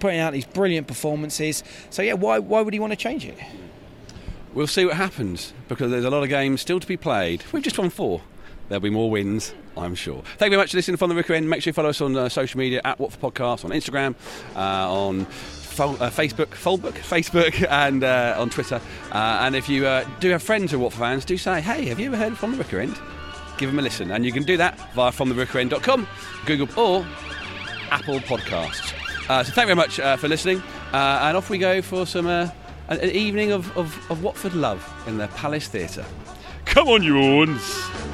putting 0.00 0.20
out 0.20 0.32
these 0.32 0.46
brilliant 0.46 0.86
performances. 0.86 1.64
So 1.90 2.02
yeah, 2.02 2.12
why 2.14 2.38
why 2.38 2.60
would 2.60 2.72
he 2.74 2.80
want 2.80 2.92
to 2.92 2.96
change 2.96 3.24
it? 3.24 3.36
We'll 4.54 4.66
see 4.66 4.84
what 4.84 4.94
happens 4.94 5.52
because 5.68 5.90
there's 5.90 6.04
a 6.04 6.10
lot 6.10 6.22
of 6.22 6.28
games 6.28 6.60
still 6.60 6.80
to 6.80 6.86
be 6.86 6.96
played. 6.96 7.44
We've 7.52 7.62
just 7.62 7.78
won 7.78 7.90
four. 7.90 8.22
There'll 8.68 8.80
be 8.80 8.90
more 8.90 9.10
wins, 9.10 9.54
I'm 9.76 9.94
sure. 9.94 10.22
Thank 10.36 10.50
you 10.50 10.56
very 10.56 10.62
much 10.62 10.72
for 10.72 10.76
listening 10.78 10.96
from 10.98 11.08
the 11.10 11.14
Rookery 11.16 11.36
End. 11.36 11.48
Make 11.48 11.62
sure 11.62 11.70
you 11.70 11.74
follow 11.74 11.88
us 11.90 12.00
on 12.00 12.16
uh, 12.16 12.28
social 12.28 12.58
media 12.58 12.80
at 12.84 12.98
Watford 13.00 13.20
Podcast, 13.20 13.64
on 13.64 13.70
Instagram, 13.70 14.14
uh, 14.56 14.92
on 14.92 15.26
fo- 15.78 15.94
uh, 16.04 16.10
Facebook, 16.10 16.48
Foldbook, 16.48 16.94
Facebook, 16.94 17.64
and 17.70 18.02
uh, 18.02 18.34
on 18.36 18.50
Twitter. 18.50 18.80
Uh, 19.12 19.38
and 19.42 19.54
if 19.54 19.68
you 19.68 19.82
do 20.18 20.30
have 20.30 20.42
friends 20.42 20.72
who 20.72 20.78
are 20.78 20.80
Watford 20.80 21.00
fans, 21.00 21.24
do 21.24 21.36
say, 21.38 21.60
hey, 21.60 21.86
have 21.86 22.00
you 22.00 22.06
ever 22.08 22.16
heard 22.16 22.36
from 22.36 22.52
the 22.52 22.58
Rookery 22.58 22.82
End? 22.82 23.00
Give 23.58 23.70
them 23.70 23.78
a 23.78 23.82
listen. 23.82 24.10
And 24.10 24.24
you 24.26 24.32
can 24.32 24.42
do 24.42 24.56
that 24.56 24.76
via 24.94 25.12
fromtherookeryend.com, 25.12 26.08
Google, 26.46 26.68
or 26.76 27.06
Apple 27.90 28.18
Podcasts. 28.20 28.92
Uh, 29.28 29.44
so 29.44 29.52
thank 29.52 29.68
you 29.68 29.74
very 29.74 29.76
much 29.76 30.00
uh, 30.00 30.16
for 30.16 30.28
listening. 30.28 30.62
Uh, 30.92 31.20
and 31.22 31.36
off 31.36 31.48
we 31.48 31.58
go 31.58 31.80
for 31.80 32.06
some 32.06 32.26
an, 32.26 32.50
an 32.88 33.10
evening 33.10 33.52
of, 33.52 33.76
of, 33.76 34.10
of 34.10 34.22
Watford 34.22 34.54
love 34.54 34.84
in 35.06 35.18
the 35.18 35.28
Palace 35.28 35.68
Theatre. 35.68 36.04
Come 36.64 36.88
on, 36.88 37.02
you 37.02 37.14
horns! 37.14 38.07